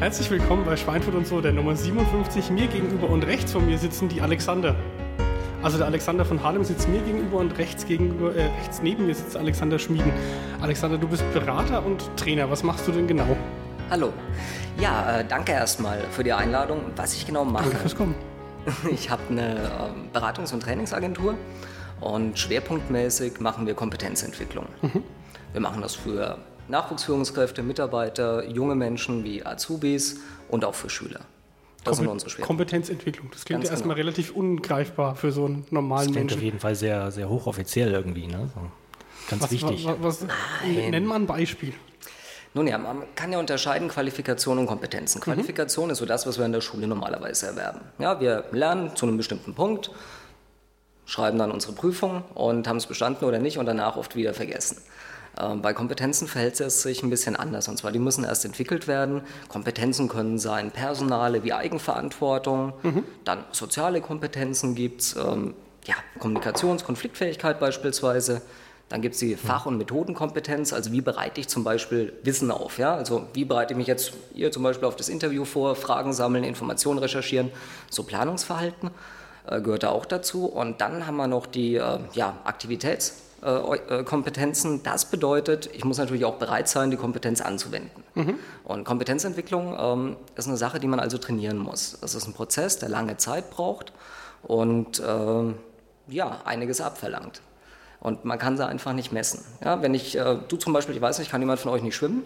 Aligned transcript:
Herzlich 0.00 0.30
willkommen 0.30 0.64
bei 0.64 0.78
Schweinfurt 0.78 1.14
und 1.14 1.26
so, 1.26 1.42
der 1.42 1.52
Nummer 1.52 1.76
57. 1.76 2.48
Mir 2.52 2.68
gegenüber 2.68 3.10
und 3.10 3.22
rechts 3.26 3.52
von 3.52 3.66
mir 3.66 3.76
sitzen 3.76 4.08
die 4.08 4.22
Alexander. 4.22 4.74
Also 5.62 5.76
der 5.76 5.86
Alexander 5.88 6.24
von 6.24 6.42
Harlem 6.42 6.64
sitzt 6.64 6.88
mir 6.88 7.02
gegenüber 7.02 7.36
und 7.36 7.58
rechts, 7.58 7.84
gegenüber, 7.84 8.34
äh, 8.34 8.46
rechts 8.46 8.80
neben 8.82 9.06
mir 9.06 9.14
sitzt 9.14 9.36
Alexander 9.36 9.78
Schmieden. 9.78 10.10
Alexander, 10.62 10.96
du 10.96 11.06
bist 11.06 11.22
Berater 11.34 11.84
und 11.84 12.02
Trainer. 12.16 12.50
Was 12.50 12.62
machst 12.62 12.88
du 12.88 12.92
denn 12.92 13.08
genau? 13.08 13.36
Hallo. 13.90 14.14
Ja, 14.78 15.18
äh, 15.18 15.24
danke 15.28 15.52
erstmal 15.52 16.00
für 16.10 16.24
die 16.24 16.32
Einladung. 16.32 16.80
Was 16.96 17.12
ich 17.12 17.26
genau 17.26 17.44
mache. 17.44 17.64
Danke 17.64 17.76
fürs 17.80 17.94
Kommen. 17.94 18.14
Ich 18.90 19.10
habe 19.10 19.20
eine 19.28 19.56
äh, 19.56 20.16
Beratungs- 20.18 20.54
und 20.54 20.62
Trainingsagentur 20.62 21.34
und 22.00 22.38
schwerpunktmäßig 22.38 23.38
machen 23.40 23.66
wir 23.66 23.74
Kompetenzentwicklung. 23.74 24.64
Mhm. 24.80 25.04
Wir 25.52 25.60
machen 25.60 25.82
das 25.82 25.94
für 25.94 26.38
Nachwuchsführungskräfte, 26.70 27.62
Mitarbeiter, 27.62 28.46
junge 28.48 28.74
Menschen 28.74 29.24
wie 29.24 29.44
Azubis 29.44 30.20
und 30.48 30.64
auch 30.64 30.74
für 30.74 30.90
Schüler. 30.90 31.20
Das 31.84 31.96
Kom 31.96 32.04
sind 32.04 32.08
unsere 32.08 32.30
Schwerpunkte. 32.30 32.46
Kompetenzentwicklung. 32.46 33.30
Das 33.32 33.44
klingt 33.44 33.64
ja 33.64 33.70
erstmal 33.70 33.96
genau. 33.96 34.06
relativ 34.06 34.32
ungreifbar 34.34 35.16
für 35.16 35.32
so 35.32 35.46
einen 35.46 35.66
normalen 35.70 36.06
das 36.08 36.12
klingt 36.12 36.16
Menschen. 36.16 36.38
auf 36.38 36.42
jeden 36.42 36.60
Fall 36.60 36.74
sehr, 36.74 37.10
sehr 37.10 37.28
hochoffiziell 37.28 37.92
irgendwie. 37.92 38.26
Ne? 38.26 38.50
So, 38.54 38.60
ganz 39.30 39.42
was, 39.42 39.50
wichtig. 39.50 39.86
Was, 39.86 40.22
was, 40.22 40.26
nenn 40.64 41.06
mal 41.06 41.16
ein 41.16 41.26
Beispiel. 41.26 41.72
Nun 42.52 42.66
ja, 42.66 42.78
man 42.78 43.04
kann 43.14 43.32
ja 43.32 43.38
unterscheiden 43.38 43.88
Qualifikation 43.88 44.58
und 44.58 44.66
Kompetenzen. 44.66 45.18
Mhm. 45.18 45.24
Qualifikation 45.24 45.86
mhm. 45.86 45.92
ist 45.92 45.98
so 45.98 46.06
das, 46.06 46.26
was 46.26 46.38
wir 46.38 46.44
in 46.44 46.52
der 46.52 46.60
Schule 46.60 46.86
normalerweise 46.86 47.46
erwerben. 47.46 47.80
Ja, 47.98 48.20
wir 48.20 48.44
lernen 48.50 48.94
zu 48.96 49.06
einem 49.06 49.16
bestimmten 49.16 49.54
Punkt, 49.54 49.90
schreiben 51.06 51.38
dann 51.38 51.50
unsere 51.50 51.72
Prüfung 51.72 52.24
und 52.34 52.68
haben 52.68 52.76
es 52.76 52.86
bestanden 52.86 53.24
oder 53.24 53.38
nicht 53.38 53.58
und 53.58 53.66
danach 53.66 53.96
oft 53.96 54.16
wieder 54.16 54.34
vergessen. 54.34 54.78
Ähm, 55.40 55.62
bei 55.62 55.72
Kompetenzen 55.72 56.28
verhält 56.28 56.60
es 56.60 56.82
sich 56.82 57.02
ein 57.02 57.10
bisschen 57.10 57.36
anders. 57.36 57.68
Und 57.68 57.78
zwar, 57.78 57.92
die 57.92 57.98
müssen 57.98 58.24
erst 58.24 58.44
entwickelt 58.44 58.86
werden. 58.88 59.22
Kompetenzen 59.48 60.08
können 60.08 60.38
sein 60.38 60.70
personale 60.70 61.44
wie 61.44 61.52
Eigenverantwortung, 61.52 62.72
mhm. 62.82 63.04
dann 63.24 63.44
soziale 63.52 64.00
Kompetenzen 64.00 64.74
gibt 64.74 65.02
es, 65.02 65.16
ähm, 65.16 65.54
ja, 65.84 65.94
Kommunikations-, 66.18 66.84
Konfliktfähigkeit 66.84 67.58
beispielsweise. 67.60 68.42
Dann 68.88 69.02
gibt 69.02 69.14
es 69.14 69.20
die 69.20 69.36
Fach- 69.36 69.66
und 69.66 69.78
Methodenkompetenz, 69.78 70.72
also 70.72 70.90
wie 70.90 71.00
bereite 71.00 71.40
ich 71.40 71.46
zum 71.46 71.62
Beispiel 71.62 72.12
Wissen 72.24 72.50
auf? 72.50 72.78
Ja? 72.78 72.94
Also 72.94 73.28
wie 73.34 73.44
bereite 73.44 73.72
ich 73.72 73.76
mich 73.76 73.86
jetzt 73.86 74.14
hier 74.34 74.50
zum 74.50 74.64
Beispiel 74.64 74.88
auf 74.88 74.96
das 74.96 75.08
Interview 75.08 75.44
vor, 75.44 75.76
Fragen 75.76 76.12
sammeln, 76.12 76.42
Informationen 76.42 76.98
recherchieren, 76.98 77.52
so 77.88 78.02
Planungsverhalten 78.02 78.90
äh, 79.46 79.60
gehört 79.60 79.84
da 79.84 79.90
auch 79.90 80.06
dazu. 80.06 80.46
Und 80.46 80.80
dann 80.80 81.06
haben 81.06 81.16
wir 81.16 81.28
noch 81.28 81.46
die 81.46 81.76
äh, 81.76 81.98
ja, 82.14 82.38
Aktivitäts- 82.44 83.29
äh, 83.42 84.00
äh, 84.00 84.04
Kompetenzen. 84.04 84.82
Das 84.82 85.06
bedeutet, 85.06 85.70
ich 85.72 85.84
muss 85.84 85.98
natürlich 85.98 86.24
auch 86.24 86.36
bereit 86.36 86.68
sein, 86.68 86.90
die 86.90 86.96
Kompetenz 86.96 87.40
anzuwenden. 87.40 88.04
Mhm. 88.14 88.34
Und 88.64 88.84
Kompetenzentwicklung 88.84 89.76
ähm, 89.78 90.16
ist 90.36 90.46
eine 90.46 90.56
Sache, 90.56 90.78
die 90.78 90.86
man 90.86 91.00
also 91.00 91.16
trainieren 91.16 91.56
muss. 91.56 91.98
Das 92.00 92.14
ist 92.14 92.26
ein 92.26 92.34
Prozess, 92.34 92.78
der 92.78 92.90
lange 92.90 93.16
Zeit 93.16 93.50
braucht 93.50 93.92
und 94.42 95.00
äh, 95.00 95.54
ja, 96.08 96.40
einiges 96.44 96.80
abverlangt. 96.80 97.40
Und 98.00 98.24
man 98.24 98.38
kann 98.38 98.56
sie 98.56 98.66
einfach 98.66 98.92
nicht 98.92 99.12
messen. 99.12 99.44
Ja, 99.64 99.80
wenn 99.82 99.94
ich, 99.94 100.16
äh, 100.16 100.38
du 100.48 100.56
zum 100.56 100.72
Beispiel, 100.72 100.94
ich 100.94 101.02
weiß 101.02 101.18
nicht, 101.18 101.30
kann 101.30 101.40
jemand 101.40 101.60
von 101.60 101.72
euch 101.72 101.82
nicht 101.82 101.96
schwimmen? 101.96 102.24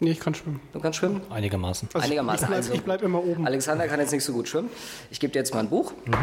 Nee, 0.00 0.10
ich 0.10 0.20
kann 0.20 0.34
schwimmen. 0.34 0.60
Du 0.72 0.80
kannst 0.80 0.98
schwimmen? 0.98 1.20
Einigermaßen. 1.30 1.88
Also 1.92 2.04
Einigermaßen. 2.04 2.44
Ich 2.44 2.48
bleibe 2.48 2.70
also, 2.70 2.82
bleib 2.84 3.02
immer 3.02 3.24
oben. 3.24 3.46
Alexander 3.46 3.86
kann 3.86 4.00
jetzt 4.00 4.12
nicht 4.12 4.24
so 4.24 4.32
gut 4.32 4.48
schwimmen. 4.48 4.70
Ich 5.10 5.20
gebe 5.20 5.32
dir 5.32 5.38
jetzt 5.38 5.54
mal 5.54 5.60
ein 5.60 5.68
Buch. 5.68 5.92
Mhm. 6.06 6.14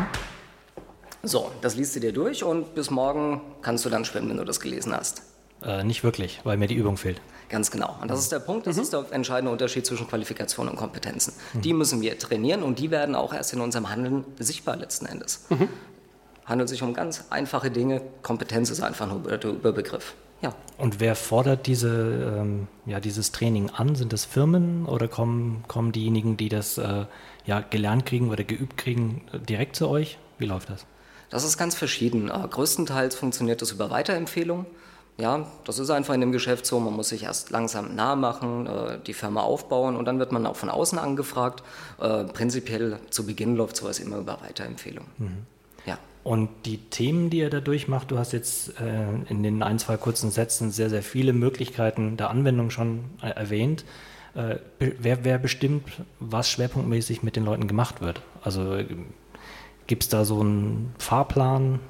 So, 1.24 1.52
das 1.62 1.76
liest 1.76 1.96
du 1.96 2.00
dir 2.00 2.14
durch 2.14 2.44
und 2.44 2.74
bis 2.74 2.90
morgen 2.90 3.42
kannst 3.62 3.86
du 3.86 3.90
dann 3.90 4.06
schwimmen, 4.06 4.30
wenn 4.30 4.38
du 4.38 4.46
das 4.46 4.60
gelesen 4.60 4.94
hast. 4.94 5.22
Äh, 5.64 5.84
nicht 5.84 6.04
wirklich, 6.04 6.42
weil 6.44 6.58
mir 6.58 6.68
die 6.68 6.76
Übung 6.76 6.98
fehlt. 6.98 7.22
Ganz 7.50 7.70
genau. 7.70 7.96
Und 8.02 8.10
das 8.10 8.20
ist 8.20 8.32
der 8.32 8.40
Punkt, 8.40 8.66
das 8.66 8.78
mhm. 8.78 8.82
ist 8.82 8.94
der 8.94 9.06
entscheidende 9.12 9.52
Unterschied 9.52 9.86
zwischen 9.86 10.08
Qualifikation 10.08 10.68
und 10.68 10.78
Kompetenzen. 10.78 11.34
Mhm. 11.54 11.62
Die 11.62 11.74
müssen 11.74 12.02
wir 12.02 12.18
trainieren 12.18 12.64
und 12.64 12.80
die 12.80 12.90
werden 12.90 13.14
auch 13.14 13.34
erst 13.34 13.54
in 13.54 13.62
unserem 13.62 13.90
Handeln 13.90 14.26
sichtbar 14.40 14.78
letzten 14.78 15.06
Endes. 15.06 15.46
Mhm. 15.50 15.68
Handelt 16.46 16.70
sich 16.70 16.82
um 16.82 16.94
ganz 16.94 17.26
einfache 17.30 17.70
Dinge. 17.70 18.02
Kompetenz 18.24 18.70
ist 18.72 18.82
einfach 18.82 19.08
nur 19.08 19.38
der 19.38 19.52
Überbegriff. 19.52 20.16
Ja. 20.42 20.56
Und 20.80 21.00
wer 21.00 21.16
fordert 21.16 21.68
diese, 21.68 22.36
ähm, 22.40 22.68
ja, 22.88 23.00
dieses 23.00 23.32
Training 23.32 23.70
an? 23.70 23.94
Sind 23.94 24.12
das 24.12 24.26
Firmen 24.26 24.88
oder 24.88 25.08
kommen, 25.08 25.64
kommen 25.68 25.92
diejenigen, 25.92 26.36
die 26.36 26.50
das 26.50 26.80
äh, 26.80 27.06
ja, 27.46 27.62
gelernt 27.62 28.08
kriegen 28.08 28.32
oder 28.32 28.44
geübt 28.44 28.78
kriegen, 28.78 29.22
direkt 29.48 29.76
zu 29.76 29.88
euch? 29.88 30.18
Wie 30.40 30.46
läuft 30.46 30.72
das? 30.72 30.88
Das 31.32 31.44
ist 31.44 31.58
ganz 31.58 31.76
verschieden. 31.76 32.30
Äh, 32.30 32.48
größtenteils 32.48 33.16
funktioniert 33.16 33.64
das 33.64 33.72
über 33.72 33.90
Weiterempfehlung. 33.90 34.68
Ja, 35.18 35.48
das 35.66 35.80
ist 35.80 35.90
einfach 35.90 36.14
in 36.14 36.22
dem 36.22 36.32
Geschäft 36.32 36.66
so, 36.66 36.80
man 36.80 36.94
muss 36.94 37.10
sich 37.10 37.24
erst 37.24 37.52
langsam 37.52 37.96
nahe 37.96 38.16
machen, 38.16 38.68
äh, 38.68 39.00
die 39.06 39.14
Firma 39.14 39.42
aufbauen 39.42 39.96
und 39.96 40.06
dann 40.06 40.20
wird 40.20 40.32
man 40.32 40.46
auch 40.46 40.56
von 40.56 40.70
außen 40.70 41.00
angefragt. 41.00 41.64
Äh, 42.00 42.26
prinzipiell 42.26 43.00
zu 43.10 43.26
Beginn 43.26 43.56
läuft 43.56 43.78
sowas 43.78 44.00
immer 44.00 44.18
über 44.18 44.40
Weiterempfehlung. 44.42 45.06
Mhm. 45.18 45.46
Ja. 45.86 45.98
Und 46.24 46.50
die 46.66 46.78
Themen, 46.78 47.30
die 47.30 47.40
ihr 47.40 47.50
da 47.50 47.62
durchmacht, 47.62 48.12
du 48.12 48.20
hast 48.20 48.32
jetzt 48.32 48.74
in 49.28 49.42
den 49.42 49.64
ein, 49.64 49.80
zwei 49.80 49.98
kurzen 49.98 50.30
Sätzen 50.30 50.70
sehr, 50.70 50.92
sehr 50.92 51.02
viele 51.02 51.34
Möglichkeiten 51.34 52.16
der 52.16 52.30
Anwendung 52.30 52.70
schon 52.70 53.06
äh, 53.24 53.30
erwähnt. 53.30 53.86
Äh, 54.36 54.58
wer, 54.80 55.26
wer 55.26 55.40
bestimmt, 55.40 55.84
was 56.20 56.50
schwerpunktmäßig 56.50 57.24
mit 57.24 57.36
den 57.36 57.44
Leuten 57.44 57.68
gemacht 57.68 58.02
wird? 58.02 58.22
Also 58.44 58.78
Gibt 59.92 60.04
es 60.04 60.10
da 60.10 60.24
so 60.24 60.40
einen 60.40 60.96
Fahrplan? 61.00 61.82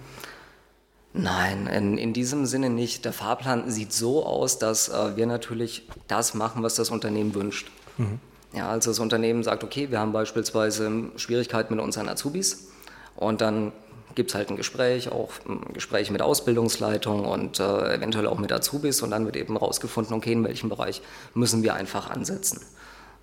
Nein, 1.14 1.68
in, 1.68 2.00
in, 2.00 2.14
diesem 2.14 2.48
Sinne 2.48 2.72
nicht. 2.72 3.06
Der 3.06 3.14
Fahrplan 3.14 3.70
sieht 3.70 3.94
so 3.94 4.26
aus, 4.26 4.58
dass 4.58 4.90
äh, 4.90 5.16
wir 5.18 5.28
natürlich 5.28 5.88
das 6.08 6.34
machen, 6.34 6.64
was 6.64 6.74
das 6.74 6.90
Unternehmen 6.90 7.36
wünscht. 7.36 7.70
Mhm. 8.00 8.20
Ja, 8.54 8.72
also 8.72 8.90
das 8.90 8.98
Unternehmen 8.98 9.44
sagt, 9.44 9.64
okay, 9.64 9.92
wir 9.92 10.00
haben 10.00 10.14
beispielsweise 10.14 11.12
Schwierigkeiten 11.16 11.76
mit 11.76 11.84
unseren 11.84 12.10
Azubis 12.10 12.70
und 13.18 13.40
dann 13.40 13.72
gibt 14.16 14.32
es 14.32 14.36
halt 14.36 14.50
ein 14.50 14.58
Gespräch, 14.58 15.12
auch 15.12 15.34
ein 15.48 15.72
Gespräch 15.74 16.10
mit 16.10 16.24
Ausbildungsleitung 16.24 17.26
und 17.26 17.60
äh, 17.60 17.94
eventuell 17.94 18.26
auch 18.26 18.40
mit 18.40 18.52
Azubis 18.52 19.04
und 19.04 19.12
dann 19.12 19.26
wird 19.26 19.36
eben 19.36 19.56
rausgefunden, 19.56 20.16
okay, 20.16 20.32
in 20.32 20.44
welchem 20.44 20.70
Bereich 20.70 21.04
müssen 21.36 21.62
wir 21.62 21.76
einfach 21.76 22.10
ansetzen 22.10 22.62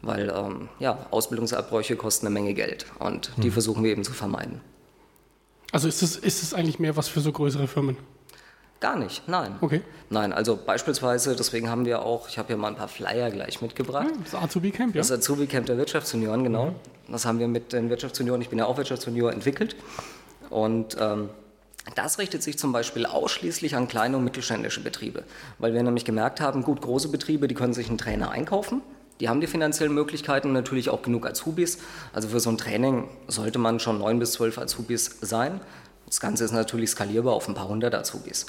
weil 0.02 0.32
ähm, 0.34 0.68
ja, 0.78 1.06
Ausbildungsabbrüche 1.10 1.96
kosten 1.96 2.26
eine 2.26 2.34
Menge 2.34 2.54
Geld 2.54 2.86
und 2.98 3.32
die 3.36 3.44
hm. 3.44 3.52
versuchen 3.52 3.84
wir 3.84 3.90
eben 3.90 4.04
zu 4.04 4.12
vermeiden. 4.12 4.60
Also 5.72 5.88
ist 5.88 6.02
es, 6.02 6.16
ist 6.16 6.54
eigentlich 6.54 6.78
mehr 6.78 6.96
was 6.96 7.08
für 7.08 7.20
so 7.20 7.32
größere 7.32 7.66
Firmen? 7.66 7.96
Gar 8.80 8.96
nicht, 8.96 9.26
nein. 9.26 9.56
Okay. 9.60 9.82
Nein, 10.08 10.32
also 10.32 10.56
beispielsweise, 10.56 11.34
deswegen 11.34 11.68
haben 11.68 11.84
wir 11.84 12.02
auch, 12.02 12.28
ich 12.28 12.38
habe 12.38 12.48
hier 12.48 12.56
mal 12.56 12.68
ein 12.68 12.76
paar 12.76 12.88
Flyer 12.88 13.30
gleich 13.30 13.60
mitgebracht. 13.60 14.06
Ja, 14.08 14.16
das 14.22 14.34
Azubi-Camp, 14.36 14.94
ja. 14.94 15.00
Das 15.00 15.10
Azubi-Camp 15.10 15.66
der 15.66 15.76
Wirtschaftsjunioren, 15.78 16.44
genau. 16.44 16.66
Mhm. 16.66 16.74
Das 17.12 17.26
haben 17.26 17.40
wir 17.40 17.48
mit 17.48 17.72
den 17.72 17.90
Wirtschaftsjunioren, 17.90 18.40
ich 18.40 18.48
bin 18.48 18.58
ja 18.58 18.66
auch 18.66 18.76
Wirtschaftsjunior, 18.76 19.32
entwickelt. 19.32 19.74
Und 20.48 20.96
ähm, 21.00 21.30
das 21.96 22.18
richtet 22.18 22.42
sich 22.42 22.58
zum 22.58 22.70
Beispiel 22.70 23.04
ausschließlich 23.04 23.74
an 23.74 23.88
kleine 23.88 24.16
und 24.16 24.24
mittelständische 24.24 24.80
Betriebe, 24.80 25.24
weil 25.58 25.74
wir 25.74 25.82
nämlich 25.82 26.04
gemerkt 26.04 26.40
haben, 26.40 26.62
gut, 26.62 26.80
große 26.80 27.08
Betriebe, 27.08 27.48
die 27.48 27.54
können 27.54 27.72
sich 27.72 27.88
einen 27.88 27.98
Trainer 27.98 28.30
einkaufen, 28.30 28.80
die 29.20 29.28
haben 29.28 29.40
die 29.40 29.46
finanziellen 29.46 29.94
Möglichkeiten 29.94 30.48
und 30.48 30.54
natürlich 30.54 30.90
auch 30.90 31.02
genug 31.02 31.26
Azubis. 31.26 31.78
Also 32.12 32.28
für 32.28 32.40
so 32.40 32.50
ein 32.50 32.58
Training 32.58 33.08
sollte 33.26 33.58
man 33.58 33.80
schon 33.80 33.98
neun 33.98 34.18
bis 34.18 34.32
zwölf 34.32 34.58
Azubis 34.58 35.18
sein. 35.20 35.60
Das 36.06 36.20
Ganze 36.20 36.44
ist 36.44 36.52
natürlich 36.52 36.90
skalierbar 36.90 37.34
auf 37.34 37.48
ein 37.48 37.54
paar 37.54 37.68
hundert 37.68 37.94
Azubis. 37.94 38.46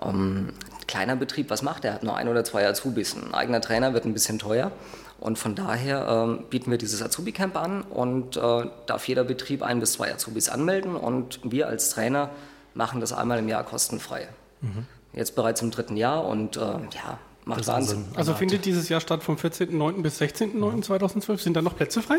Ähm, 0.00 0.52
kleiner 0.86 1.16
Betrieb, 1.16 1.50
was 1.50 1.62
macht 1.62 1.84
er? 1.84 1.92
Er 1.92 1.94
hat 1.94 2.02
nur 2.02 2.16
ein 2.16 2.28
oder 2.28 2.44
zwei 2.44 2.66
Azubis. 2.66 3.16
Ein 3.16 3.34
eigener 3.34 3.60
Trainer 3.60 3.94
wird 3.94 4.04
ein 4.04 4.12
bisschen 4.12 4.38
teuer. 4.38 4.70
Und 5.18 5.38
von 5.38 5.54
daher 5.54 6.08
ähm, 6.08 6.44
bieten 6.50 6.70
wir 6.70 6.78
dieses 6.78 7.00
Azubi-Camp 7.00 7.56
an 7.56 7.82
und 7.82 8.36
äh, 8.36 8.66
darf 8.86 9.06
jeder 9.06 9.24
Betrieb 9.24 9.62
ein 9.62 9.78
bis 9.78 9.92
zwei 9.92 10.12
Azubis 10.12 10.48
anmelden. 10.48 10.96
Und 10.96 11.40
wir 11.44 11.68
als 11.68 11.90
Trainer 11.90 12.30
machen 12.74 13.00
das 13.00 13.12
einmal 13.12 13.38
im 13.38 13.48
Jahr 13.48 13.64
kostenfrei. 13.64 14.28
Mhm. 14.60 14.86
Jetzt 15.12 15.36
bereits 15.36 15.62
im 15.62 15.70
dritten 15.70 15.96
Jahr 15.96 16.24
und 16.24 16.56
äh, 16.56 16.60
ja, 16.60 17.18
Macht 17.44 17.66
Wahnsinn. 17.66 18.04
Also 18.14 18.34
findet 18.34 18.64
dieses 18.64 18.88
Jahr 18.88 19.00
statt 19.00 19.22
vom 19.22 19.36
14.09. 19.36 20.02
bis 20.02 20.20
16.09.2012. 20.20 21.38
Sind 21.38 21.56
da 21.56 21.62
noch 21.62 21.76
Plätze 21.76 22.02
frei? 22.02 22.18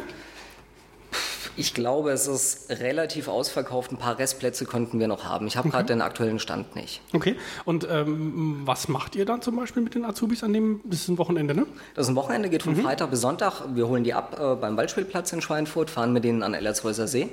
Ich 1.56 1.76
glaube, 1.76 2.12
es 2.12 2.28
ist 2.28 2.70
relativ 2.72 3.28
ausverkauft. 3.28 3.92
Ein 3.92 3.98
paar 3.98 4.18
Restplätze 4.18 4.66
könnten 4.66 5.00
wir 5.00 5.08
noch 5.08 5.24
haben. 5.24 5.46
Ich 5.46 5.56
habe 5.56 5.68
okay. 5.68 5.78
gerade 5.78 5.88
den 5.88 6.02
aktuellen 6.02 6.40
Stand 6.40 6.76
nicht. 6.76 7.02
Okay. 7.14 7.36
Und 7.64 7.88
ähm, 7.90 8.62
was 8.66 8.88
macht 8.88 9.16
ihr 9.16 9.26
dann 9.26 9.42
zum 9.42 9.56
Beispiel 9.56 9.84
mit 9.84 9.94
den 9.94 10.04
Azubis 10.04 10.44
an 10.44 10.52
dem, 10.52 10.82
das 10.84 11.02
ist 11.02 11.10
ein 11.10 11.18
Wochenende, 11.20 11.54
ne? 11.54 11.68
Das 11.94 12.08
ist 12.08 12.10
ein 12.10 12.16
Wochenende, 12.16 12.50
geht 12.50 12.64
von 12.64 12.76
mhm. 12.76 12.82
Freitag 12.82 13.12
bis 13.12 13.22
Sonntag. 13.22 13.64
Wir 13.76 13.88
holen 13.88 14.04
die 14.04 14.16
ab 14.16 14.38
äh, 14.40 14.56
beim 14.56 14.76
Waldspielplatz 14.78 15.32
in 15.32 15.42
Schweinfurt, 15.42 15.92
fahren 15.92 16.12
mit 16.12 16.24
denen 16.24 16.42
an 16.42 16.56
Ellershäuser 16.56 17.08
See 17.08 17.30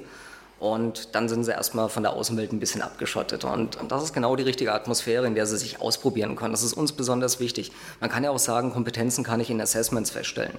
und 0.61 1.15
dann 1.15 1.31
sind 1.31 1.45
sie 1.45 1.53
erstmal 1.53 1.89
von 1.89 2.03
der 2.03 2.13
Außenwelt 2.13 2.53
ein 2.53 2.61
bisschen 2.61 2.83
abgeschottet. 2.83 3.45
Und, 3.45 3.81
und, 3.81 3.91
das 3.91 4.05
ist 4.05 4.13
genau 4.13 4.37
die 4.37 4.43
richtige 4.43 4.75
Atmosphäre, 4.75 5.27
in 5.27 5.35
der 5.35 5.47
sie 5.47 5.57
sich 5.57 5.81
ausprobieren 5.81 6.37
können. 6.37 6.53
Das 6.53 6.63
ist 6.63 6.75
uns 6.75 6.93
besonders 6.93 7.41
wichtig. 7.41 7.73
Man 7.99 8.11
kann 8.11 8.25
ja 8.25 8.31
auch 8.31 8.39
sagen, 8.39 8.71
Kompetenzen 8.71 9.25
kann 9.25 9.41
ich 9.41 9.49
in 9.49 9.59
Assessments 9.59 10.11
feststellen. 10.11 10.53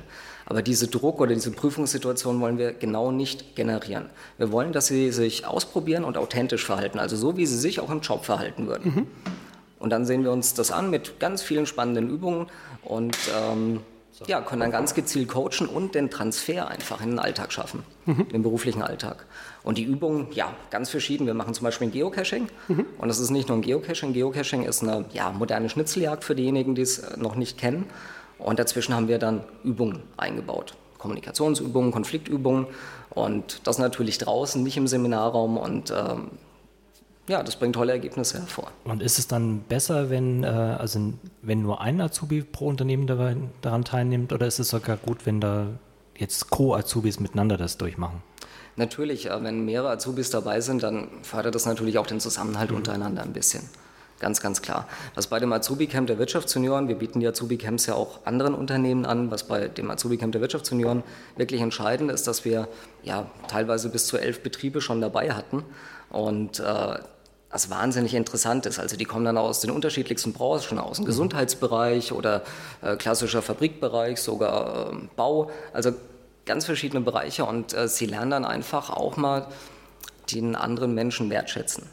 Aber 0.47 0.63
diese 0.63 0.87
Druck 0.87 1.21
oder 1.21 1.35
diese 1.35 1.51
Prüfungssituation 1.51 2.41
wollen 2.41 2.57
wir 2.57 2.73
genau 2.73 3.11
nicht 3.11 3.55
generieren. 3.55 4.09
Wir 4.39 4.51
wollen, 4.51 4.73
dass 4.73 4.87
sie 4.87 5.11
sich 5.11 5.45
ausprobieren 5.45 6.03
und 6.03 6.17
authentisch 6.17 6.65
verhalten. 6.65 6.97
Also 6.97 7.15
so, 7.15 7.37
wie 7.37 7.45
sie 7.45 7.59
sich 7.59 7.79
auch 7.79 7.91
im 7.91 8.01
Job 8.01 8.25
verhalten 8.25 8.65
würden. 8.65 8.95
Mhm. 8.95 9.07
Und 9.77 9.91
dann 9.91 10.05
sehen 10.05 10.23
wir 10.23 10.31
uns 10.31 10.55
das 10.55 10.71
an 10.71 10.89
mit 10.89 11.19
ganz 11.19 11.43
vielen 11.43 11.67
spannenden 11.67 12.09
Übungen 12.09 12.47
und 12.83 13.15
ähm, 13.39 13.81
Ja, 14.27 14.41
können 14.41 14.61
dann 14.61 14.71
ganz 14.71 14.93
gezielt 14.93 15.29
coachen 15.29 15.67
und 15.67 15.95
den 15.95 16.09
Transfer 16.09 16.67
einfach 16.67 17.01
in 17.01 17.11
den 17.11 17.19
Alltag 17.19 17.51
schaffen, 17.51 17.83
mhm. 18.05 18.29
den 18.29 18.43
beruflichen 18.43 18.81
Alltag. 18.81 19.25
Und 19.63 19.77
die 19.77 19.83
Übungen, 19.83 20.27
ja, 20.31 20.53
ganz 20.71 20.89
verschieden. 20.89 21.27
Wir 21.27 21.33
machen 21.33 21.53
zum 21.53 21.65
Beispiel 21.65 21.87
ein 21.87 21.91
Geocaching. 21.91 22.47
Mhm. 22.67 22.85
Und 22.97 23.09
es 23.09 23.19
ist 23.19 23.29
nicht 23.29 23.47
nur 23.47 23.57
ein 23.57 23.61
Geocaching. 23.61 24.13
Geocaching 24.13 24.63
ist 24.63 24.81
eine 24.81 25.05
ja, 25.13 25.31
moderne 25.31 25.69
Schnitzeljagd 25.69 26.23
für 26.23 26.35
diejenigen, 26.35 26.73
die 26.73 26.81
es 26.81 26.99
äh, 26.99 27.17
noch 27.17 27.35
nicht 27.35 27.57
kennen. 27.57 27.85
Und 28.39 28.57
dazwischen 28.57 28.95
haben 28.95 29.07
wir 29.07 29.19
dann 29.19 29.43
Übungen 29.63 30.01
eingebaut. 30.17 30.75
Kommunikationsübungen, 30.97 31.91
Konfliktübungen. 31.91 32.65
Und 33.11 33.67
das 33.67 33.77
natürlich 33.77 34.17
draußen, 34.17 34.63
nicht 34.63 34.77
im 34.77 34.87
Seminarraum. 34.87 35.57
Und 35.57 35.91
ähm, 35.91 36.31
ja, 37.27 37.43
das 37.43 37.55
bringt 37.55 37.75
tolle 37.75 37.91
Ergebnisse 37.91 38.39
hervor. 38.39 38.71
Und 38.83 39.03
ist 39.03 39.19
es 39.19 39.27
dann 39.27 39.59
besser, 39.61 40.09
wenn, 40.09 40.43
äh, 40.43 40.47
also 40.47 41.13
wenn 41.43 41.61
nur 41.61 41.81
ein 41.81 42.01
Azubi 42.01 42.41
pro 42.41 42.67
Unternehmen 42.67 43.05
daran 43.61 43.85
teilnimmt, 43.85 44.33
oder 44.33 44.47
ist 44.47 44.57
es 44.57 44.69
sogar 44.69 44.97
gut, 44.97 45.27
wenn 45.27 45.39
da 45.39 45.67
jetzt 46.17 46.49
Co-Azubis 46.49 47.19
miteinander 47.19 47.57
das 47.57 47.77
durchmachen? 47.77 48.23
Natürlich, 48.75 49.29
äh, 49.29 49.43
wenn 49.43 49.65
mehrere 49.65 49.91
Azubis 49.91 50.29
dabei 50.29 50.61
sind, 50.61 50.83
dann 50.83 51.07
fördert 51.23 51.55
das 51.55 51.65
natürlich 51.65 51.97
auch 51.97 52.07
den 52.07 52.19
Zusammenhalt 52.19 52.71
mhm. 52.71 52.77
untereinander 52.77 53.23
ein 53.23 53.33
bisschen. 53.33 53.69
Ganz, 54.19 54.39
ganz 54.39 54.61
klar. 54.61 54.87
Was 55.15 55.27
bei 55.27 55.39
dem 55.39 55.51
Azubi-Camp 55.51 56.05
der 56.05 56.19
Wirtschaftsjunioren, 56.19 56.87
wir 56.87 56.95
bieten 56.95 57.19
die 57.19 57.27
Azubi-Camps 57.27 57.87
ja 57.87 57.95
auch 57.95 58.19
anderen 58.23 58.53
Unternehmen 58.53 59.03
an, 59.03 59.31
was 59.31 59.47
bei 59.47 59.67
dem 59.67 59.89
Azubi-Camp 59.89 60.31
der 60.31 60.41
Wirtschaftsjunioren 60.41 61.01
wirklich 61.37 61.59
entscheidend 61.59 62.11
ist, 62.11 62.27
dass 62.27 62.45
wir 62.45 62.67
ja 63.01 63.25
teilweise 63.47 63.89
bis 63.89 64.05
zu 64.05 64.19
elf 64.19 64.43
Betriebe 64.43 64.79
schon 64.79 65.01
dabei 65.01 65.31
hatten 65.31 65.63
und 66.11 66.59
äh, 66.59 66.99
das 67.51 67.71
wahnsinnig 67.71 68.13
interessant 68.13 68.67
ist. 68.67 68.79
Also 68.79 68.95
die 68.95 69.05
kommen 69.05 69.25
dann 69.25 69.39
aus 69.39 69.59
den 69.59 69.71
unterschiedlichsten 69.71 70.33
Branchen, 70.33 70.77
aus 70.77 70.97
dem 70.97 71.03
mhm. 71.03 71.07
Gesundheitsbereich 71.07 72.13
oder 72.13 72.43
äh, 72.83 72.95
klassischer 72.97 73.41
Fabrikbereich, 73.41 74.21
sogar 74.21 74.91
äh, 74.91 74.95
Bau. 75.15 75.49
Also 75.73 75.93
ganz 76.51 76.65
verschiedene 76.65 76.99
Bereiche 76.99 77.45
und 77.45 77.73
äh, 77.73 77.87
sie 77.87 78.05
lernen 78.05 78.31
dann 78.31 78.45
einfach 78.45 78.89
auch 78.89 79.15
mal 79.15 79.47
den 80.33 80.57
anderen 80.57 80.93
Menschen 80.93 81.29
wertschätzen. 81.29 81.87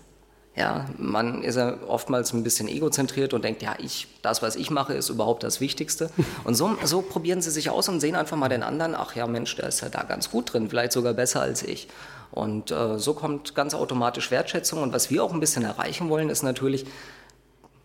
Ja, 0.56 0.86
man 0.98 1.44
ist 1.44 1.54
ja 1.54 1.76
oftmals 1.86 2.32
ein 2.32 2.42
bisschen 2.42 2.66
egozentriert 2.66 3.32
und 3.34 3.44
denkt, 3.44 3.62
ja, 3.62 3.76
ich, 3.78 4.08
das, 4.22 4.42
was 4.42 4.56
ich 4.56 4.72
mache, 4.72 4.94
ist 4.94 5.10
überhaupt 5.10 5.44
das 5.44 5.60
Wichtigste. 5.60 6.10
Und 6.44 6.56
so, 6.56 6.76
so 6.82 7.02
probieren 7.02 7.40
sie 7.40 7.52
sich 7.52 7.70
aus 7.70 7.88
und 7.88 8.00
sehen 8.00 8.16
einfach 8.16 8.36
mal 8.36 8.48
den 8.48 8.64
anderen, 8.64 8.96
ach 8.96 9.14
ja, 9.14 9.28
Mensch, 9.28 9.54
der 9.54 9.68
ist 9.68 9.82
ja 9.82 9.88
da 9.88 10.02
ganz 10.02 10.32
gut 10.32 10.52
drin, 10.52 10.68
vielleicht 10.68 10.90
sogar 10.90 11.14
besser 11.14 11.40
als 11.40 11.62
ich. 11.62 11.86
Und 12.32 12.72
äh, 12.72 12.98
so 12.98 13.14
kommt 13.14 13.54
ganz 13.54 13.74
automatisch 13.74 14.32
Wertschätzung. 14.32 14.82
Und 14.82 14.92
was 14.92 15.08
wir 15.10 15.22
auch 15.22 15.32
ein 15.32 15.38
bisschen 15.38 15.62
erreichen 15.62 16.08
wollen, 16.08 16.28
ist 16.28 16.42
natürlich, 16.42 16.86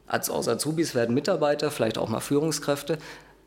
als 0.08 0.32
aus 0.32 0.48
Azubis 0.48 0.96
werden 0.96 1.14
Mitarbeiter, 1.14 1.70
vielleicht 1.70 2.00
auch 2.00 2.10
mal 2.10 2.22
Führungskräfte, 2.22 2.98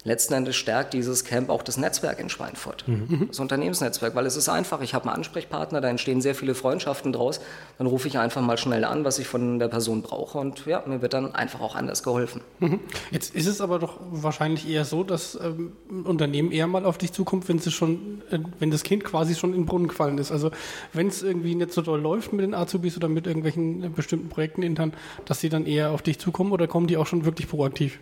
letzten 0.06 0.34
Endes 0.34 0.56
stärkt 0.56 0.94
dieses 0.94 1.24
Camp 1.24 1.50
auch 1.50 1.62
das 1.62 1.76
Netzwerk 1.76 2.20
in 2.20 2.28
Schweinfurt, 2.28 2.86
mhm. 2.86 3.26
das 3.28 3.40
Unternehmensnetzwerk, 3.40 4.14
weil 4.14 4.24
es 4.24 4.36
ist 4.36 4.48
einfach, 4.48 4.80
ich 4.80 4.94
habe 4.94 5.06
einen 5.06 5.16
Ansprechpartner, 5.16 5.80
da 5.80 5.88
entstehen 5.88 6.20
sehr 6.20 6.34
viele 6.34 6.54
Freundschaften 6.54 7.12
draus, 7.12 7.40
dann 7.78 7.88
rufe 7.88 8.06
ich 8.06 8.18
einfach 8.18 8.40
mal 8.40 8.56
schnell 8.56 8.84
an, 8.84 9.04
was 9.04 9.18
ich 9.18 9.26
von 9.26 9.58
der 9.58 9.68
Person 9.68 10.02
brauche 10.02 10.38
und 10.38 10.64
ja, 10.64 10.82
mir 10.86 11.02
wird 11.02 11.12
dann 11.12 11.34
einfach 11.34 11.60
auch 11.60 11.74
anders 11.74 12.04
geholfen. 12.04 12.40
Mhm. 12.60 12.80
Jetzt 13.10 13.34
ist 13.34 13.46
es 13.46 13.60
aber 13.60 13.80
doch 13.80 13.98
wahrscheinlich 14.10 14.68
eher 14.68 14.84
so, 14.84 15.02
dass 15.02 15.38
ähm, 15.42 15.72
ein 15.90 16.02
Unternehmen 16.02 16.52
eher 16.52 16.68
mal 16.68 16.84
auf 16.84 16.98
dich 16.98 17.12
zukommt, 17.12 17.48
wenn, 17.48 17.58
sie 17.58 17.72
schon, 17.72 18.22
äh, 18.30 18.38
wenn 18.60 18.70
das 18.70 18.84
Kind 18.84 19.02
quasi 19.02 19.34
schon 19.34 19.54
in 19.54 19.62
den 19.62 19.66
Brunnen 19.66 19.88
gefallen 19.88 20.18
ist. 20.18 20.30
Also 20.30 20.52
wenn 20.92 21.08
es 21.08 21.24
irgendwie 21.24 21.56
nicht 21.56 21.72
so 21.72 21.82
doll 21.82 22.00
läuft 22.00 22.32
mit 22.32 22.44
den 22.44 22.54
Azubis 22.54 22.96
oder 22.96 23.08
mit 23.08 23.26
irgendwelchen 23.26 23.82
äh, 23.82 23.88
bestimmten 23.88 24.28
Projekten 24.28 24.62
intern, 24.62 24.92
dass 25.24 25.40
sie 25.40 25.48
dann 25.48 25.66
eher 25.66 25.90
auf 25.90 26.02
dich 26.02 26.20
zukommen 26.20 26.52
oder 26.52 26.68
kommen 26.68 26.86
die 26.86 26.96
auch 26.96 27.06
schon 27.06 27.24
wirklich 27.24 27.48
proaktiv? 27.48 27.98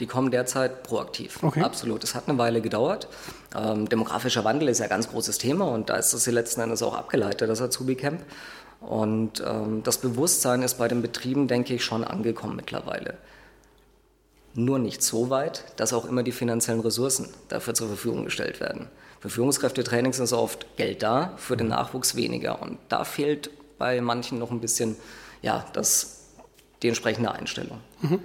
Die 0.00 0.06
kommen 0.06 0.30
derzeit 0.30 0.82
proaktiv. 0.82 1.42
Okay. 1.42 1.62
Absolut. 1.62 2.02
Es 2.02 2.14
hat 2.14 2.28
eine 2.28 2.36
Weile 2.38 2.60
gedauert. 2.60 3.08
Ähm, 3.56 3.88
demografischer 3.88 4.44
Wandel 4.44 4.68
ist 4.68 4.78
ja 4.78 4.84
ein 4.84 4.90
ganz 4.90 5.08
großes 5.08 5.38
Thema 5.38 5.66
und 5.66 5.88
da 5.90 5.96
ist 5.96 6.12
das 6.12 6.26
letzten 6.26 6.60
Endes 6.60 6.82
auch 6.82 6.94
abgeleitet, 6.94 7.48
das 7.48 7.62
Azubi-Camp. 7.62 8.20
Und 8.80 9.42
ähm, 9.46 9.82
das 9.82 9.98
Bewusstsein 9.98 10.62
ist 10.62 10.74
bei 10.74 10.88
den 10.88 11.00
Betrieben, 11.00 11.48
denke 11.48 11.74
ich, 11.74 11.84
schon 11.84 12.04
angekommen 12.04 12.56
mittlerweile. 12.56 13.16
Nur 14.54 14.78
nicht 14.78 15.02
so 15.02 15.30
weit, 15.30 15.64
dass 15.76 15.92
auch 15.92 16.04
immer 16.04 16.22
die 16.22 16.32
finanziellen 16.32 16.80
Ressourcen 16.80 17.28
dafür 17.48 17.74
zur 17.74 17.88
Verfügung 17.88 18.24
gestellt 18.24 18.60
werden. 18.60 18.88
Für 19.20 19.30
Führungskräftetrainings 19.30 20.18
ist 20.18 20.32
oft 20.32 20.76
Geld 20.76 21.02
da, 21.02 21.32
für 21.38 21.56
den 21.56 21.68
Nachwuchs 21.68 22.14
weniger. 22.14 22.60
Und 22.60 22.78
da 22.88 23.04
fehlt 23.04 23.50
bei 23.78 24.00
manchen 24.00 24.38
noch 24.38 24.50
ein 24.50 24.60
bisschen 24.60 24.96
ja, 25.40 25.64
das, 25.72 26.20
die 26.82 26.88
entsprechende 26.88 27.32
Einstellung. 27.32 27.80
Mhm. 28.02 28.20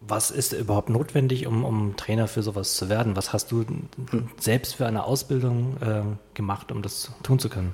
Was 0.00 0.30
ist 0.30 0.52
überhaupt 0.52 0.88
notwendig, 0.88 1.46
um, 1.46 1.64
um 1.64 1.96
Trainer 1.96 2.28
für 2.28 2.42
sowas 2.42 2.76
zu 2.76 2.88
werden? 2.88 3.16
Was 3.16 3.32
hast 3.32 3.50
du 3.50 3.64
selbst 4.38 4.74
für 4.74 4.86
eine 4.86 5.04
Ausbildung 5.04 5.76
äh, 5.80 6.02
gemacht, 6.34 6.70
um 6.70 6.82
das 6.82 7.10
tun 7.22 7.38
zu 7.38 7.48
können? 7.48 7.72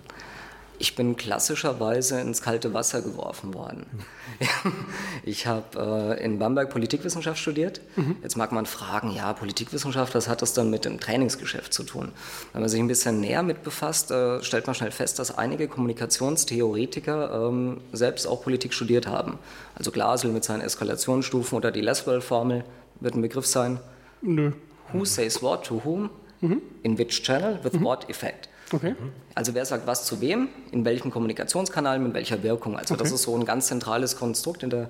Ich 0.78 0.96
bin 0.96 1.16
klassischerweise 1.16 2.20
ins 2.20 2.42
kalte 2.42 2.74
Wasser 2.74 3.02
geworfen 3.02 3.54
worden. 3.54 3.86
Mhm. 3.92 4.72
Ich 5.24 5.46
habe 5.46 6.16
äh, 6.18 6.24
in 6.24 6.40
Bamberg 6.40 6.70
Politikwissenschaft 6.70 7.38
studiert. 7.38 7.80
Mhm. 7.94 8.16
Jetzt 8.22 8.36
mag 8.36 8.50
man 8.50 8.66
fragen, 8.66 9.12
ja, 9.12 9.32
Politikwissenschaft, 9.32 10.14
was 10.16 10.28
hat 10.28 10.42
das 10.42 10.52
dann 10.52 10.68
mit 10.68 10.84
dem 10.84 10.98
Trainingsgeschäft 10.98 11.72
zu 11.72 11.84
tun? 11.84 12.10
Wenn 12.52 12.62
man 12.62 12.68
sich 12.68 12.80
ein 12.80 12.88
bisschen 12.88 13.20
näher 13.20 13.44
mit 13.44 13.62
befasst, 13.62 14.10
äh, 14.10 14.42
stellt 14.42 14.66
man 14.66 14.74
schnell 14.74 14.90
fest, 14.90 15.20
dass 15.20 15.38
einige 15.38 15.68
Kommunikationstheoretiker 15.68 17.48
ähm, 17.48 17.80
selbst 17.92 18.26
auch 18.26 18.42
Politik 18.42 18.74
studiert 18.74 19.06
haben. 19.06 19.38
Also 19.76 19.92
Glasel 19.92 20.32
mit 20.32 20.42
seinen 20.42 20.62
Eskalationsstufen 20.62 21.56
oder 21.56 21.70
die 21.70 21.82
Leswell-Formel 21.82 22.64
wird 23.00 23.14
ein 23.14 23.22
Begriff 23.22 23.46
sein. 23.46 23.78
Nö. 24.22 24.52
Who 24.92 25.04
says 25.04 25.42
what 25.42 25.64
to 25.64 25.82
whom? 25.84 26.10
Mhm. 26.40 26.60
In 26.82 26.98
which 26.98 27.22
channel 27.22 27.60
with 27.62 27.74
mhm. 27.74 27.84
what 27.84 28.10
effect? 28.10 28.48
Okay. 28.72 28.94
Also 29.34 29.54
wer 29.54 29.64
sagt 29.64 29.86
was 29.86 30.04
zu 30.04 30.20
wem, 30.20 30.48
in 30.70 30.84
welchem 30.84 31.10
Kommunikationskanal, 31.10 31.98
mit 31.98 32.14
welcher 32.14 32.42
Wirkung. 32.42 32.76
Also 32.76 32.94
okay. 32.94 33.02
das 33.02 33.12
ist 33.12 33.22
so 33.22 33.36
ein 33.36 33.44
ganz 33.44 33.66
zentrales 33.66 34.16
Konstrukt 34.16 34.62
in 34.62 34.70
der, 34.70 34.88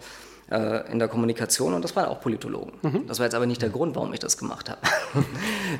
äh, 0.50 0.90
in 0.90 0.98
der 0.98 1.08
Kommunikation 1.08 1.74
und 1.74 1.82
das 1.82 1.96
waren 1.96 2.06
auch 2.06 2.20
Politologen. 2.20 2.72
Mhm. 2.82 3.06
Das 3.06 3.18
war 3.18 3.26
jetzt 3.26 3.34
aber 3.34 3.46
nicht 3.46 3.62
der 3.62 3.70
Grund, 3.70 3.96
warum 3.96 4.12
ich 4.12 4.20
das 4.20 4.38
gemacht 4.38 4.70
habe. 4.70 4.80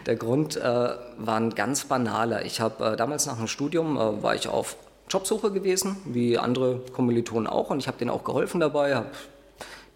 der 0.06 0.16
Grund 0.16 0.56
äh, 0.56 0.62
war 0.62 1.36
ein 1.36 1.50
ganz 1.50 1.84
banaler. 1.84 2.44
Ich 2.44 2.60
habe 2.60 2.92
äh, 2.92 2.96
damals 2.96 3.26
nach 3.26 3.36
dem 3.36 3.46
Studium, 3.46 3.96
äh, 3.96 4.22
war 4.22 4.34
ich 4.34 4.48
auf 4.48 4.76
Jobsuche 5.08 5.52
gewesen, 5.52 5.96
wie 6.06 6.38
andere 6.38 6.80
Kommilitonen 6.92 7.46
auch 7.46 7.70
und 7.70 7.78
ich 7.78 7.86
habe 7.86 7.98
denen 7.98 8.10
auch 8.10 8.24
geholfen 8.24 8.60
dabei, 8.60 8.94
habe 8.94 9.08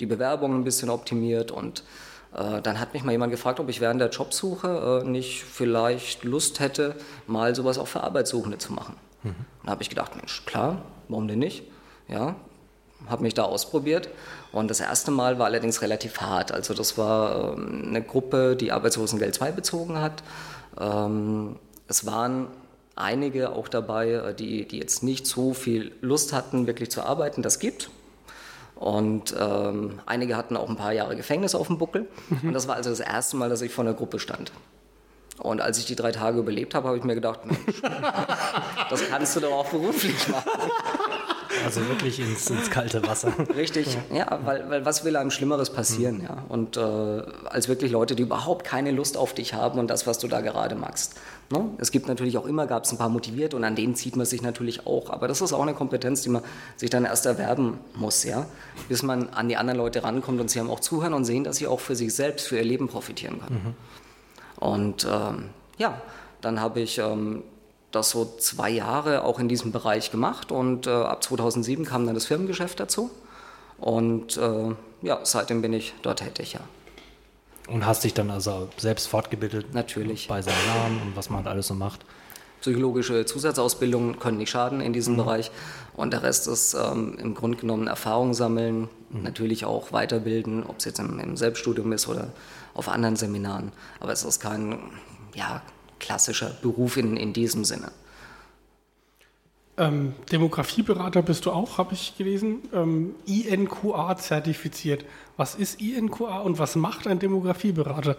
die 0.01 0.07
Bewerbung 0.07 0.55
ein 0.55 0.65
bisschen 0.65 0.91
optimiert 0.91 1.51
und 1.51 1.83
dann 2.63 2.79
hat 2.81 2.93
mich 2.93 3.03
mal 3.03 3.13
jemand 3.13 3.31
gefragt, 3.31 3.61
ob 3.61 3.69
ich 3.69 3.81
während 3.81 4.01
der 4.01 4.11
Jobsuche 4.11 5.03
äh, 5.05 5.09
nicht 5.09 5.45
vielleicht 5.45 6.25
Lust 6.25 6.61
hätte, 6.61 6.95
mal 7.27 7.55
sowas 7.55 7.79
auch 7.79 7.89
für 7.89 8.03
Arbeitssuchende 8.03 8.59
zu 8.59 8.73
machen. 8.73 8.97
Mhm. 9.23 9.35
Dann 9.63 9.71
habe 9.71 9.83
ich 9.83 9.89
gedacht, 9.89 10.17
Mensch, 10.17 10.45
klar, 10.45 10.83
warum 11.09 11.29
denn 11.29 11.39
nicht? 11.39 11.65
Ja, 12.09 12.37
habe 13.09 13.23
mich 13.23 13.35
da 13.35 13.45
ausprobiert. 13.45 14.09
Und 14.53 14.71
das 14.71 14.81
erste 14.81 15.11
Mal 15.11 15.39
war 15.39 15.47
allerdings 15.47 15.83
relativ 15.83 16.21
hart. 16.21 16.53
Also 16.53 16.75
das 16.75 16.97
war 16.99 17.55
ähm, 17.55 17.85
eine 17.89 18.03
Gruppe, 18.03 18.57
die 18.57 18.73
Arbeitslosengeld 18.73 19.35
2 19.35 19.53
bezogen 19.53 20.01
hat. 20.01 20.23
Ähm, 20.79 21.57
es 21.89 22.07
waren 22.07 22.49
einige 22.95 23.53
auch 23.53 23.69
dabei, 23.69 24.11
äh, 24.11 24.35
die, 24.35 24.67
die 24.67 24.79
jetzt 24.79 25.03
nicht 25.03 25.27
so 25.27 25.55
viel 25.55 25.93
Lust 26.01 26.33
hatten, 26.33 26.67
wirklich 26.67 26.91
zu 26.91 27.03
arbeiten. 27.03 27.43
Das 27.43 27.59
gibt, 27.59 27.91
und 28.77 29.35
ähm, 29.39 30.01
einige 30.05 30.37
hatten 30.37 30.57
auch 30.57 30.69
ein 30.69 30.77
paar 30.77 30.93
Jahre 30.93 31.17
Gefängnis 31.17 31.55
auf 31.55 31.67
dem 31.67 31.79
Buckel. 31.79 32.07
Mhm. 32.29 32.49
Und 32.49 32.53
das 32.53 32.69
war 32.69 32.77
also 32.77 32.91
das 32.91 33.01
erste 33.01 33.37
Mal, 33.37 33.49
dass 33.49 33.63
ich 33.63 33.73
vor 33.73 33.85
einer 33.85 33.95
Gruppe 33.95 34.19
stand. 34.19 34.53
Und 35.39 35.61
als 35.61 35.79
ich 35.79 35.87
die 35.87 35.97
drei 35.97 36.13
Tage 36.13 36.39
überlebt 36.39 36.75
habe, 36.75 36.89
habe 36.89 36.99
ich 36.99 37.05
mir 37.05 37.15
gedacht, 37.15 37.45
Mensch, 37.45 37.83
das 38.91 39.09
kannst 39.09 39.37
du 39.37 39.41
doch 39.41 39.53
auch 39.53 39.69
beruflich 39.69 40.29
machen. 40.29 40.51
Also 41.65 41.87
wirklich 41.89 42.21
ins, 42.21 42.49
ins 42.51 42.71
kalte 42.71 43.07
Wasser. 43.07 43.33
Richtig, 43.55 43.97
ja, 44.11 44.17
ja 44.19 44.41
weil, 44.45 44.69
weil, 44.69 44.85
was 44.85 45.05
will 45.05 45.17
einem 45.17 45.31
Schlimmeres 45.31 45.71
passieren? 45.71 46.19
Mhm. 46.19 46.25
Ja? 46.25 46.43
Und 46.49 46.77
äh, 46.77 47.23
als 47.47 47.69
wirklich 47.69 47.93
Leute, 47.93 48.15
die 48.15 48.23
überhaupt 48.23 48.65
keine 48.65 48.91
Lust 48.91 49.17
auf 49.17 49.35
dich 49.35 49.55
haben 49.55 49.79
und 49.79 49.89
das, 49.89 50.07
was 50.07 50.19
du 50.19 50.29
da 50.29 50.43
gerade 50.43 50.75
machst. 50.75 51.15
Ne? 51.51 51.71
Es 51.79 51.91
gibt 51.91 52.09
natürlich 52.09 52.39
auch 52.39 52.47
immer, 52.47 52.67
gab 52.67 52.85
es 52.85 52.93
ein 52.93 52.99
paar 52.99 53.09
motiviert 53.09 53.55
und 53.55 53.63
an 53.65 53.77
denen 53.77 53.95
zieht 53.95 54.17
man 54.17 54.27
sich 54.27 54.43
natürlich 54.43 54.87
auch. 54.87 55.11
Aber 55.11 55.29
das 55.29 55.41
ist 55.41 55.53
auch 55.53 55.63
eine 55.63 55.75
Kompetenz, 55.75 56.23
die 56.23 56.29
man 56.29 56.43
sich 56.77 56.91
dann 56.91 57.05
erst 57.05 57.27
erwerben 57.27 57.79
muss, 57.95 58.25
ja? 58.25 58.47
bis 58.89 59.03
man 59.03 59.29
an 59.31 59.49
die 59.49 59.57
anderen 59.57 59.79
Leute 59.79 60.03
rankommt 60.03 60.41
und 60.41 60.51
sie 60.51 60.59
haben 60.59 60.71
auch 60.71 60.81
zuhören 60.81 61.15
und 61.15 61.25
sehen, 61.25 61.45
dass 61.45 61.57
sie 61.57 61.67
auch 61.67 61.81
für 61.81 61.95
sich 61.95 62.15
selbst, 62.15 62.49
für 62.49 62.57
ihr 62.57 62.65
Leben 62.65 62.89
profitieren 62.89 63.41
können. 63.41 63.61
Mhm. 63.65 64.65
Und 64.65 65.07
ähm, 65.11 65.51
ja, 65.79 66.01
dann 66.41 66.61
habe 66.61 66.81
ich 66.81 66.99
ähm, 66.99 67.43
das 67.93 68.11
so 68.11 68.25
zwei 68.39 68.71
Jahre 68.71 69.25
auch 69.25 69.39
in 69.39 69.49
diesem 69.49 69.73
Bereich 69.73 70.11
gemacht 70.11 70.51
und 70.51 70.87
äh, 70.87 70.91
ab 70.91 71.23
2007 71.23 71.85
kam 71.85 72.07
dann 72.07 72.15
das 72.15 72.27
Firmengeschäft 72.27 72.81
dazu 72.81 73.11
und 73.79 74.37
äh, 74.37 74.75
ja, 75.03 75.21
seitdem 75.23 75.63
bin 75.63 75.73
ich 75.73 75.95
dort 76.03 76.19
tätig, 76.21 76.55
ja. 76.55 76.61
Und 77.69 77.85
hast 77.85 78.05
dich 78.05 78.15
dann 78.15 78.31
also 78.31 78.69
selbst 78.77 79.09
fortgebildet? 79.09 79.75
Natürlich. 79.75 80.29
Bei 80.29 80.41
Seminaren 80.41 81.01
und 81.03 81.17
was 81.17 81.31
man 81.31 81.39
halt 81.39 81.49
alles 81.49 81.67
so 81.67 81.75
macht? 81.75 82.05
Psychologische 82.61 83.27
Zusatzausbildungen 83.27 84.19
können 84.19 84.39
nicht 84.39 84.51
schaden 84.51 84.81
in 84.81 84.93
diesem 84.93 85.15
mhm. 85.15 85.19
Bereich. 85.19 85.51
Und 85.95 86.13
der 86.13 86.23
Rest 86.23 86.47
ist 86.49 86.75
ähm, 86.75 87.19
im 87.19 87.35
Grunde 87.35 87.59
genommen 87.59 87.87
Erfahrung 87.87 88.35
sammeln, 88.35 88.89
mhm. 89.11 89.23
natürlich 89.23 89.65
auch 89.65 89.93
weiterbilden, 89.93 90.65
ob 90.65 90.79
es 90.79 90.85
jetzt 90.85 90.99
im, 90.99 91.19
im, 91.19 91.37
Selbststudium 91.37 91.93
ist 91.93 92.09
oder 92.09 92.33
auf 92.75 92.89
anderen 92.89 93.17
Seminaren. 93.17 93.73
Aber 94.01 94.13
es 94.13 94.23
ist 94.23 94.41
kein 94.41 94.79
ja, 95.35 95.63
klassischer 95.99 96.51
Beruf 96.63 96.97
in, 96.97 97.17
in 97.17 97.33
diesem 97.33 97.65
Sinne. 97.65 97.91
Ähm, 99.79 100.15
Demografieberater 100.33 101.23
bist 101.23 101.45
du 101.45 101.51
auch, 101.51 101.77
habe 101.77 101.93
ich 101.93 102.17
gelesen. 102.17 102.63
Ähm, 102.73 103.15
INQA 103.27 104.17
zertifiziert. 104.17 105.05
Was 105.37 105.55
ist 105.55 105.81
INQA 105.81 106.39
und 106.41 106.59
was 106.59 106.77
macht 106.77 107.07
ein 107.07 107.19
Demografieberater? 107.19 108.17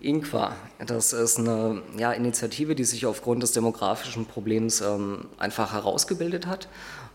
INQA, 0.00 0.54
das 0.86 1.14
ist 1.14 1.38
eine 1.38 1.80
ja, 1.96 2.12
Initiative, 2.12 2.74
die 2.74 2.84
sich 2.84 3.06
aufgrund 3.06 3.42
des 3.42 3.52
demografischen 3.52 4.26
Problems 4.26 4.82
ähm, 4.82 5.26
einfach 5.38 5.72
herausgebildet 5.72 6.46
hat. 6.46 6.68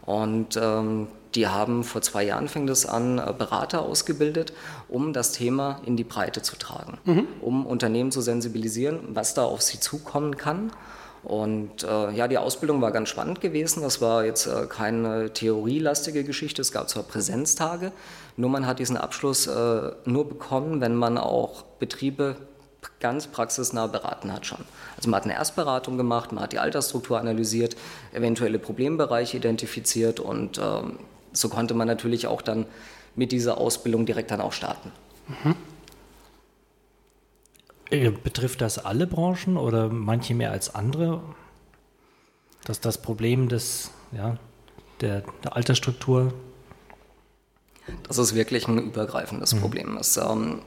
Und 0.08 0.58
ähm, 0.60 1.08
die 1.36 1.48
haben 1.48 1.84
vor 1.84 2.02
zwei 2.02 2.24
Jahren 2.24 2.48
fing 2.48 2.66
das 2.66 2.88
an, 2.88 3.20
äh, 3.20 3.32
Berater 3.38 3.84
ausgebildet, 3.84 4.54
um 4.88 5.14
das 5.14 5.34
Thema 5.34 5.82
in 5.86 5.98
die 5.98 6.04
Breite 6.04 6.42
zu 6.42 6.56
tragen, 6.56 6.98
mhm. 7.06 7.28
um 7.42 7.68
Unternehmen 7.68 8.12
zu 8.12 8.22
sensibilisieren, 8.22 9.00
was 9.10 9.36
da 9.36 9.44
auf 9.44 9.62
sie 9.62 9.80
zukommen 9.80 10.36
kann 10.36 10.72
und 11.24 11.84
äh, 11.84 12.12
ja, 12.12 12.28
die 12.28 12.38
Ausbildung 12.38 12.82
war 12.82 12.92
ganz 12.92 13.10
spannend 13.10 13.42
gewesen. 13.42 13.82
Das 13.82 14.02
war 14.02 14.24
jetzt 14.24 14.48
äh, 14.48 14.66
keine 14.68 15.34
theorielastige 15.34 16.24
Geschichte. 16.24 16.62
Es 16.62 16.72
gab 16.72 16.90
zwar 16.90 17.04
Präsenztage, 17.04 17.92
nur 18.38 18.50
man 18.50 18.66
hat 18.66 18.80
diesen 18.80 18.98
Abschluss 18.98 19.48
äh, 19.48 19.92
nur 20.06 20.30
bekommen, 20.30 20.82
wenn 20.82 20.96
man 20.96 21.18
auch 21.18 21.64
Betriebe 21.80 22.38
ganz 23.00 23.28
praxisnah 23.28 23.88
beraten 23.88 24.32
hat 24.32 24.46
schon. 24.46 24.60
Also 24.96 25.10
man 25.10 25.18
hat 25.18 25.26
eine 25.26 25.34
Erstberatung 25.34 25.98
gemacht, 25.98 26.32
man 26.32 26.44
hat 26.44 26.54
die 26.54 26.60
Altersstruktur 26.60 27.20
analysiert, 27.20 27.76
eventuelle 28.14 28.60
Problembereiche 28.60 29.38
identifiziert 29.38 30.20
und 30.20 30.58
ähm, 30.58 31.00
so 31.34 31.50
konnte 31.50 31.74
man 31.74 31.88
natürlich 31.88 32.28
auch 32.28 32.42
dann 32.42 32.66
mit 33.16 33.32
dieser 33.32 33.58
Ausbildung 33.58 34.06
direkt 34.06 34.32
dann 34.32 34.42
auch 34.42 34.54
starten. 34.54 34.92
Mhm. 35.28 35.56
Äh, 37.92 38.12
betrifft 38.12 38.62
das 38.62 38.78
alle 38.78 39.08
Branchen 39.08 39.58
oder 39.58 39.90
manche 39.90 40.36
mehr 40.36 40.52
als 40.52 40.76
andere? 40.76 41.22
Dass 42.66 42.80
das 42.80 43.02
Problem 43.02 43.50
des, 43.50 43.92
ja, 44.12 44.38
der, 45.02 45.24
der 45.44 45.56
Altersstruktur? 45.56 46.34
Das 48.08 48.18
ist 48.18 48.36
wirklich 48.36 48.68
ein 48.68 48.78
übergreifendes 48.78 49.56
mhm. 49.56 49.60
Problem. 49.62 49.98
Es, 49.98 50.18
ähm, 50.18 50.62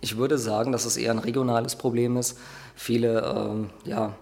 ich 0.00 0.16
würde 0.16 0.38
sagen, 0.38 0.72
dass 0.72 0.84
es 0.84 0.96
eher 0.96 1.10
ein 1.10 1.18
regionales 1.18 1.76
Problem 1.76 2.16
ist. 2.16 2.38
Viele 2.76 3.20
ähm, 3.22 3.70
ja, 3.84 4.14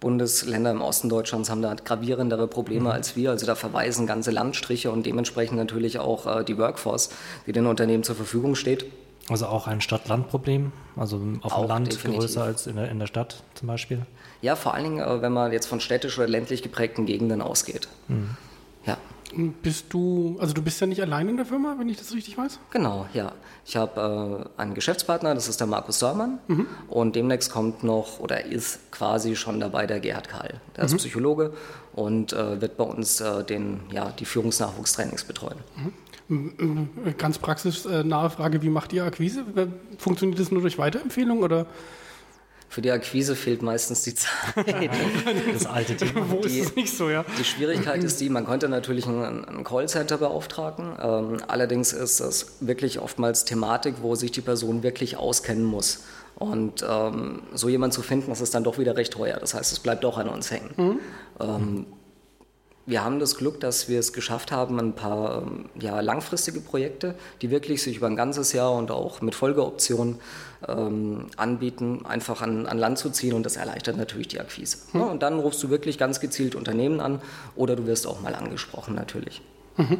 Bundesländer 0.00 0.70
im 0.70 0.82
Osten 0.82 1.08
Deutschlands 1.08 1.48
haben 1.48 1.62
da 1.62 1.74
gravierendere 1.74 2.48
Probleme 2.48 2.86
mhm. 2.86 2.90
als 2.90 3.16
wir. 3.16 3.30
Also 3.30 3.46
da 3.46 3.54
verweisen 3.54 4.06
ganze 4.06 4.30
Landstriche 4.32 4.90
und 4.90 5.06
dementsprechend 5.06 5.56
natürlich 5.56 5.98
auch 5.98 6.26
äh, 6.26 6.44
die 6.44 6.58
Workforce, 6.58 7.10
die 7.46 7.52
den 7.52 7.66
Unternehmen 7.66 8.02
zur 8.02 8.16
Verfügung 8.16 8.54
steht. 8.54 8.86
Also 9.28 9.46
auch 9.46 9.66
ein 9.68 9.80
Stadt-Land-Problem, 9.80 10.72
also 10.96 11.20
auf 11.42 11.54
dem 11.54 11.68
Land 11.68 11.92
definitiv. 11.92 12.22
größer 12.22 12.42
als 12.42 12.66
in 12.66 12.76
der, 12.76 12.90
in 12.90 12.98
der 12.98 13.06
Stadt 13.06 13.42
zum 13.54 13.68
Beispiel? 13.68 14.04
Ja, 14.40 14.56
vor 14.56 14.74
allen 14.74 14.84
Dingen, 14.84 14.98
äh, 14.98 15.22
wenn 15.22 15.32
man 15.32 15.52
jetzt 15.52 15.66
von 15.66 15.80
städtisch 15.80 16.18
oder 16.18 16.26
ländlich 16.26 16.62
geprägten 16.62 17.06
Gegenden 17.06 17.40
ausgeht. 17.40 17.88
Mhm. 18.08 18.36
Ja. 18.84 18.98
Bist 19.62 19.86
du, 19.90 20.36
also 20.40 20.52
du 20.52 20.60
bist 20.60 20.80
ja 20.80 20.86
nicht 20.86 21.00
allein 21.00 21.28
in 21.28 21.36
der 21.36 21.46
Firma, 21.46 21.76
wenn 21.78 21.88
ich 21.88 21.96
das 21.96 22.12
richtig 22.12 22.36
weiß? 22.36 22.58
Genau, 22.70 23.06
ja. 23.14 23.32
Ich 23.64 23.76
habe 23.76 24.50
äh, 24.58 24.60
einen 24.60 24.74
Geschäftspartner, 24.74 25.34
das 25.34 25.48
ist 25.48 25.60
der 25.60 25.68
Markus 25.68 26.00
Sörmann. 26.00 26.40
Mhm. 26.48 26.66
Und 26.88 27.16
demnächst 27.16 27.50
kommt 27.50 27.84
noch 27.84 28.18
oder 28.18 28.44
ist 28.44 28.90
quasi 28.90 29.36
schon 29.36 29.60
dabei 29.60 29.86
der 29.86 30.00
Gerhard 30.00 30.28
Kahl. 30.28 30.60
Der 30.76 30.84
mhm. 30.84 30.90
ist 30.90 30.96
Psychologe 30.96 31.54
und 31.94 32.32
äh, 32.32 32.60
wird 32.60 32.76
bei 32.76 32.84
uns 32.84 33.20
äh, 33.20 33.44
den, 33.44 33.80
ja, 33.90 34.10
die 34.10 34.24
Führungsnachwuchstrainings 34.24 35.24
betreuen. 35.24 35.58
Ganz 37.18 37.38
praxisnahe 37.38 38.30
Frage, 38.30 38.62
wie 38.62 38.70
macht 38.70 38.92
ihr 38.92 39.04
Akquise? 39.04 39.44
Funktioniert 39.98 40.38
das 40.38 40.50
nur 40.50 40.62
durch 40.62 40.78
Weiterempfehlung 40.78 41.42
oder? 41.42 41.66
Für 42.72 42.80
die 42.80 42.90
Akquise 42.90 43.36
fehlt 43.36 43.60
meistens 43.60 44.00
die 44.00 44.14
Zeit. 44.14 44.30
Das 45.52 45.66
alte 45.66 45.94
Thema. 45.94 46.30
Wo 46.30 46.38
ist 46.38 46.58
es 46.58 46.74
nicht 46.74 46.96
so, 46.96 47.10
ja? 47.10 47.22
Die 47.38 47.44
Schwierigkeit 47.44 48.02
ist 48.02 48.18
die, 48.18 48.30
man 48.30 48.46
könnte 48.46 48.70
natürlich 48.70 49.06
ein, 49.06 49.44
ein 49.44 49.62
Callcenter 49.62 50.16
beauftragen. 50.16 50.96
Ähm, 50.98 51.42
allerdings 51.48 51.92
ist 51.92 52.20
das 52.20 52.56
wirklich 52.60 52.98
oftmals 52.98 53.44
Thematik, 53.44 53.96
wo 54.00 54.14
sich 54.14 54.32
die 54.32 54.40
Person 54.40 54.82
wirklich 54.82 55.18
auskennen 55.18 55.64
muss. 55.64 56.04
Und 56.36 56.82
ähm, 56.88 57.42
so 57.52 57.68
jemanden 57.68 57.92
zu 57.92 58.00
finden, 58.00 58.30
das 58.30 58.40
ist 58.40 58.54
dann 58.54 58.64
doch 58.64 58.78
wieder 58.78 58.96
recht 58.96 59.12
teuer. 59.12 59.36
Das 59.38 59.52
heißt, 59.52 59.70
es 59.70 59.78
bleibt 59.78 60.02
doch 60.02 60.16
an 60.16 60.30
uns 60.30 60.50
hängen. 60.50 60.70
Mhm. 60.78 61.00
Ähm, 61.40 61.86
wir 62.84 63.04
haben 63.04 63.20
das 63.20 63.36
Glück, 63.36 63.60
dass 63.60 63.88
wir 63.88 64.00
es 64.00 64.12
geschafft 64.12 64.50
haben, 64.50 64.78
ein 64.80 64.94
paar 64.94 65.42
ähm, 65.42 65.66
ja, 65.78 66.00
langfristige 66.00 66.60
Projekte, 66.60 67.14
die 67.40 67.50
wirklich 67.50 67.82
sich 67.82 67.96
über 67.96 68.08
ein 68.08 68.16
ganzes 68.16 68.52
Jahr 68.52 68.72
und 68.72 68.90
auch 68.90 69.20
mit 69.20 69.34
Folgeoptionen 69.34 70.18
ähm, 70.66 71.26
anbieten, 71.36 72.04
einfach 72.04 72.42
an, 72.42 72.66
an 72.66 72.78
Land 72.78 72.98
zu 72.98 73.10
ziehen 73.10 73.34
und 73.34 73.46
das 73.46 73.56
erleichtert 73.56 73.96
natürlich 73.96 74.28
die 74.28 74.40
Akquise. 74.40 74.78
Hm. 74.92 75.00
Ja, 75.00 75.06
und 75.06 75.22
dann 75.22 75.38
rufst 75.38 75.62
du 75.62 75.70
wirklich 75.70 75.96
ganz 75.96 76.18
gezielt 76.20 76.54
Unternehmen 76.54 77.00
an 77.00 77.20
oder 77.54 77.76
du 77.76 77.86
wirst 77.86 78.06
auch 78.06 78.20
mal 78.20 78.34
angesprochen 78.34 78.94
natürlich. 78.94 79.42
Mhm. 79.76 79.98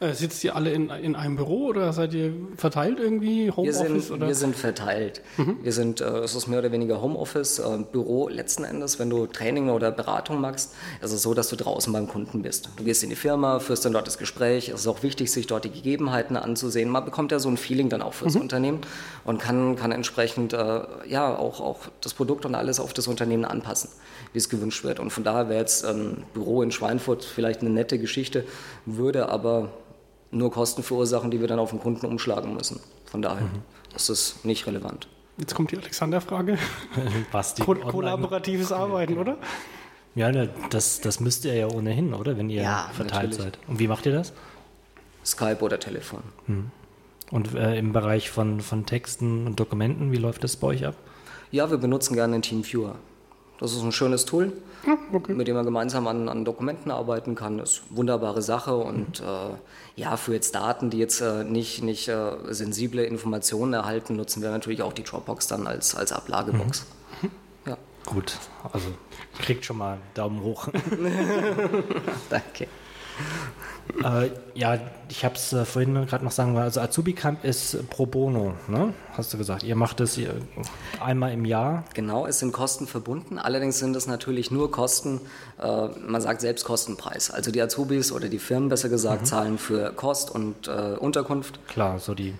Äh, 0.00 0.12
sitzt 0.12 0.44
ihr 0.44 0.54
alle 0.54 0.72
in, 0.72 0.90
in 0.90 1.16
einem 1.16 1.36
Büro 1.36 1.68
oder 1.68 1.92
seid 1.92 2.12
ihr 2.12 2.32
verteilt 2.56 3.00
irgendwie? 3.00 3.50
Homeoffice? 3.50 4.10
Wir? 4.10 4.20
Wir 4.20 4.34
sind 4.34 4.54
verteilt. 4.54 5.22
Mhm. 5.36 5.58
Wir 5.62 5.72
sind, 5.72 6.00
äh, 6.00 6.18
es 6.18 6.34
ist 6.34 6.46
mehr 6.46 6.58
oder 6.58 6.72
weniger 6.72 7.00
Homeoffice, 7.00 7.58
äh, 7.58 7.78
Büro 7.90 8.28
letzten 8.28 8.64
Endes. 8.64 8.98
Wenn 8.98 9.10
du 9.10 9.26
Training 9.26 9.70
oder 9.70 9.90
Beratung 9.90 10.40
machst, 10.40 10.74
ist 11.00 11.12
es 11.12 11.22
so, 11.22 11.32
dass 11.32 11.48
du 11.48 11.56
draußen 11.56 11.92
beim 11.92 12.06
Kunden 12.08 12.42
bist. 12.42 12.68
Du 12.76 12.84
gehst 12.84 13.02
in 13.02 13.10
die 13.10 13.16
Firma, 13.16 13.60
führst 13.60 13.84
dann 13.84 13.92
dort 13.92 14.06
das 14.06 14.18
Gespräch. 14.18 14.68
Es 14.68 14.80
ist 14.80 14.86
auch 14.86 15.02
wichtig, 15.02 15.32
sich 15.32 15.46
dort 15.46 15.64
die 15.64 15.70
Gegebenheiten 15.70 16.36
anzusehen. 16.36 16.90
Man 16.90 17.04
bekommt 17.04 17.32
ja 17.32 17.38
so 17.38 17.48
ein 17.48 17.56
Feeling 17.56 17.88
dann 17.88 18.02
auch 18.02 18.14
fürs 18.14 18.34
mhm. 18.34 18.42
Unternehmen 18.42 18.80
und 19.24 19.38
kann, 19.38 19.76
kann 19.76 19.92
entsprechend 19.92 20.52
äh, 20.52 20.82
ja 21.06 21.34
auch, 21.36 21.60
auch 21.60 21.80
das 22.00 22.14
Produkt 22.14 22.44
und 22.44 22.54
alles 22.54 22.78
auf 22.78 22.92
das 22.92 23.08
Unternehmen 23.08 23.44
anpassen, 23.44 23.90
wie 24.32 24.38
es 24.38 24.48
gewünscht 24.48 24.84
wird. 24.84 25.00
Und 25.00 25.10
von 25.10 25.24
daher 25.24 25.48
wäre 25.48 25.60
jetzt 25.60 25.84
ein 25.84 26.24
Büro 26.34 26.62
in 26.62 26.70
Schweinfurt 26.70 27.24
vielleicht 27.24 27.62
eine 27.62 27.70
nette 27.70 27.98
Geschichte, 27.98 28.44
würde 28.86 29.28
aber 29.28 29.70
nur 30.30 30.50
Kosten 30.50 30.82
verursachen, 30.82 31.30
die 31.30 31.40
wir 31.40 31.48
dann 31.48 31.58
auf 31.58 31.70
den 31.70 31.80
Kunden 31.80 32.06
umschlagen 32.06 32.54
müssen. 32.54 32.80
Von 33.06 33.22
daher 33.22 33.46
mhm. 33.46 33.62
ist 33.94 34.08
das 34.08 34.44
nicht 34.44 34.66
relevant. 34.66 35.08
Jetzt 35.38 35.54
kommt 35.54 35.72
die 35.72 35.78
Alexander-Frage. 35.78 36.58
Was 37.32 37.54
die 37.54 37.62
Ko 37.62 37.74
kollaboratives 37.74 38.72
Arbeiten, 38.72 39.18
oder? 39.18 39.36
Ja, 40.14 40.30
ne, 40.30 40.50
das, 40.70 41.00
das 41.00 41.18
müsst 41.18 41.44
ihr 41.44 41.54
ja 41.54 41.68
ohnehin, 41.68 42.14
oder? 42.14 42.36
Wenn 42.38 42.50
ihr 42.50 42.62
ja, 42.62 42.88
verteilt 42.92 43.30
natürlich. 43.30 43.54
seid. 43.54 43.58
Und 43.66 43.78
wie 43.80 43.88
macht 43.88 44.06
ihr 44.06 44.12
das? 44.12 44.32
Skype 45.24 45.60
oder 45.60 45.80
Telefon. 45.80 46.22
Hm. 46.46 46.70
Und 47.30 47.54
äh, 47.54 47.76
im 47.78 47.92
Bereich 47.92 48.30
von, 48.30 48.60
von 48.60 48.86
Texten 48.86 49.46
und 49.46 49.58
Dokumenten, 49.58 50.12
wie 50.12 50.18
läuft 50.18 50.44
das 50.44 50.56
bei 50.56 50.68
euch 50.68 50.86
ab? 50.86 50.94
Ja, 51.50 51.70
wir 51.70 51.78
benutzen 51.78 52.14
gerne 52.14 52.34
den 52.34 52.42
Teamviewer. 52.42 52.96
Das 53.58 53.72
ist 53.72 53.82
ein 53.82 53.92
schönes 53.92 54.24
Tool, 54.24 54.52
ja, 54.86 54.98
okay. 55.12 55.32
mit 55.32 55.46
dem 55.46 55.54
man 55.54 55.64
gemeinsam 55.64 56.06
an, 56.06 56.28
an, 56.28 56.44
Dokumenten 56.44 56.90
arbeiten 56.90 57.34
kann. 57.34 57.58
Das 57.58 57.72
ist 57.72 57.82
eine 57.88 57.98
wunderbare 57.98 58.42
Sache 58.42 58.76
und 58.76 59.20
mhm. 59.20 59.26
äh, 59.26 60.00
ja, 60.00 60.16
für 60.16 60.34
jetzt 60.34 60.54
Daten, 60.54 60.90
die 60.90 60.98
jetzt 60.98 61.20
äh, 61.20 61.44
nicht, 61.44 61.82
nicht 61.82 62.08
äh, 62.08 62.32
sensible 62.50 63.04
Informationen 63.04 63.72
erhalten, 63.72 64.16
nutzen 64.16 64.42
wir 64.42 64.50
natürlich 64.50 64.82
auch 64.82 64.92
die 64.92 65.04
Dropbox 65.04 65.46
dann 65.46 65.66
als, 65.66 65.94
als 65.94 66.12
Ablagebox. 66.12 66.86
Mhm. 67.22 67.30
Ja. 67.66 67.78
Gut, 68.06 68.36
also 68.72 68.88
kriegt 69.38 69.64
schon 69.64 69.78
mal 69.78 69.98
Daumen 70.14 70.42
hoch. 70.42 70.68
Danke. 72.28 72.66
Äh, 74.02 74.30
ja, 74.54 74.78
ich 75.08 75.24
habe 75.24 75.34
es 75.34 75.52
äh, 75.52 75.64
vorhin 75.64 75.94
gerade 76.06 76.24
noch 76.24 76.32
sagen, 76.32 76.56
also 76.56 76.80
Azubi 76.80 77.12
Camp 77.12 77.44
ist 77.44 77.88
pro 77.90 78.06
bono, 78.06 78.54
ne? 78.66 78.94
hast 79.12 79.32
du 79.32 79.38
gesagt. 79.38 79.62
Ihr 79.62 79.76
macht 79.76 80.00
es 80.00 80.18
einmal 81.00 81.32
im 81.32 81.44
Jahr. 81.44 81.84
Genau, 81.94 82.26
es 82.26 82.38
sind 82.38 82.52
Kosten 82.52 82.86
verbunden. 82.86 83.38
Allerdings 83.38 83.78
sind 83.78 83.94
es 83.94 84.06
natürlich 84.06 84.50
nur 84.50 84.70
Kosten, 84.70 85.20
äh, 85.60 85.88
man 86.06 86.20
sagt 86.20 86.40
Selbstkostenpreis. 86.40 87.30
Also 87.30 87.50
die 87.50 87.60
Azubis 87.60 88.10
oder 88.10 88.28
die 88.28 88.38
Firmen 88.38 88.68
besser 88.68 88.88
gesagt 88.88 89.22
mhm. 89.22 89.26
zahlen 89.26 89.58
für 89.58 89.92
Kost 89.92 90.30
und 90.30 90.66
äh, 90.66 90.96
Unterkunft. 90.98 91.66
Klar, 91.68 91.98
so 91.98 92.14
die 92.14 92.34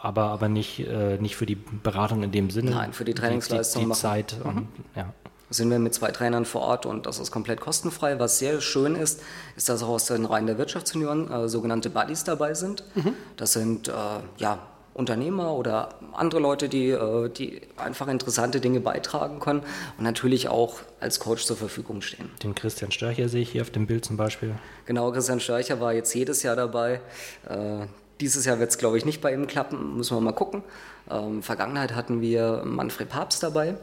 aber, 0.00 0.26
aber 0.26 0.48
nicht, 0.48 0.78
äh, 0.80 1.18
nicht 1.18 1.34
für 1.34 1.46
die 1.46 1.56
Beratung 1.56 2.22
in 2.22 2.30
dem 2.30 2.50
Sinne. 2.50 2.70
Nein, 2.70 2.92
für 2.92 3.04
die 3.04 3.14
Trainingsleistung. 3.14 3.82
Die, 3.82 3.88
die, 3.88 3.94
die 3.94 3.98
Zeit. 3.98 4.36
Mhm. 4.44 4.48
Und, 4.48 4.68
ja 4.94 5.12
sind 5.50 5.70
wir 5.70 5.78
mit 5.78 5.94
zwei 5.94 6.10
Trainern 6.10 6.44
vor 6.44 6.62
Ort 6.62 6.86
und 6.86 7.06
das 7.06 7.18
ist 7.18 7.30
komplett 7.30 7.60
kostenfrei. 7.60 8.18
Was 8.18 8.38
sehr 8.38 8.60
schön 8.60 8.94
ist, 8.94 9.22
ist, 9.56 9.68
dass 9.68 9.82
auch 9.82 9.88
aus 9.88 10.06
den 10.06 10.24
Reihen 10.24 10.46
der 10.46 10.58
Wirtschaftsunion 10.58 11.30
äh, 11.30 11.48
sogenannte 11.48 11.90
Buddies 11.90 12.24
dabei 12.24 12.54
sind. 12.54 12.84
Mhm. 12.94 13.14
Das 13.36 13.52
sind 13.52 13.88
äh, 13.88 13.92
ja, 14.38 14.58
Unternehmer 14.94 15.54
oder 15.54 15.90
andere 16.12 16.40
Leute, 16.40 16.68
die, 16.68 16.90
äh, 16.90 17.28
die 17.30 17.62
einfach 17.76 18.08
interessante 18.08 18.60
Dinge 18.60 18.80
beitragen 18.80 19.40
können 19.40 19.62
und 19.96 20.04
natürlich 20.04 20.48
auch 20.48 20.80
als 21.00 21.20
Coach 21.20 21.44
zur 21.44 21.56
Verfügung 21.56 22.02
stehen. 22.02 22.30
Den 22.42 22.54
Christian 22.54 22.90
Störcher 22.90 23.28
sehe 23.28 23.42
ich 23.42 23.50
hier 23.50 23.62
auf 23.62 23.70
dem 23.70 23.86
Bild 23.86 24.04
zum 24.04 24.16
Beispiel. 24.16 24.54
Genau, 24.86 25.10
Christian 25.12 25.40
Störcher 25.40 25.80
war 25.80 25.92
jetzt 25.92 26.12
jedes 26.14 26.42
Jahr 26.42 26.56
dabei. 26.56 27.00
Äh, 27.48 27.86
dieses 28.20 28.44
Jahr 28.44 28.58
wird 28.58 28.70
es, 28.70 28.78
glaube 28.78 28.98
ich, 28.98 29.04
nicht 29.04 29.20
bei 29.20 29.32
ihm 29.32 29.46
klappen, 29.46 29.96
müssen 29.96 30.16
wir 30.16 30.20
mal 30.20 30.32
gucken. 30.32 30.62
Ähm, 31.08 31.42
Vergangenheit 31.42 31.94
hatten 31.94 32.20
wir 32.20 32.62
Manfred 32.64 33.08
Papst 33.08 33.42
dabei 33.44 33.76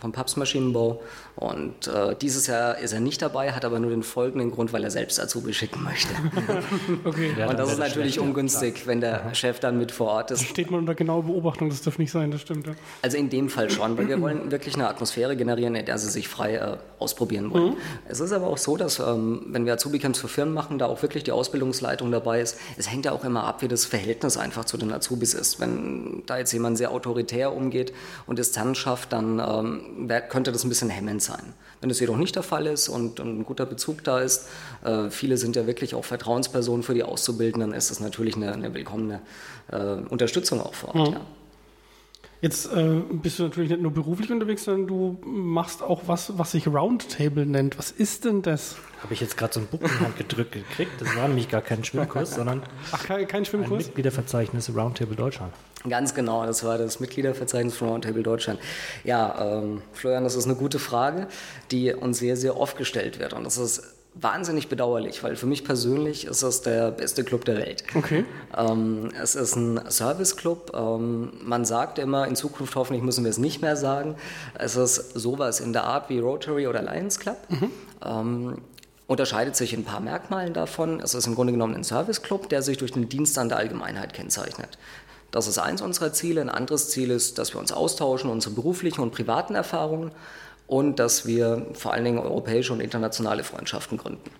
vom 0.00 0.12
Papstmaschinenbau. 0.12 1.00
Und 1.40 1.86
äh, 1.86 2.14
dieses 2.20 2.46
Jahr 2.48 2.76
ist 2.76 2.92
er 2.92 3.00
nicht 3.00 3.22
dabei, 3.22 3.52
hat 3.52 3.64
aber 3.64 3.80
nur 3.80 3.90
den 3.90 4.02
folgenden 4.02 4.50
Grund, 4.50 4.74
weil 4.74 4.84
er 4.84 4.90
selbst 4.90 5.18
Azubi 5.18 5.54
schicken 5.54 5.82
möchte. 5.82 6.10
Okay. 7.04 7.32
und 7.48 7.58
das 7.58 7.72
ist 7.72 7.78
natürlich 7.78 8.20
ungünstig, 8.20 8.86
wenn 8.86 9.00
der 9.00 9.34
Chef 9.34 9.58
dann 9.58 9.78
mit 9.78 9.90
vor 9.90 10.08
Ort 10.08 10.30
ist. 10.30 10.44
Steht 10.44 10.70
man 10.70 10.80
unter 10.80 10.94
genauer 10.94 11.24
Beobachtung, 11.24 11.70
das 11.70 11.82
darf 11.82 11.98
nicht 11.98 12.10
sein, 12.10 12.30
das 12.30 12.42
stimmt. 12.42 12.66
Ja. 12.66 12.74
Also 13.00 13.16
in 13.16 13.30
dem 13.30 13.48
Fall 13.48 13.70
schon, 13.70 13.96
weil 13.96 14.08
wir 14.08 14.20
wollen 14.20 14.50
wirklich 14.50 14.74
eine 14.74 14.88
Atmosphäre 14.88 15.36
generieren, 15.36 15.74
in 15.74 15.86
der 15.86 15.98
sie 15.98 16.10
sich 16.10 16.28
frei 16.28 16.56
äh, 16.56 16.76
ausprobieren 16.98 17.50
wollen. 17.50 17.76
Es 18.06 18.20
ist 18.20 18.32
aber 18.32 18.48
auch 18.48 18.58
so, 18.58 18.76
dass 18.76 18.98
ähm, 18.98 19.46
wenn 19.46 19.64
wir 19.64 19.74
Azubi-Camps 19.74 20.18
für 20.18 20.28
Firmen 20.28 20.52
machen, 20.52 20.78
da 20.78 20.86
auch 20.86 21.00
wirklich 21.02 21.24
die 21.24 21.32
Ausbildungsleitung 21.32 22.10
dabei 22.10 22.40
ist. 22.40 22.58
Es 22.76 22.90
hängt 22.90 23.06
ja 23.06 23.12
auch 23.12 23.24
immer 23.24 23.44
ab, 23.44 23.62
wie 23.62 23.68
das 23.68 23.86
Verhältnis 23.86 24.36
einfach 24.36 24.66
zu 24.66 24.76
den 24.76 24.92
Azubis 24.92 25.34
ist. 25.34 25.60
Wenn 25.60 26.22
da 26.26 26.38
jetzt 26.38 26.52
jemand 26.52 26.76
sehr 26.76 26.90
autoritär 26.90 27.54
umgeht 27.54 27.92
und 28.26 28.38
Distanz 28.38 28.78
schafft, 28.78 29.12
dann 29.12 29.38
ähm, 29.38 30.08
könnte 30.28 30.52
das 30.52 30.64
ein 30.64 30.68
bisschen 30.68 30.90
hemmend 30.90 31.22
sein. 31.22 31.29
Wenn 31.80 31.88
das 31.88 32.00
jedoch 32.00 32.16
nicht 32.16 32.36
der 32.36 32.42
Fall 32.42 32.66
ist 32.66 32.88
und, 32.88 33.20
und 33.20 33.40
ein 33.40 33.44
guter 33.44 33.66
Bezug 33.66 34.04
da 34.04 34.20
ist, 34.20 34.48
äh, 34.84 35.10
viele 35.10 35.36
sind 35.36 35.56
ja 35.56 35.66
wirklich 35.66 35.94
auch 35.94 36.04
Vertrauenspersonen 36.04 36.82
für 36.82 36.94
die 36.94 37.02
Auszubildenden, 37.02 37.72
ist 37.72 37.90
das 37.90 38.00
natürlich 38.00 38.36
eine, 38.36 38.52
eine 38.52 38.74
willkommene 38.74 39.20
äh, 39.70 39.76
Unterstützung 40.08 40.60
auch 40.60 40.74
vor 40.74 40.94
Ort. 40.94 41.12
Ja. 41.14 41.20
Jetzt 42.40 42.72
äh, 42.72 43.02
bist 43.12 43.38
du 43.38 43.42
natürlich 43.42 43.68
nicht 43.68 43.82
nur 43.82 43.92
beruflich 43.92 44.32
unterwegs, 44.32 44.64
sondern 44.64 44.86
du 44.86 45.18
machst 45.24 45.82
auch 45.82 46.02
was, 46.06 46.38
was 46.38 46.52
sich 46.52 46.66
Roundtable 46.66 47.44
nennt. 47.44 47.78
Was 47.78 47.90
ist 47.90 48.24
denn 48.24 48.40
das? 48.40 48.76
Habe 49.02 49.12
ich 49.12 49.20
jetzt 49.20 49.36
gerade 49.36 49.52
so 49.52 49.60
ein 49.60 49.66
Buch 49.66 49.80
in 49.82 49.88
die 49.88 50.04
Hand 50.04 50.16
gedrückt 50.16 50.52
gekriegt. 50.52 50.92
Das 51.00 51.14
war 51.16 51.28
nämlich 51.28 51.50
gar 51.50 51.60
kein 51.60 51.84
Schwimmkurs, 51.84 52.34
sondern 52.34 52.62
Ach, 52.92 53.04
kein, 53.04 53.26
kein 53.28 53.42
ein 53.42 53.44
Schwimmkurs? 53.44 53.86
Mitgliederverzeichnis 53.86 54.74
Roundtable 54.74 55.16
Deutschland. 55.16 55.52
Ganz 55.88 56.14
genau, 56.14 56.44
das 56.46 56.64
war 56.64 56.78
das 56.78 57.00
Mitgliederverzeichnis 57.00 57.76
von 57.76 57.88
Roundtable 57.88 58.22
Deutschland. 58.22 58.58
Ja, 59.04 59.58
ähm, 59.58 59.82
Florian, 59.92 60.24
das 60.24 60.34
ist 60.34 60.44
eine 60.46 60.54
gute 60.54 60.78
Frage, 60.78 61.26
die 61.70 61.92
uns 61.92 62.18
sehr, 62.18 62.36
sehr 62.36 62.58
oft 62.58 62.76
gestellt 62.78 63.18
wird. 63.18 63.34
Und 63.34 63.44
das 63.44 63.58
ist 63.58 63.82
wahnsinnig 64.14 64.68
bedauerlich, 64.68 65.22
weil 65.22 65.36
für 65.36 65.46
mich 65.46 65.64
persönlich 65.64 66.24
ist 66.24 66.42
das 66.42 66.62
der 66.62 66.90
beste 66.90 67.24
Club 67.24 67.44
der 67.44 67.58
Welt. 67.58 67.84
Okay. 67.94 68.24
Ähm, 68.56 69.10
es 69.20 69.34
ist 69.34 69.56
ein 69.56 69.80
Service-Club. 69.88 70.72
Ähm, 70.74 71.32
man 71.42 71.64
sagt 71.64 71.98
immer, 71.98 72.26
in 72.26 72.36
Zukunft 72.36 72.74
hoffentlich 72.74 73.02
müssen 73.02 73.24
wir 73.24 73.30
es 73.30 73.38
nicht 73.38 73.62
mehr 73.62 73.76
sagen. 73.76 74.16
Es 74.54 74.76
ist 74.76 75.12
sowas 75.14 75.60
in 75.60 75.72
der 75.72 75.84
Art 75.84 76.08
wie 76.08 76.18
Rotary 76.18 76.66
oder 76.66 76.82
Lions 76.82 77.18
Club. 77.18 77.38
Ähm, 78.04 78.58
unterscheidet 79.06 79.56
sich 79.56 79.72
in 79.72 79.80
ein 79.80 79.84
paar 79.84 80.00
Merkmalen 80.00 80.54
davon. 80.54 81.00
Es 81.00 81.14
ist 81.14 81.26
im 81.26 81.34
Grunde 81.34 81.52
genommen 81.52 81.74
ein 81.74 81.84
Service-Club, 81.84 82.48
der 82.48 82.62
sich 82.62 82.78
durch 82.78 82.92
den 82.92 83.08
Dienst 83.08 83.38
an 83.38 83.48
der 83.48 83.58
Allgemeinheit 83.58 84.12
kennzeichnet. 84.12 84.78
Das 85.30 85.46
ist 85.46 85.58
eins 85.58 85.82
unserer 85.82 86.12
Ziele. 86.12 86.40
Ein 86.40 86.48
anderes 86.48 86.90
Ziel 86.90 87.10
ist, 87.10 87.38
dass 87.38 87.54
wir 87.54 87.60
uns 87.60 87.72
austauschen, 87.72 88.30
unsere 88.30 88.54
beruflichen 88.54 89.00
und 89.00 89.12
privaten 89.12 89.54
Erfahrungen 89.54 90.10
und 90.70 91.00
dass 91.00 91.26
wir 91.26 91.66
vor 91.72 91.92
allen 91.92 92.04
Dingen 92.04 92.20
europäische 92.20 92.72
und 92.72 92.78
internationale 92.78 93.42
Freundschaften 93.42 93.98
gründen. 93.98 94.30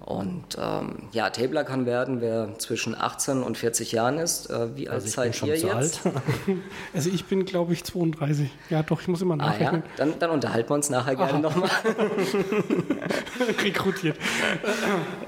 Und 0.00 0.56
ähm, 0.58 1.02
ja, 1.12 1.28
Tabler 1.28 1.64
kann 1.64 1.84
werden, 1.84 2.22
wer 2.22 2.58
zwischen 2.58 2.94
18 2.98 3.42
und 3.42 3.58
40 3.58 3.92
Jahren 3.92 4.16
ist. 4.16 4.48
Äh, 4.48 4.74
wie 4.74 4.88
alt 4.88 5.02
Also 5.02 5.08
seid 5.08 5.42
ihr 5.42 5.54
jetzt? 5.54 6.00
Also 6.94 7.10
ich 7.10 7.26
bin, 7.26 7.44
glaube 7.44 7.74
ich, 7.74 7.84
32. 7.84 8.48
Ja, 8.70 8.82
doch, 8.82 9.02
ich 9.02 9.08
muss 9.08 9.20
immer 9.20 9.34
Ah 9.34 9.36
ja, 9.36 9.50
nachrechnen. 9.50 9.82
dann, 9.98 10.18
dann 10.18 10.30
unterhalten 10.30 10.70
wir 10.70 10.74
uns 10.76 10.88
nachher 10.88 11.14
gerne 11.14 11.40
nochmal. 11.40 11.68
Rekrutiert. 13.62 14.16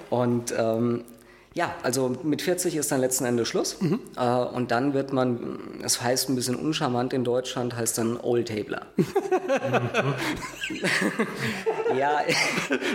Und 0.08 0.54
ähm, 0.56 1.04
ja, 1.58 1.74
also 1.82 2.16
mit 2.22 2.40
40 2.40 2.76
ist 2.76 2.92
dann 2.92 3.00
letzten 3.00 3.24
Endes 3.24 3.48
Schluss. 3.48 3.78
Äh, 4.16 4.20
und 4.20 4.70
dann 4.70 4.94
wird 4.94 5.12
man, 5.12 5.58
es 5.82 6.00
heißt 6.00 6.28
ein 6.28 6.36
bisschen 6.36 6.54
uncharmant 6.54 7.12
in 7.12 7.24
Deutschland, 7.24 7.76
heißt 7.76 7.98
dann 7.98 8.16
Old 8.16 8.46
Tabler. 8.46 8.86
ja, 11.98 12.20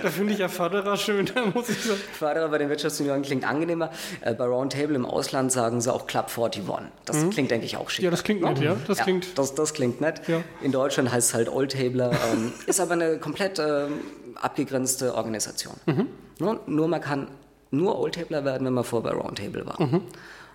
Da 0.02 0.10
finde 0.10 0.32
ich 0.32 0.40
ja 0.40 0.48
Förderer 0.48 0.96
schön, 0.96 1.30
da 1.36 1.46
muss 1.48 1.68
ich 1.68 1.84
sagen. 1.84 2.00
Förderer 2.14 2.48
bei 2.48 2.58
den 2.58 2.70
Wirtschaftsjunioren 2.70 3.22
klingt 3.24 3.44
angenehmer. 3.46 3.90
Äh, 4.22 4.34
bei 4.34 4.46
Roundtable 4.46 4.96
im 4.96 5.06
Ausland 5.06 5.52
sagen 5.52 5.82
sie 5.82 5.94
auch 5.94 6.08
Club 6.08 6.32
41. 6.34 6.64
Das 7.04 7.30
klingt, 7.32 7.52
denke 7.52 7.66
ich, 7.66 7.76
auch 7.76 7.90
schick. 7.90 8.06
Ja, 8.06 8.12
das 8.12 8.24
klingt 8.24 8.44
nett, 8.44 8.60
ja. 8.60 8.78
Das 8.88 9.00
ja, 9.00 9.04
klingt. 9.04 9.38
das, 9.38 9.56
das 9.56 9.74
klingt 9.74 10.00
nett. 10.00 10.22
Ja. 10.30 10.42
In 10.62 10.72
Deutschland 10.72 11.12
heißt 11.12 11.28
es 11.28 11.34
halt 11.34 11.50
Old 11.50 11.74
Tabler, 11.74 12.12
ähm, 12.32 12.54
ist 12.66 12.80
aber 12.80 12.94
eine 12.94 13.18
komplett 13.18 13.60
ähm, 13.60 14.00
abgegrenzte 14.36 15.16
Organisation. 15.16 15.74
Mhm. 15.86 16.08
Nur, 16.40 16.62
nur 16.66 16.88
man 16.88 17.02
kann 17.02 17.28
nur 17.74 18.00
Old 18.00 18.16
Tabler 18.16 18.46
werden, 18.46 18.66
wenn 18.66 18.74
man 18.74 18.84
vorher 18.84 19.12
bei 19.12 19.18
Roundtable 19.18 19.66
war. 19.66 19.82
Mhm. 19.82 20.02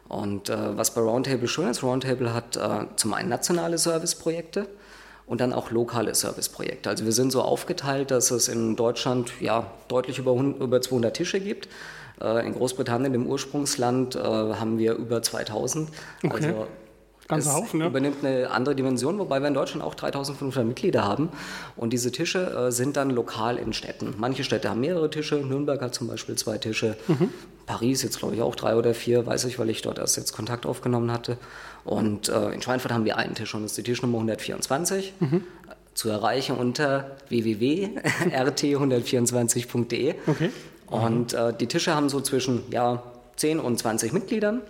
Und 0.09 0.48
äh, 0.48 0.76
was 0.76 0.94
bei 0.94 1.02
Roundtable 1.02 1.48
schön 1.48 1.68
ist, 1.68 1.83
Roundtable 1.83 2.33
hat 2.33 2.57
äh, 2.57 2.87
zum 2.96 3.12
einen 3.12 3.28
nationale 3.28 3.76
Serviceprojekte 3.76 4.66
und 5.26 5.40
dann 5.40 5.52
auch 5.52 5.70
lokale 5.70 6.14
Serviceprojekte. 6.14 6.88
Also 6.88 7.04
wir 7.04 7.12
sind 7.12 7.31
so 7.31 7.42
aufgeteilt, 7.42 8.11
dass 8.11 8.31
es 8.31 8.48
in 8.48 8.76
Deutschland 8.76 9.33
ja 9.40 9.70
deutlich 9.88 10.18
über, 10.18 10.33
100, 10.33 10.62
über 10.62 10.81
200 10.81 11.14
Tische 11.14 11.40
gibt. 11.40 11.68
Äh, 12.22 12.46
in 12.46 12.54
Großbritannien, 12.54 13.12
dem 13.12 13.26
Ursprungsland, 13.26 14.16
äh, 14.16 14.20
haben 14.20 14.78
wir 14.78 14.94
über 14.94 15.22
2000. 15.22 15.90
Okay. 16.24 16.46
Also 16.46 16.66
Ganzer 17.28 17.54
Haufen, 17.54 17.80
ja. 17.80 17.86
übernimmt 17.86 18.24
eine 18.24 18.50
andere 18.50 18.74
Dimension, 18.74 19.18
wobei 19.18 19.38
wir 19.40 19.48
in 19.48 19.54
Deutschland 19.54 19.84
auch 19.84 19.94
3500 19.94 20.64
Mitglieder 20.64 21.04
haben. 21.04 21.28
Und 21.76 21.92
diese 21.92 22.10
Tische 22.10 22.68
äh, 22.68 22.72
sind 22.72 22.96
dann 22.96 23.10
lokal 23.10 23.58
in 23.58 23.74
Städten. 23.74 24.14
Manche 24.16 24.44
Städte 24.44 24.70
haben 24.70 24.80
mehrere 24.80 25.10
Tische. 25.10 25.34
Nürnberg 25.36 25.82
hat 25.82 25.94
zum 25.94 26.08
Beispiel 26.08 26.36
zwei 26.36 26.56
Tische. 26.56 26.96
Mhm. 27.06 27.28
Paris 27.66 28.02
jetzt, 28.02 28.18
glaube 28.18 28.34
ich, 28.34 28.40
auch 28.40 28.56
drei 28.56 28.76
oder 28.76 28.94
vier, 28.94 29.26
weiß 29.26 29.44
ich, 29.44 29.58
weil 29.58 29.68
ich 29.68 29.82
dort 29.82 29.98
erst 29.98 30.16
jetzt 30.16 30.32
Kontakt 30.32 30.64
aufgenommen 30.64 31.12
hatte. 31.12 31.36
Und 31.84 32.30
äh, 32.30 32.52
in 32.52 32.62
Schweinfurt 32.62 32.92
haben 32.92 33.04
wir 33.04 33.18
einen 33.18 33.34
Tisch 33.34 33.54
und 33.54 33.60
das 33.62 33.72
ist 33.72 33.76
die 33.76 33.82
Tischnummer 33.82 34.16
124. 34.16 35.12
Mhm. 35.20 35.42
Zu 35.92 36.08
erreichen 36.08 36.56
unter 36.56 37.18
www.rt124.de. 37.28 40.14
Okay. 40.26 40.50
Und 40.86 41.34
äh, 41.34 41.52
die 41.52 41.66
Tische 41.66 41.94
haben 41.94 42.08
so 42.08 42.22
zwischen 42.22 42.62
ja, 42.70 43.02
10 43.36 43.60
und 43.60 43.78
20 43.78 44.14
Mitgliedern 44.14 44.62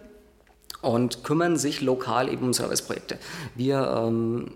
und 0.82 1.24
kümmern 1.24 1.56
sich 1.56 1.80
lokal 1.80 2.32
eben 2.32 2.46
um 2.46 2.52
Serviceprojekte. 2.52 3.18
Wir 3.54 4.04
ähm, 4.06 4.52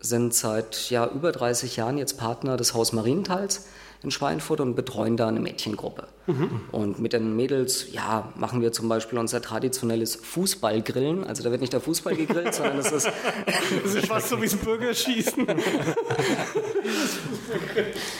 sind 0.00 0.34
seit 0.34 0.90
ja, 0.90 1.06
über 1.06 1.32
30 1.32 1.76
Jahren 1.76 1.98
jetzt 1.98 2.18
Partner 2.18 2.56
des 2.56 2.74
Haus 2.74 2.92
Marienthals 2.92 3.66
in 4.02 4.10
Schweinfurt 4.10 4.60
und 4.60 4.74
betreuen 4.74 5.16
da 5.16 5.28
eine 5.28 5.40
Mädchengruppe. 5.40 6.06
Und 6.72 6.98
mit 7.00 7.12
den 7.12 7.36
Mädels, 7.36 7.92
ja, 7.92 8.32
machen 8.36 8.62
wir 8.62 8.72
zum 8.72 8.88
Beispiel 8.88 9.18
unser 9.18 9.42
traditionelles 9.42 10.16
Fußballgrillen. 10.16 11.24
Also 11.24 11.42
da 11.42 11.50
wird 11.50 11.60
nicht 11.60 11.74
der 11.74 11.80
Fußball 11.80 12.16
gegrillt, 12.16 12.54
sondern 12.54 12.78
es 12.78 12.92
ist 12.92 13.10
Das 13.82 13.94
ist 13.94 14.06
fast 14.06 14.30
so 14.30 14.40
wie 14.40 14.46
das 14.46 14.56
Bürgerschießen. 14.56 15.46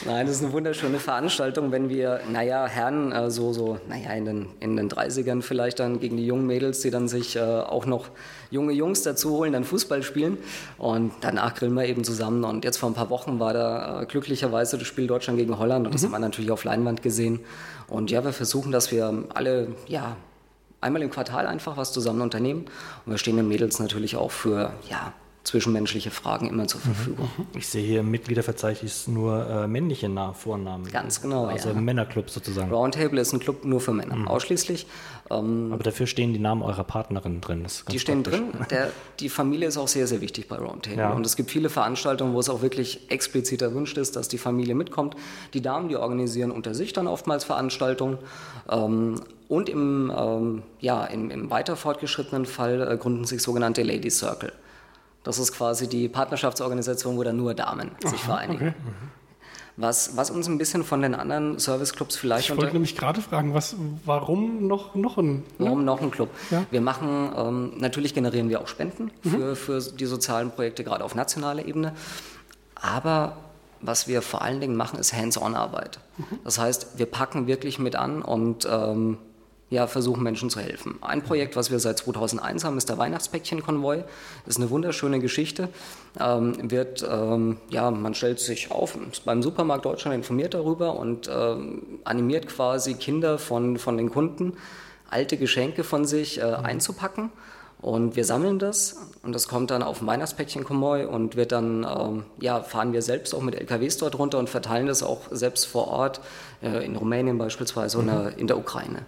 Nein, 0.06 0.26
das 0.26 0.36
ist 0.36 0.42
eine 0.42 0.52
wunderschöne 0.52 0.98
Veranstaltung, 0.98 1.72
wenn 1.72 1.88
wir, 1.88 2.20
naja, 2.30 2.66
Herren 2.66 3.10
äh, 3.12 3.30
so, 3.30 3.54
so, 3.54 3.78
naja, 3.88 4.10
in 4.10 4.26
den, 4.26 4.46
in 4.60 4.76
den 4.76 4.90
30ern 4.90 5.40
vielleicht 5.40 5.80
dann 5.80 5.98
gegen 5.98 6.18
die 6.18 6.26
jungen 6.26 6.46
Mädels, 6.46 6.80
die 6.80 6.90
dann 6.90 7.08
sich 7.08 7.36
äh, 7.36 7.40
auch 7.40 7.86
noch 7.86 8.10
junge 8.50 8.72
Jungs 8.72 9.02
dazu 9.02 9.30
holen, 9.30 9.52
dann 9.52 9.64
Fußball 9.64 10.02
spielen. 10.02 10.36
Und 10.78 11.12
danach 11.22 11.54
grillen 11.54 11.74
wir 11.74 11.86
eben 11.86 12.04
zusammen. 12.04 12.44
Und 12.44 12.64
jetzt 12.64 12.76
vor 12.76 12.90
ein 12.90 12.94
paar 12.94 13.10
Wochen 13.10 13.40
war 13.40 13.54
da 13.54 14.02
äh, 14.02 14.06
glücklicherweise 14.06 14.76
das 14.78 14.86
Spiel 14.86 15.06
Deutschland 15.06 15.38
gegen 15.38 15.58
Holland. 15.58 15.86
Und 15.86 15.94
das 15.94 16.04
haben 16.04 16.12
wir 16.12 16.18
natürlich 16.18 16.50
auf 16.50 16.64
Leinwand 16.64 17.02
gesehen. 17.02 17.40
Und 17.94 18.11
ja, 18.11 18.24
wir 18.24 18.33
versuchen, 18.33 18.72
dass 18.72 18.90
wir 18.90 19.24
alle, 19.35 19.68
ja, 19.87 20.16
einmal 20.80 21.00
im 21.02 21.11
Quartal 21.11 21.46
einfach 21.46 21.76
was 21.76 21.92
zusammen 21.92 22.22
unternehmen. 22.22 22.64
Und 23.07 23.12
wir 23.12 23.18
stehen 23.18 23.37
den 23.37 23.46
Mädels 23.46 23.78
natürlich 23.78 24.16
auch 24.16 24.33
für, 24.33 24.72
ja, 24.90 25.12
zwischenmenschliche 25.44 26.11
Fragen 26.11 26.48
immer 26.48 26.66
zur 26.66 26.80
Verfügung. 26.80 27.28
Ich 27.57 27.68
sehe 27.68 27.85
hier 27.87 28.00
im 28.00 28.11
Mitgliederverzeichnis 28.11 29.07
nur 29.09 29.46
äh, 29.46 29.66
männliche 29.68 30.09
Na 30.09 30.33
Vornamen. 30.33 30.90
Ganz 30.90 31.20
genau, 31.20 31.46
Also 31.46 31.68
ja. 31.68 31.74
Männerclub 31.74 32.30
sozusagen. 32.30 32.72
Roundtable 32.72 33.20
ist 33.20 33.33
ein 33.33 33.40
Club 33.40 33.64
nur 33.64 33.80
für 33.80 33.92
Männer, 33.92 34.28
ausschließlich. 34.30 34.87
Ähm, 35.30 35.70
Aber 35.72 35.83
dafür 35.83 36.07
stehen 36.07 36.33
die 36.33 36.38
Namen 36.38 36.62
eurer 36.62 36.85
Partnerin 36.85 37.40
drin. 37.40 37.66
Die 37.90 37.98
stehen 37.98 38.22
praktisch. 38.22 38.40
drin. 38.40 38.66
Der, 38.70 38.90
die 39.20 39.28
Familie 39.28 39.68
ist 39.68 39.76
auch 39.76 39.88
sehr, 39.88 40.07
sehr 40.07 40.20
wichtig 40.20 40.48
bei 40.48 40.57
Roundtable. 40.57 40.98
Ja. 40.98 41.12
Und 41.12 41.24
es 41.26 41.37
gibt 41.37 41.50
viele 41.50 41.68
Veranstaltungen, 41.68 42.35
wo 42.35 42.40
es 42.40 42.48
auch 42.48 42.62
wirklich 42.62 43.11
explizit 43.11 43.62
erwünscht 43.62 43.98
ist, 43.98 44.16
dass 44.16 44.28
die 44.28 44.38
Familie 44.38 44.74
mitkommt. 44.74 45.14
Die 45.52 45.61
Damen, 45.61 45.88
die 45.88 45.96
organisieren 45.96 46.50
unter 46.50 46.74
sich 46.74 46.92
dann 46.92 47.07
oftmals 47.07 47.44
Veranstaltungen. 47.44 48.18
Ähm, 48.70 49.20
und 49.48 49.68
im, 49.68 50.11
ähm, 50.16 50.62
ja, 50.80 51.04
im, 51.04 51.30
im 51.30 51.50
weiter 51.50 51.76
fortgeschrittenen 51.76 52.46
Fall 52.46 52.80
äh, 52.90 52.96
gründen 52.96 53.24
sich 53.24 53.42
sogenannte 53.42 53.83
Ladies 53.83 54.18
Circle. 54.18 54.52
Das 55.24 55.38
ist 55.38 55.52
quasi 55.52 55.88
die 55.88 56.08
Partnerschaftsorganisation, 56.08 57.16
wo 57.16 57.22
dann 57.24 57.37
nur 57.37 57.54
Damen 57.54 57.90
sich 58.04 58.20
vereinigen. 58.20 58.68
Okay. 58.68 58.74
Was, 59.76 60.16
was 60.16 60.30
uns 60.30 60.46
ein 60.46 60.56
bisschen 60.56 60.84
von 60.84 61.02
den 61.02 61.16
anderen 61.16 61.58
Serviceclubs 61.58 62.16
vielleicht 62.16 62.48
Ich 62.48 62.56
wollte 62.56 62.74
nämlich 62.74 62.94
gerade 62.94 63.20
fragen, 63.20 63.54
was, 63.54 63.74
warum 64.04 64.68
noch, 64.68 64.94
noch 64.94 65.18
ein. 65.18 65.42
Warum 65.58 65.84
noch 65.84 66.00
ein 66.00 66.12
Club? 66.12 66.30
Ja. 66.52 66.60
Mhm. 66.60 66.66
Wir 66.70 66.80
machen, 66.80 67.32
ähm, 67.37 67.72
natürlich 67.78 68.14
generieren 68.14 68.48
wir 68.48 68.60
auch 68.60 68.68
Spenden 68.68 69.10
für, 69.22 69.56
für 69.56 69.80
die 69.80 70.06
sozialen 70.06 70.52
Projekte, 70.52 70.84
gerade 70.84 71.02
auf 71.02 71.16
nationaler 71.16 71.64
Ebene. 71.64 71.92
Aber 72.76 73.37
was 73.80 74.06
wir 74.06 74.22
vor 74.22 74.42
allen 74.42 74.60
Dingen 74.60 74.76
machen, 74.76 74.98
ist 74.98 75.12
Hands-on-Arbeit. 75.12 75.98
Mhm. 76.18 76.38
Das 76.44 76.60
heißt, 76.60 76.98
wir 76.98 77.06
packen 77.06 77.48
wirklich 77.48 77.80
mit 77.80 77.96
an 77.96 78.22
und 78.22 78.68
ähm, 78.70 79.18
ja, 79.70 79.87
versuchen 79.87 80.22
Menschen 80.22 80.50
zu 80.50 80.61
helfen. 80.61 80.98
Ein 81.00 81.22
Projekt, 81.22 81.57
was 81.57 81.70
wir 81.70 81.79
seit 81.79 81.98
2001 81.98 82.64
haben, 82.64 82.77
ist 82.77 82.88
der 82.88 82.98
Weihnachtspäckchen-Konvoi. 82.98 84.05
Das 84.44 84.57
ist 84.57 84.61
eine 84.61 84.70
wunderschöne 84.70 85.20
Geschichte. 85.20 85.68
Ähm, 86.20 86.70
wird, 86.70 87.07
ähm, 87.09 87.57
ja, 87.70 87.90
man 87.90 88.14
stellt 88.14 88.40
sich 88.40 88.70
auf, 88.70 88.96
ist 89.11 89.24
beim 89.24 89.42
Supermarkt 89.42 89.85
Deutschland 89.85 90.14
informiert 90.14 90.55
darüber 90.55 90.96
und 90.96 91.29
ähm, 91.33 91.83
animiert 92.05 92.46
quasi 92.48 92.94
Kinder 92.94 93.38
von, 93.38 93.79
von 93.79 93.96
den 93.96 94.11
Kunden, 94.11 94.55
alte 95.11 95.37
Geschenke 95.37 95.83
von 95.83 96.05
sich 96.05 96.38
äh, 96.38 96.42
einzupacken. 96.42 97.31
Und 97.81 98.16
wir 98.16 98.24
sammeln 98.24 98.59
das 98.59 98.96
und 99.22 99.35
das 99.35 99.46
kommt 99.46 99.70
dann 99.70 99.83
auf 99.83 100.00
ein 100.00 100.07
Weihnachtspäckchen-Konvoi 100.07 101.05
und 101.05 101.37
wird 101.37 101.53
dann, 101.53 101.85
ähm, 101.85 102.24
ja, 102.40 102.62
fahren 102.62 102.94
wir 102.94 103.03
selbst 103.03 103.35
auch 103.35 103.42
mit 103.42 103.55
LKWs 103.57 103.98
dort 103.98 104.18
runter 104.18 104.38
und 104.38 104.48
verteilen 104.48 104.87
das 104.87 105.03
auch 105.03 105.20
selbst 105.31 105.66
vor 105.66 105.88
Ort, 105.88 106.22
äh, 106.62 106.83
in 106.83 106.96
Rumänien 106.96 107.37
beispielsweise 107.37 107.98
mhm. 107.98 108.09
oder 108.09 108.38
in 108.38 108.46
der 108.46 108.57
Ukraine. 108.57 109.05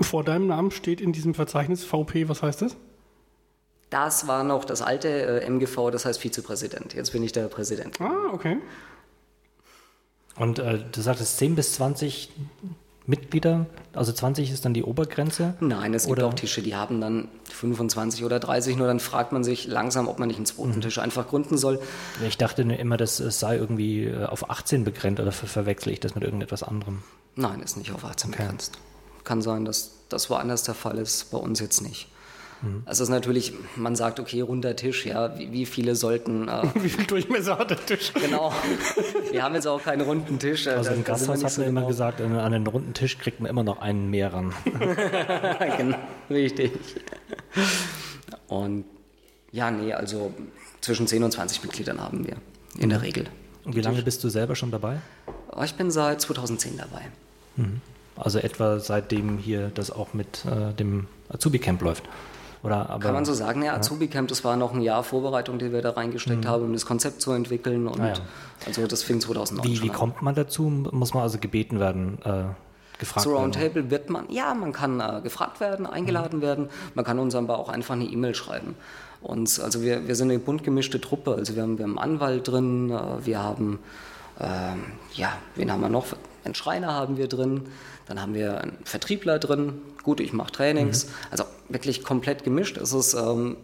Vor 0.00 0.24
deinem 0.24 0.46
Namen 0.46 0.70
steht 0.70 1.00
in 1.00 1.12
diesem 1.12 1.34
Verzeichnis 1.34 1.84
VP, 1.84 2.28
was 2.28 2.42
heißt 2.42 2.62
das? 2.62 2.76
Das 3.90 4.26
war 4.26 4.42
noch 4.42 4.64
das 4.64 4.80
alte 4.80 5.08
äh, 5.08 5.46
MGV, 5.46 5.90
das 5.90 6.06
heißt 6.06 6.18
Vizepräsident. 6.18 6.94
Jetzt 6.94 7.12
bin 7.12 7.22
ich 7.22 7.32
der 7.32 7.48
Präsident. 7.48 8.00
Ah, 8.00 8.32
okay. 8.32 8.56
Und 10.36 10.58
äh, 10.58 10.78
du 10.90 11.00
sagtest 11.02 11.36
10 11.36 11.56
bis 11.56 11.74
20 11.74 12.30
Mitglieder, 13.04 13.66
also 13.92 14.12
20 14.12 14.50
ist 14.50 14.64
dann 14.64 14.72
die 14.72 14.82
Obergrenze? 14.82 15.54
Nein, 15.60 15.92
es 15.92 16.06
gibt 16.06 16.18
oder? 16.18 16.28
auch 16.28 16.34
Tische, 16.34 16.62
die 16.62 16.74
haben 16.74 17.00
dann 17.02 17.28
25 17.50 18.24
oder 18.24 18.40
30, 18.40 18.76
nur 18.76 18.86
dann 18.86 19.00
fragt 19.00 19.32
man 19.32 19.44
sich 19.44 19.66
langsam, 19.66 20.08
ob 20.08 20.18
man 20.18 20.28
nicht 20.28 20.36
einen 20.36 20.46
zweiten 20.46 20.76
mhm. 20.76 20.80
Tisch 20.80 20.98
einfach 20.98 21.28
gründen 21.28 21.58
soll. 21.58 21.80
Ich 22.26 22.38
dachte 22.38 22.62
immer, 22.62 22.96
das 22.96 23.18
sei 23.18 23.56
irgendwie 23.56 24.04
äh, 24.04 24.24
auf 24.24 24.48
18 24.48 24.84
begrenzt 24.84 25.20
oder 25.20 25.32
ver 25.32 25.48
verwechsel 25.48 25.92
ich 25.92 26.00
das 26.00 26.14
mit 26.14 26.24
irgendetwas 26.24 26.62
anderem? 26.62 27.02
Nein, 27.34 27.60
ist 27.60 27.76
nicht 27.76 27.92
auf 27.92 28.04
18 28.04 28.30
okay. 28.30 28.42
begrenzt 28.42 28.78
kann 29.24 29.42
sein, 29.42 29.64
dass 29.64 29.92
das 30.08 30.30
woanders 30.30 30.62
der 30.64 30.74
Fall 30.74 30.98
ist, 30.98 31.30
bei 31.30 31.38
uns 31.38 31.60
jetzt 31.60 31.80
nicht. 31.80 32.08
Mhm. 32.62 32.82
Also 32.84 33.02
es 33.02 33.08
ist 33.08 33.14
natürlich, 33.14 33.52
man 33.76 33.96
sagt, 33.96 34.20
okay, 34.20 34.40
runder 34.40 34.76
Tisch, 34.76 35.06
ja, 35.06 35.38
wie, 35.38 35.52
wie 35.52 35.66
viele 35.66 35.94
sollten... 35.96 36.48
Äh, 36.48 36.62
wie 36.74 36.88
viel 36.88 37.06
Durchmesser 37.06 37.58
hat 37.58 37.70
der 37.70 37.84
Tisch? 37.84 38.12
Genau, 38.14 38.52
wir 39.30 39.42
haben 39.42 39.54
jetzt 39.54 39.66
auch 39.66 39.82
keinen 39.82 40.02
runden 40.02 40.38
Tisch. 40.38 40.66
Also 40.68 40.90
im 40.90 41.04
Gasthaus 41.04 41.42
hat 41.42 41.58
man 41.58 41.66
immer 41.66 41.80
genau. 41.80 41.88
gesagt, 41.88 42.20
an 42.20 42.38
einen 42.38 42.66
runden 42.66 42.94
Tisch 42.94 43.18
kriegt 43.18 43.40
man 43.40 43.50
immer 43.50 43.64
noch 43.64 43.80
einen 43.80 44.10
mehr 44.10 44.32
ran. 44.32 44.52
genau, 45.76 45.98
richtig. 46.30 46.72
Und 48.48 48.84
ja, 49.50 49.70
nee, 49.70 49.92
also 49.92 50.32
zwischen 50.80 51.06
10 51.06 51.22
und 51.24 51.32
20 51.32 51.62
Mitgliedern 51.62 52.00
haben 52.00 52.26
wir 52.26 52.36
in 52.78 52.90
der 52.90 53.02
Regel. 53.02 53.26
Und 53.64 53.76
wie 53.76 53.80
lange 53.80 54.02
bist 54.02 54.24
du 54.24 54.28
selber 54.28 54.56
schon 54.56 54.70
dabei? 54.70 55.00
Ich 55.62 55.74
bin 55.74 55.90
seit 55.90 56.20
2010 56.20 56.78
dabei. 56.78 57.02
Mhm. 57.56 57.80
Also 58.16 58.38
etwa 58.38 58.78
seitdem 58.78 59.38
hier 59.38 59.70
das 59.74 59.90
auch 59.90 60.14
mit 60.14 60.44
äh, 60.44 60.74
dem 60.74 61.06
Azubi-Camp 61.30 61.80
läuft. 61.82 62.04
Oder, 62.62 62.90
aber, 62.90 63.00
Kann 63.00 63.14
man 63.14 63.24
so 63.24 63.34
sagen, 63.34 63.62
ja, 63.62 63.74
Azubi-Camp, 63.74 64.28
das 64.28 64.44
war 64.44 64.56
noch 64.56 64.72
ein 64.72 64.82
Jahr 64.82 65.02
Vorbereitung, 65.02 65.58
die 65.58 65.72
wir 65.72 65.82
da 65.82 65.90
reingesteckt 65.90 66.44
mhm. 66.44 66.48
haben, 66.48 66.64
um 66.64 66.72
das 66.72 66.86
Konzept 66.86 67.20
zu 67.20 67.32
entwickeln. 67.32 67.88
Und 67.88 68.00
ah, 68.00 68.08
ja. 68.08 68.14
Also 68.66 68.86
das 68.86 69.02
fing 69.02 69.20
2009 69.20 69.66
Wie, 69.66 69.82
wie 69.82 69.88
kommt 69.88 70.22
man 70.22 70.34
dazu? 70.34 70.62
Muss 70.62 71.12
man 71.12 71.24
also 71.24 71.38
gebeten 71.38 71.80
werden? 71.80 72.18
Äh, 72.24 72.44
gefragt 73.00 73.24
Zu 73.24 73.34
Roundtable 73.34 73.90
wird 73.90 74.10
man, 74.10 74.30
ja, 74.30 74.54
man 74.54 74.72
kann 74.72 75.00
äh, 75.00 75.20
gefragt 75.22 75.58
werden, 75.58 75.86
eingeladen 75.86 76.38
mhm. 76.38 76.42
werden. 76.42 76.68
Man 76.94 77.04
kann 77.04 77.18
uns 77.18 77.34
aber 77.34 77.58
auch 77.58 77.68
einfach 77.68 77.94
eine 77.94 78.04
E-Mail 78.04 78.36
schreiben. 78.36 78.76
Und 79.22 79.60
also 79.60 79.82
wir, 79.82 80.06
wir 80.06 80.14
sind 80.14 80.30
eine 80.30 80.38
bunt 80.38 80.62
gemischte 80.62 81.00
Truppe. 81.00 81.34
Also 81.34 81.56
wir 81.56 81.62
haben, 81.62 81.78
wir 81.78 81.84
haben 81.84 81.98
einen 81.98 82.12
Anwalt 82.14 82.46
drin, 82.46 82.90
äh, 82.90 83.26
wir 83.26 83.42
haben, 83.42 83.80
ähm, 84.40 84.84
ja, 85.14 85.32
wen 85.56 85.72
haben 85.72 85.80
wir 85.80 85.88
noch? 85.88 86.06
Einen 86.44 86.54
Schreiner 86.54 86.92
haben 86.92 87.16
wir 87.16 87.28
drin. 87.28 87.68
Dann 88.06 88.20
haben 88.20 88.34
wir 88.34 88.60
einen 88.60 88.78
Vertriebler 88.84 89.38
drin. 89.38 89.80
Gut, 90.02 90.20
ich 90.20 90.32
mache 90.32 90.52
Trainings. 90.52 91.06
Mhm. 91.06 91.10
Also 91.30 91.44
wirklich 91.68 92.04
komplett 92.04 92.44
gemischt. 92.44 92.76
Es, 92.76 92.92
ist, 92.92 93.14
ähm, 93.14 93.56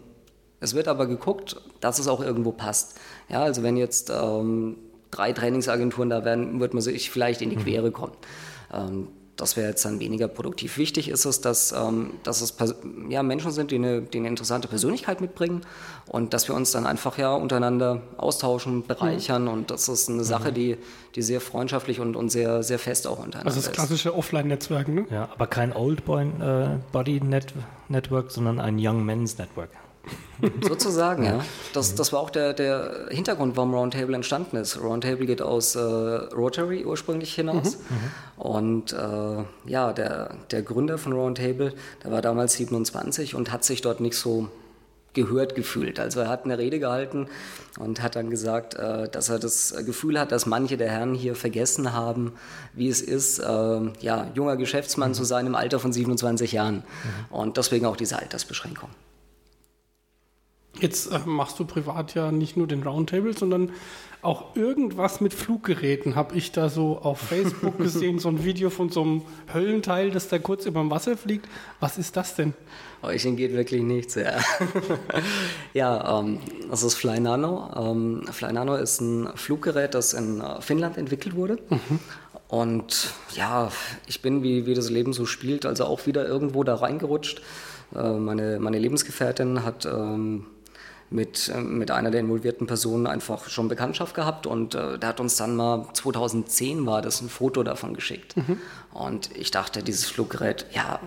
es 0.60 0.74
wird 0.74 0.88
aber 0.88 1.06
geguckt, 1.06 1.60
dass 1.80 1.98
es 1.98 2.08
auch 2.08 2.20
irgendwo 2.20 2.52
passt. 2.52 2.98
Ja, 3.28 3.42
also 3.42 3.62
wenn 3.62 3.76
jetzt 3.76 4.10
ähm, 4.10 4.76
drei 5.10 5.32
Trainingsagenturen 5.32 6.10
da 6.10 6.24
wären, 6.24 6.60
würde 6.60 6.74
man 6.74 6.82
sich 6.82 7.10
vielleicht 7.10 7.42
in 7.42 7.50
die 7.50 7.56
mhm. 7.56 7.64
Quere 7.64 7.90
kommen. 7.90 8.14
Ähm, 8.72 9.08
das 9.38 9.56
wäre 9.56 9.68
jetzt 9.68 9.84
dann 9.84 10.00
weniger 10.00 10.26
produktiv. 10.26 10.76
Wichtig 10.78 11.08
ist 11.08 11.24
es, 11.24 11.40
dass, 11.40 11.72
ähm, 11.72 12.10
dass 12.24 12.42
es 12.42 12.54
ja, 13.08 13.22
Menschen 13.22 13.52
sind, 13.52 13.70
die 13.70 13.76
eine, 13.76 14.02
die 14.02 14.18
eine 14.18 14.28
interessante 14.28 14.66
Persönlichkeit 14.66 15.20
mitbringen 15.20 15.62
und 16.06 16.34
dass 16.34 16.48
wir 16.48 16.54
uns 16.54 16.72
dann 16.72 16.86
einfach 16.86 17.16
ja 17.18 17.32
untereinander 17.32 18.02
austauschen, 18.16 18.86
bereichern 18.86 19.44
mhm. 19.44 19.48
und 19.48 19.70
das 19.70 19.88
ist 19.88 20.10
eine 20.10 20.24
Sache, 20.24 20.50
mhm. 20.50 20.54
die, 20.54 20.76
die 21.14 21.22
sehr 21.22 21.40
freundschaftlich 21.40 22.00
und, 22.00 22.16
und 22.16 22.30
sehr, 22.30 22.64
sehr 22.64 22.80
fest 22.80 23.06
auch 23.06 23.18
untereinander 23.18 23.50
ist. 23.50 23.56
Also 23.56 23.68
das 23.68 23.72
klassische 23.72 24.14
Offline-Netzwerken, 24.14 24.94
ne? 24.94 25.06
Ja, 25.10 25.28
aber 25.32 25.46
kein 25.46 25.72
Old 25.72 26.04
Boy, 26.04 26.26
äh, 26.40 26.78
Body 26.90 27.20
Net 27.20 27.54
Network, 27.88 28.30
sondern 28.32 28.60
ein 28.60 28.76
Young 28.78 29.04
Men's 29.04 29.38
Network. 29.38 29.70
Sozusagen, 30.62 31.24
ja. 31.24 31.44
Das, 31.72 31.94
das 31.94 32.12
war 32.12 32.20
auch 32.20 32.30
der, 32.30 32.52
der 32.52 33.08
Hintergrund, 33.10 33.56
warum 33.56 33.74
Roundtable 33.74 34.14
entstanden 34.14 34.56
ist. 34.56 34.80
Roundtable 34.80 35.26
geht 35.26 35.42
aus 35.42 35.74
äh, 35.74 35.80
Rotary 35.80 36.84
ursprünglich 36.84 37.34
hinaus. 37.34 37.76
Mhm, 37.76 37.96
mhm. 37.96 38.42
Und 38.42 38.92
äh, 38.92 39.44
ja, 39.70 39.92
der, 39.92 40.36
der 40.50 40.62
Gründer 40.62 40.98
von 40.98 41.12
Roundtable, 41.12 41.74
der 42.04 42.12
war 42.12 42.22
damals 42.22 42.54
27 42.54 43.34
und 43.34 43.50
hat 43.50 43.64
sich 43.64 43.80
dort 43.80 44.00
nicht 44.00 44.16
so 44.16 44.48
gehört 45.14 45.54
gefühlt. 45.54 45.98
Also 45.98 46.20
er 46.20 46.28
hat 46.28 46.44
eine 46.44 46.58
Rede 46.58 46.78
gehalten 46.78 47.26
und 47.78 48.02
hat 48.02 48.14
dann 48.14 48.30
gesagt, 48.30 48.74
äh, 48.74 49.08
dass 49.08 49.28
er 49.28 49.38
das 49.38 49.74
Gefühl 49.84 50.20
hat, 50.20 50.30
dass 50.30 50.46
manche 50.46 50.76
der 50.76 50.90
Herren 50.90 51.14
hier 51.14 51.34
vergessen 51.34 51.92
haben, 51.92 52.32
wie 52.74 52.88
es 52.88 53.00
ist, 53.00 53.40
äh, 53.40 53.80
ja, 54.00 54.30
junger 54.34 54.56
Geschäftsmann 54.56 55.10
mhm. 55.10 55.14
zu 55.14 55.24
sein 55.24 55.46
im 55.46 55.56
Alter 55.56 55.80
von 55.80 55.92
27 55.92 56.52
Jahren. 56.52 56.76
Mhm. 56.76 56.82
Und 57.30 57.56
deswegen 57.56 57.86
auch 57.86 57.96
diese 57.96 58.18
Altersbeschränkung. 58.18 58.90
Jetzt 60.80 61.12
äh, 61.12 61.18
machst 61.26 61.58
du 61.58 61.64
privat 61.64 62.14
ja 62.14 62.30
nicht 62.32 62.56
nur 62.56 62.66
den 62.66 62.82
Roundtable, 62.82 63.36
sondern 63.36 63.72
auch 64.20 64.56
irgendwas 64.56 65.20
mit 65.20 65.32
Fluggeräten. 65.32 66.16
Habe 66.16 66.36
ich 66.36 66.50
da 66.50 66.68
so 66.68 66.98
auf 66.98 67.18
Facebook 67.20 67.78
gesehen, 67.78 68.18
so 68.18 68.28
ein 68.28 68.44
Video 68.44 68.70
von 68.70 68.90
so 68.90 69.02
einem 69.02 69.22
Höllenteil, 69.52 70.10
das 70.10 70.28
da 70.28 70.38
kurz 70.38 70.66
über 70.66 70.80
dem 70.80 70.90
Wasser 70.90 71.16
fliegt. 71.16 71.48
Was 71.80 71.98
ist 71.98 72.16
das 72.16 72.34
denn? 72.34 72.54
Euch 73.02 73.22
geht 73.22 73.52
wirklich 73.52 73.82
nichts, 73.82 74.16
ja. 74.16 74.38
ja, 75.74 76.18
ähm, 76.18 76.40
das 76.68 76.82
ist 76.82 76.94
Fly 76.94 77.20
Nano. 77.20 77.70
Ähm, 77.76 78.24
Fly 78.30 78.52
Nano 78.52 78.74
ist 78.74 79.00
ein 79.00 79.28
Fluggerät, 79.36 79.94
das 79.94 80.14
in 80.14 80.40
äh, 80.40 80.60
Finnland 80.60 80.98
entwickelt 80.98 81.36
wurde. 81.36 81.58
Mhm. 81.70 82.00
Und 82.48 83.12
ja, 83.34 83.70
ich 84.06 84.20
bin, 84.20 84.42
wie, 84.42 84.66
wie 84.66 84.74
das 84.74 84.90
Leben 84.90 85.12
so 85.12 85.26
spielt, 85.26 85.64
also 85.64 85.84
auch 85.84 86.06
wieder 86.06 86.26
irgendwo 86.26 86.64
da 86.64 86.74
reingerutscht. 86.74 87.40
Äh, 87.94 88.14
meine, 88.14 88.58
meine 88.58 88.78
Lebensgefährtin 88.78 89.64
hat 89.64 89.86
ähm, 89.86 90.46
mit, 91.10 91.48
äh, 91.48 91.60
mit 91.60 91.90
einer 91.90 92.10
der 92.10 92.20
involvierten 92.20 92.66
Personen 92.66 93.06
einfach 93.06 93.48
schon 93.48 93.68
Bekanntschaft 93.68 94.14
gehabt 94.14 94.46
und 94.46 94.74
äh, 94.74 94.98
der 94.98 95.08
hat 95.08 95.20
uns 95.20 95.36
dann 95.36 95.56
mal 95.56 95.86
2010 95.92 96.86
war 96.86 97.02
das 97.02 97.20
ein 97.20 97.28
Foto 97.28 97.62
davon 97.62 97.94
geschickt. 97.94 98.36
Mhm. 98.36 98.58
Und 98.92 99.36
ich 99.36 99.50
dachte, 99.50 99.82
dieses 99.82 100.06
Fluggerät, 100.06 100.66
ja, 100.72 101.00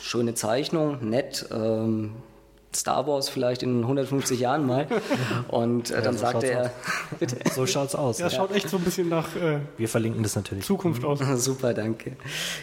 schöne 0.00 0.34
Zeichnung, 0.34 1.08
nett, 1.08 1.46
ähm, 1.52 2.12
Star 2.74 3.06
Wars 3.06 3.28
vielleicht 3.28 3.62
in 3.62 3.82
150 3.82 4.38
Jahren 4.38 4.66
mal. 4.66 4.86
Und 5.48 5.90
äh, 5.90 5.94
ja, 5.94 6.00
dann 6.00 6.14
so 6.14 6.20
sagte 6.20 6.46
er, 6.46 6.72
bitte. 7.18 7.36
So 7.52 7.66
schaut's 7.66 7.94
aus. 7.94 8.18
Ja, 8.18 8.26
ja, 8.26 8.30
schaut 8.30 8.52
echt 8.52 8.68
so 8.68 8.76
ein 8.76 8.84
bisschen 8.84 9.08
nach. 9.08 9.34
Äh, 9.36 9.60
Wir 9.76 9.88
verlinken 9.88 10.22
das 10.22 10.36
natürlich. 10.36 10.64
Zukunft 10.64 11.04
aus. 11.04 11.20
Super, 11.36 11.74
danke. 11.74 12.16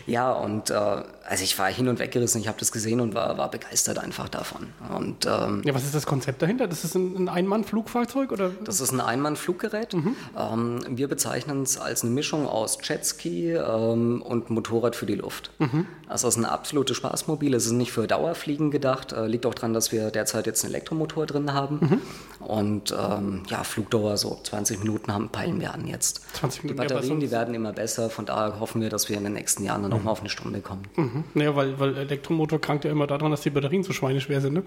Ja, 0.05 0.31
und 0.31 0.69
äh, 0.69 0.73
also 0.73 1.43
ich 1.43 1.57
war 1.59 1.67
hin 1.67 1.87
und 1.87 1.99
weggerissen. 1.99 2.39
Ich 2.39 2.47
habe 2.47 2.57
das 2.59 2.71
gesehen 2.71 3.01
und 3.01 3.13
war, 3.13 3.37
war 3.37 3.51
begeistert 3.51 3.99
einfach 3.99 4.29
davon. 4.29 4.67
Und 4.95 5.25
ähm, 5.25 5.61
ja, 5.65 5.73
was 5.73 5.83
ist 5.83 5.93
das 5.93 6.05
Konzept 6.05 6.41
dahinter? 6.41 6.67
Das 6.67 6.83
ist 6.83 6.95
ein, 6.95 7.15
ein 7.15 7.29
Einmann-Flugfahrzeug 7.29 8.31
oder? 8.31 8.51
Das 8.63 8.79
ist 8.79 8.91
ein 8.91 9.01
Einmann-Fluggerät. 9.01 9.93
Mhm. 9.93 10.15
Ähm, 10.37 10.79
wir 10.89 11.07
bezeichnen 11.07 11.63
es 11.63 11.77
als 11.77 12.03
eine 12.03 12.11
Mischung 12.13 12.47
aus 12.47 12.77
Jetski 12.81 13.53
ähm, 13.53 14.21
und 14.21 14.49
Motorrad 14.49 14.95
für 14.95 15.05
die 15.05 15.15
Luft. 15.15 15.51
Mhm. 15.59 15.85
Also 16.07 16.27
es 16.27 16.35
ist 16.37 16.41
ein 16.41 16.45
absolutes 16.45 16.95
Spaßmobil. 16.95 17.53
Es 17.53 17.65
ist 17.65 17.73
nicht 17.73 17.91
für 17.91 18.07
Dauerfliegen 18.07 18.71
gedacht. 18.71 19.11
Äh, 19.11 19.27
liegt 19.27 19.45
auch 19.45 19.53
daran, 19.53 19.73
dass 19.73 19.91
wir 19.91 19.96
wir 19.97 20.11
derzeit 20.11 20.45
jetzt 20.45 20.63
einen 20.63 20.73
Elektromotor 20.73 21.25
drin 21.25 21.53
haben. 21.53 21.79
Mhm. 21.81 22.45
Und 22.45 22.95
ähm, 22.97 23.43
ja, 23.49 23.63
Flugdauer 23.63 24.17
so 24.17 24.39
20 24.41 24.79
Minuten 24.79 25.13
haben, 25.13 25.29
peilen 25.29 25.59
wir 25.59 25.73
an 25.73 25.87
jetzt. 25.87 26.21
20 26.35 26.63
Minuten, 26.63 26.81
die 26.81 26.87
Batterien, 26.87 27.19
die 27.19 27.31
werden 27.31 27.53
immer 27.53 27.73
besser. 27.73 28.09
Von 28.09 28.25
daher 28.25 28.59
hoffen 28.59 28.81
wir, 28.81 28.89
dass 28.89 29.09
wir 29.09 29.17
in 29.17 29.23
den 29.23 29.33
nächsten 29.33 29.63
Jahren 29.63 29.81
dann 29.81 29.91
mhm. 29.91 29.97
nochmal 29.97 30.11
auf 30.13 30.21
eine 30.21 30.29
Stunde 30.29 30.61
kommen. 30.61 30.83
Mhm. 30.95 31.23
Naja, 31.33 31.55
weil, 31.55 31.79
weil 31.79 31.97
Elektromotor 31.97 32.61
krankt 32.61 32.85
ja 32.85 32.91
immer 32.91 33.07
daran, 33.07 33.31
dass 33.31 33.41
die 33.41 33.49
Batterien 33.49 33.83
so 33.83 33.93
schweineschwer 33.93 34.41
sind, 34.41 34.53
ne? 34.53 34.63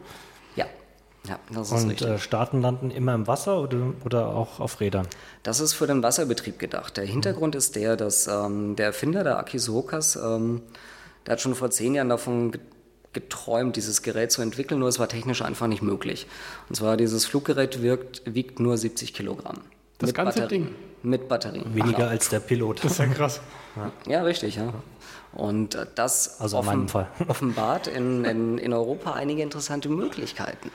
Ja, 0.56 0.66
ja, 1.28 1.38
das 1.52 1.70
ist 1.70 1.82
Und 1.84 1.90
richtig. 1.90 2.08
Äh, 2.08 2.18
Starten 2.18 2.62
landen 2.62 2.90
immer 2.90 3.14
im 3.14 3.26
Wasser 3.26 3.60
oder, 3.60 3.92
oder 4.04 4.34
auch 4.34 4.58
auf 4.60 4.80
Rädern? 4.80 5.06
Das 5.42 5.60
ist 5.60 5.74
für 5.74 5.86
den 5.86 6.02
Wasserbetrieb 6.02 6.58
gedacht. 6.58 6.96
Der 6.96 7.04
Hintergrund 7.04 7.54
mhm. 7.54 7.58
ist 7.58 7.76
der, 7.76 7.96
dass 7.96 8.26
ähm, 8.26 8.76
der 8.76 8.86
Erfinder 8.86 9.22
der 9.22 9.38
Akisokas, 9.38 10.16
ähm, 10.16 10.62
der 11.26 11.32
hat 11.32 11.40
schon 11.40 11.54
vor 11.54 11.70
zehn 11.70 11.94
Jahren 11.94 12.08
davon 12.08 12.52
geträumt, 13.12 13.76
dieses 13.76 14.02
Gerät 14.02 14.30
zu 14.32 14.42
entwickeln, 14.42 14.78
nur 14.80 14.88
es 14.88 14.98
war 14.98 15.08
technisch 15.08 15.42
einfach 15.42 15.66
nicht 15.66 15.82
möglich. 15.82 16.26
Und 16.68 16.76
zwar 16.76 16.96
dieses 16.96 17.26
Fluggerät 17.26 17.82
wirkt, 17.82 18.22
wiegt 18.24 18.60
nur 18.60 18.76
70 18.76 19.14
Kilogramm. 19.14 19.58
Das 19.98 20.08
mit 20.08 20.16
ganze 20.16 20.40
Batterien. 20.40 20.66
Ding? 20.66 20.74
Mit 21.02 21.28
Batterien. 21.28 21.74
Weniger 21.74 21.96
Genau. 21.98 22.08
als 22.08 22.28
der 22.28 22.40
Pilot. 22.40 22.84
Das 22.84 22.92
ist 22.92 22.98
ja 22.98 23.06
krass. 23.06 23.40
Ja, 24.06 24.22
richtig, 24.22 24.56
ja. 24.56 24.72
Und 25.32 25.74
äh, 25.74 25.86
das 25.94 26.40
Also 26.40 26.62
Fall. 26.62 27.08
offenbart 27.28 27.86
in, 27.86 28.24
in, 28.24 28.58
in 28.58 28.72
Europa 28.72 29.12
einige 29.12 29.42
interessante 29.42 29.88
Möglichkeiten. 29.88 30.70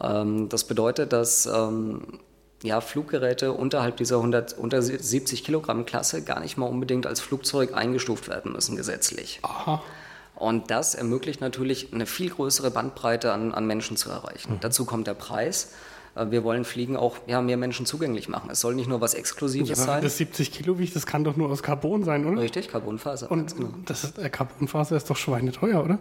Ähm, 0.00 0.48
das 0.48 0.64
bedeutet, 0.64 1.12
dass 1.12 1.46
ähm, 1.46 2.02
ja, 2.62 2.80
Fluggeräte 2.80 3.52
unterhalb 3.52 3.96
dieser 3.98 4.16
100, 4.16 4.58
unter 4.58 4.82
70 4.82 5.44
Kilogramm 5.44 5.86
Klasse 5.86 6.22
gar 6.22 6.40
nicht 6.40 6.56
mal 6.56 6.66
unbedingt 6.66 7.06
als 7.06 7.20
Flugzeug 7.20 7.74
eingestuft 7.74 8.28
werden 8.28 8.52
müssen 8.52 8.76
gesetzlich. 8.76 9.38
Aha. 9.42 9.82
Und 10.38 10.70
das 10.70 10.94
ermöglicht 10.94 11.40
natürlich 11.40 11.92
eine 11.92 12.06
viel 12.06 12.30
größere 12.30 12.70
Bandbreite 12.70 13.32
an, 13.32 13.52
an 13.52 13.66
Menschen 13.66 13.96
zu 13.96 14.08
erreichen. 14.08 14.58
Dazu 14.60 14.84
kommt 14.84 15.08
der 15.08 15.14
Preis. 15.14 15.72
Äh, 16.14 16.30
Wir 16.30 16.44
wollen 16.44 16.64
Fliegen 16.64 16.96
auch 16.96 17.16
ja, 17.26 17.42
mehr 17.42 17.56
Menschen 17.56 17.86
zugänglich 17.86 18.28
machen. 18.28 18.48
Es 18.48 18.60
soll 18.60 18.76
nicht 18.76 18.88
nur 18.88 19.00
was 19.00 19.14
Exklusives 19.14 19.70
Ja, 19.70 19.74
sein. 19.74 20.00
das 20.02 20.16
70 20.16 20.52
Kilo 20.52 20.78
wiegt, 20.78 20.94
das 20.94 21.06
kann 21.06 21.24
doch 21.24 21.36
nur 21.36 21.50
aus 21.50 21.64
Carbon 21.64 22.04
sein, 22.04 22.24
oder? 22.24 22.40
Richtig, 22.40 22.68
Carbonfaser. 22.68 23.28
Und 23.32 23.38
ganz 23.38 23.56
genau. 23.56 23.70
das 23.84 24.04
ist, 24.04 24.18
äh, 24.18 24.30
Carbonfaser 24.30 24.96
ist 24.96 25.10
doch 25.10 25.16
schweineteuer, 25.16 25.82
oder? 25.82 25.98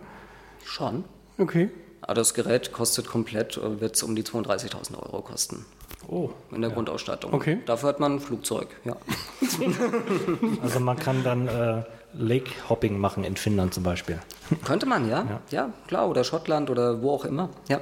Schon. 0.64 1.04
Okay. 1.40 1.72
Aber 2.02 2.14
das 2.14 2.36
Gerät 2.36 2.72
kostet 2.72 3.08
komplett, 3.08 3.58
äh, 3.58 3.82
wird 3.82 3.96
es 3.96 4.04
um 4.04 4.16
die 4.16 4.24
32.000 4.24 5.02
Euro 5.02 5.24
kosten. 5.24 5.66
Oh. 6.08 6.30
In 6.52 6.62
der 6.62 6.70
Grundausstattung. 6.70 7.34
Okay. 7.34 7.58
Dafür 7.66 7.90
hat 7.90 8.00
man 8.00 8.14
ein 8.14 8.20
Flugzeug, 8.20 8.68
ja. 8.86 8.96
Also 10.62 10.80
man 10.80 10.98
kann 11.00 11.24
dann 11.24 11.48
äh, 11.48 11.84
Lake 12.18 12.52
Hopping 12.70 12.98
machen 12.98 13.24
in 13.24 13.36
Finnland 13.36 13.74
zum 13.74 13.84
Beispiel. 13.84 14.20
Könnte 14.66 14.86
man, 14.86 15.10
ja? 15.10 15.42
ja. 15.52 15.74
klar. 15.88 16.10
Oder 16.10 16.24
Schottland 16.24 16.70
oder 16.70 17.02
wo 17.02 17.12
auch 17.12 17.26
immer. 17.26 17.50
Ja. 17.68 17.82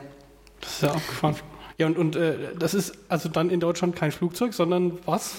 Das 0.62 0.72
ist 0.72 0.82
ja 0.84 0.92
abgefahren. 0.92 1.36
Ja, 1.78 1.88
und, 1.88 1.98
und 1.98 2.16
äh, 2.16 2.36
das 2.58 2.74
ist 2.74 2.98
also 3.10 3.28
dann 3.28 3.50
in 3.50 3.60
Deutschland 3.60 3.96
kein 3.96 4.12
Flugzeug, 4.12 4.54
sondern 4.54 4.98
was? 5.06 5.36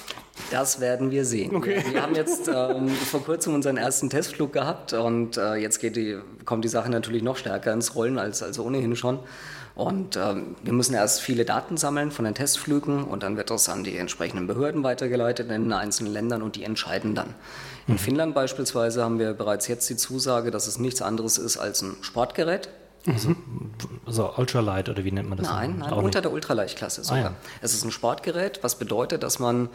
Das 0.51 0.81
werden 0.81 1.11
wir 1.11 1.25
sehen. 1.25 1.57
Okay. 1.57 1.83
Wir, 1.87 1.95
wir 1.95 2.03
haben 2.03 2.15
jetzt 2.15 2.49
ähm, 2.55 2.89
vor 2.89 3.25
kurzem 3.25 3.55
unseren 3.55 3.79
ersten 3.79 4.11
Testflug 4.11 4.53
gehabt 4.53 4.93
und 4.93 5.39
äh, 5.39 5.55
jetzt 5.55 5.79
geht 5.79 5.97
die, 5.97 6.19
kommt 6.45 6.65
die 6.65 6.69
Sache 6.69 6.91
natürlich 6.91 7.23
noch 7.23 7.39
stärker 7.39 7.73
ins 7.73 7.95
Rollen 7.95 8.19
als, 8.19 8.43
als 8.43 8.59
ohnehin 8.59 8.97
schon. 8.97 9.21
Und 9.75 10.17
ähm, 10.17 10.57
wir 10.63 10.73
müssen 10.73 10.95
erst 10.95 11.21
viele 11.21 11.45
Daten 11.45 11.77
sammeln 11.77 12.11
von 12.11 12.25
den 12.25 12.35
Testflügen 12.35 13.05
und 13.05 13.23
dann 13.23 13.37
wird 13.37 13.51
das 13.51 13.69
an 13.69 13.85
die 13.85 13.97
entsprechenden 13.97 14.47
Behörden 14.47 14.83
weitergeleitet 14.83 15.51
in 15.51 15.65
den 15.65 15.73
einzelnen 15.73 16.13
Ländern 16.13 16.43
und 16.43 16.57
die 16.57 16.65
entscheiden 16.65 17.15
dann. 17.15 17.35
In 17.89 17.99
Finnland 17.99 18.35
beispielsweise 18.35 19.03
haben 19.03 19.19
wir 19.19 19.33
bereits 19.35 19.69
jetzt 19.69 19.89
die 19.89 19.97
Zusage, 19.97 20.51
dass 20.51 20.67
es 20.67 20.79
nichts 20.79 21.03
anderes 21.03 21.39
ist 21.39 21.57
als 21.57 21.83
ein 21.83 21.97
Sportgerät. 22.01 22.69
So 24.07 24.33
Ultralight 24.37 24.89
oder 24.89 25.05
wie 25.05 25.13
nennt 25.13 25.29
man 25.29 25.39
das? 25.39 25.47
Nein, 25.47 25.77
nein, 25.79 25.93
unter 25.93 26.03
nicht. 26.03 26.25
der 26.25 26.33
Ultraleichtklasse 26.33 27.05
sogar. 27.05 27.19
Ah, 27.19 27.23
ja. 27.27 27.35
Es 27.61 27.73
ist 27.73 27.85
ein 27.85 27.93
Sportgerät, 27.93 28.61
was 28.63 28.77
bedeutet, 28.77 29.23
dass 29.23 29.39
man 29.39 29.69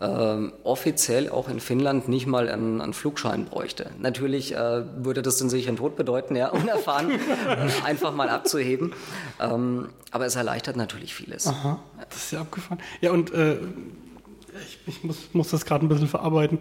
ähm, 0.00 0.54
offiziell 0.64 1.28
auch 1.28 1.48
in 1.48 1.60
Finnland 1.60 2.08
nicht 2.08 2.26
mal 2.26 2.48
einen, 2.48 2.80
einen 2.80 2.94
Flugschein 2.94 3.44
bräuchte. 3.44 3.90
Natürlich 3.98 4.54
äh, 4.54 4.84
würde 5.04 5.20
das 5.20 5.36
den 5.36 5.50
sicheren 5.50 5.76
Tod 5.76 5.96
bedeuten, 5.96 6.36
ja, 6.36 6.48
unerfahren 6.52 7.10
äh, 7.10 7.68
einfach 7.84 8.14
mal 8.14 8.30
abzuheben. 8.30 8.94
Ähm, 9.38 9.90
aber 10.10 10.24
es 10.24 10.36
erleichtert 10.36 10.76
natürlich 10.76 11.14
vieles. 11.14 11.46
Aha, 11.46 11.80
das 12.08 12.16
ist 12.16 12.32
ja 12.32 12.40
abgefahren. 12.40 12.80
Ja, 13.02 13.10
und 13.10 13.32
äh, 13.34 13.58
ich, 14.66 14.78
ich 14.86 15.04
muss, 15.04 15.16
muss 15.34 15.50
das 15.50 15.66
gerade 15.66 15.84
ein 15.84 15.88
bisschen 15.88 16.08
verarbeiten. 16.08 16.58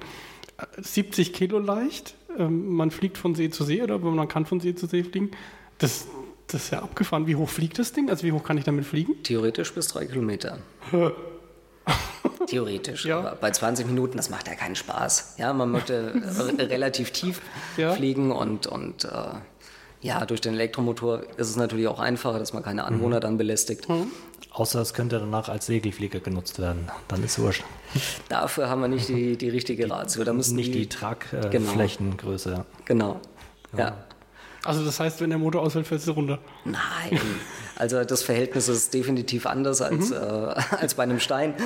Äh, 0.59 0.81
70 0.81 1.33
Kilo 1.33 1.59
leicht, 1.59 2.15
ähm, 2.37 2.73
man 2.75 2.91
fliegt 2.91 3.17
von 3.17 3.35
See 3.35 3.49
zu 3.49 3.63
See 3.63 3.81
oder 3.81 3.97
man 3.99 4.27
kann 4.27 4.45
von 4.45 4.59
See 4.59 4.75
zu 4.75 4.87
See 4.87 5.03
fliegen. 5.03 5.31
Das, 5.77 6.07
das 6.47 6.65
ist 6.65 6.71
ja 6.71 6.79
abgefahren. 6.81 7.27
Wie 7.27 7.35
hoch 7.35 7.49
fliegt 7.49 7.79
das 7.79 7.93
Ding? 7.93 8.09
Also 8.09 8.23
wie 8.23 8.31
hoch 8.31 8.43
kann 8.43 8.57
ich 8.57 8.63
damit 8.65 8.85
fliegen? 8.85 9.21
Theoretisch 9.23 9.73
bis 9.73 9.87
drei 9.87 10.05
Kilometer. 10.05 10.59
Theoretisch. 12.47 13.05
Ja. 13.05 13.19
Aber 13.19 13.35
bei 13.35 13.51
20 13.51 13.85
Minuten, 13.87 14.17
das 14.17 14.29
macht 14.29 14.47
ja 14.47 14.55
keinen 14.55 14.75
Spaß. 14.75 15.35
Ja, 15.37 15.53
man 15.53 15.71
möchte 15.71 16.13
re- 16.39 16.69
relativ 16.69 17.11
tief 17.11 17.41
Ja. 17.77 17.93
fliegen 17.93 18.31
und, 18.31 18.65
und 18.67 19.05
äh, 19.05 19.09
ja, 20.01 20.25
durch 20.25 20.41
den 20.41 20.53
Elektromotor 20.53 21.21
ist 21.37 21.49
es 21.49 21.55
natürlich 21.55 21.87
auch 21.87 21.99
einfacher, 21.99 22.39
dass 22.39 22.53
man 22.53 22.63
keine 22.63 22.83
Anwohner 22.85 23.19
dann 23.19 23.37
belästigt. 23.37 23.87
Außer 24.51 24.81
es 24.81 24.93
könnte 24.93 25.19
danach 25.19 25.49
als 25.49 25.65
Segelflieger 25.67 26.19
genutzt 26.21 26.59
werden. 26.59 26.89
Dann 27.07 27.23
ist 27.23 27.37
wurscht. 27.39 27.63
Dafür 28.29 28.69
haben 28.69 28.81
wir 28.81 28.87
nicht 28.87 29.07
die, 29.09 29.37
die 29.37 29.49
richtige 29.49 29.89
Ratio. 29.89 30.23
Da 30.23 30.33
müssen 30.33 30.55
Nicht 30.55 30.73
die 30.73 30.87
Genau. 30.89 30.99
Tragflächengröße. 30.99 32.51
ja. 32.51 32.65
Genau. 32.85 33.19
Ja. 33.77 33.97
Also 34.63 34.83
das 34.83 34.99
heißt, 34.99 35.21
wenn 35.21 35.29
der 35.29 35.39
Motor 35.39 35.61
ausfällt, 35.61 35.87
fällst 35.87 36.07
du 36.07 36.11
runter. 36.11 36.39
Nein. 36.65 37.19
Also 37.79 38.03
das 38.03 38.23
Verhältnis 38.23 38.67
ist 38.67 38.93
definitiv 38.93 39.45
anders 39.45 39.81
als, 39.81 40.11
äh, 40.11 40.15
als 40.79 40.95
bei 40.95 41.03
einem 41.03 41.19
Stein. 41.19 41.55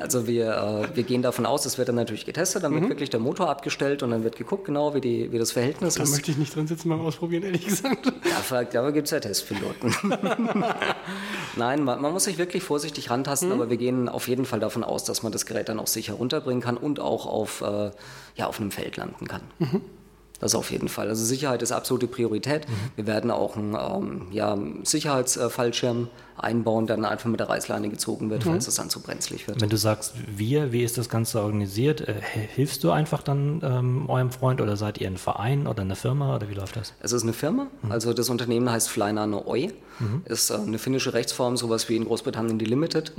Also 0.00 0.26
wir, 0.26 0.88
äh, 0.92 0.96
wir 0.96 1.02
gehen 1.02 1.22
davon 1.22 1.46
aus, 1.46 1.66
es 1.66 1.78
wird 1.78 1.88
dann 1.88 1.96
natürlich 1.96 2.24
getestet, 2.24 2.62
dann 2.62 2.72
wird 2.74 2.88
wirklich 2.88 3.10
der 3.10 3.18
Motor 3.18 3.48
abgestellt 3.50 4.02
und 4.02 4.10
dann 4.12 4.22
wird 4.22 4.36
geguckt, 4.36 4.64
genau 4.64 4.94
wie, 4.94 5.00
die, 5.00 5.32
wie 5.32 5.38
das 5.38 5.52
Verhältnis 5.52 5.94
Da 5.94 6.04
ist. 6.04 6.12
möchte 6.12 6.30
ich 6.30 6.36
nicht 6.36 6.54
drin 6.54 6.66
sitzen 6.66 6.88
beim 6.88 7.00
Ausprobieren, 7.00 7.42
ehrlich 7.42 7.64
gesagt. 7.66 8.06
Dafür, 8.24 8.64
dafür 8.64 8.92
gibt 8.92 9.06
es 9.06 9.10
ja 9.10 9.20
Testpiloten. 9.20 9.94
Nein, 11.56 11.82
man, 11.82 12.00
man 12.00 12.12
muss 12.12 12.24
sich 12.24 12.38
wirklich 12.38 12.62
vorsichtig 12.62 13.10
rantasten, 13.10 13.50
aber 13.52 13.68
wir 13.68 13.76
gehen 13.76 14.08
auf 14.08 14.28
jeden 14.28 14.44
Fall 14.44 14.60
davon 14.60 14.84
aus, 14.84 15.04
dass 15.04 15.22
man 15.22 15.32
das 15.32 15.44
Gerät 15.46 15.68
dann 15.68 15.80
auch 15.80 15.88
sicher 15.88 16.14
runterbringen 16.14 16.62
kann 16.62 16.76
und 16.76 17.00
auch 17.00 17.26
auf, 17.26 17.62
äh, 17.62 17.90
ja, 18.36 18.46
auf 18.46 18.60
einem 18.60 18.70
Feld 18.70 18.96
landen 18.96 19.26
kann. 19.26 19.42
Das 20.40 20.54
auf 20.54 20.70
jeden 20.70 20.88
Fall. 20.88 21.08
Also 21.08 21.24
Sicherheit 21.24 21.62
ist 21.62 21.72
absolute 21.72 22.06
Priorität. 22.06 22.66
Wir 22.94 23.06
werden 23.06 23.30
auch 23.30 23.56
einen 23.56 23.74
ähm, 23.74 24.26
ja, 24.32 24.56
Sicherheitsfallschirm 24.82 26.08
einbauen, 26.36 26.86
der 26.86 26.96
dann 26.96 27.06
einfach 27.06 27.30
mit 27.30 27.40
der 27.40 27.48
Reißleine 27.48 27.88
gezogen 27.88 28.28
wird, 28.28 28.44
falls 28.44 28.68
es 28.68 28.74
dann 28.74 28.90
zu 28.90 29.00
brenzlig 29.00 29.48
wird. 29.48 29.60
Wenn 29.62 29.70
du 29.70 29.78
sagst 29.78 30.12
wir, 30.36 30.72
wie 30.72 30.82
ist 30.82 30.98
das 30.98 31.08
Ganze 31.08 31.40
organisiert? 31.40 32.02
Äh, 32.02 32.20
hilfst 32.54 32.84
du 32.84 32.90
einfach 32.90 33.22
dann 33.22 33.62
ähm, 33.64 34.10
eurem 34.10 34.30
Freund 34.30 34.60
oder 34.60 34.76
seid 34.76 34.98
ihr 34.98 35.06
ein 35.06 35.16
Verein 35.16 35.66
oder 35.66 35.82
eine 35.82 35.96
Firma 35.96 36.36
oder 36.36 36.50
wie 36.50 36.54
läuft 36.54 36.76
das? 36.76 36.92
Es 37.00 37.12
ist 37.12 37.22
eine 37.22 37.32
Firma, 37.32 37.68
also 37.88 38.12
das 38.12 38.28
Unternehmen 38.28 38.70
heißt 38.70 38.90
Flynano 38.90 39.46
Oi, 39.46 39.72
ist 40.26 40.50
äh, 40.50 40.54
eine 40.54 40.78
finnische 40.78 41.14
Rechtsform, 41.14 41.56
sowas 41.56 41.88
wie 41.88 41.96
in 41.96 42.04
Großbritannien 42.04 42.58
die 42.58 42.66
Limited. 42.66 43.12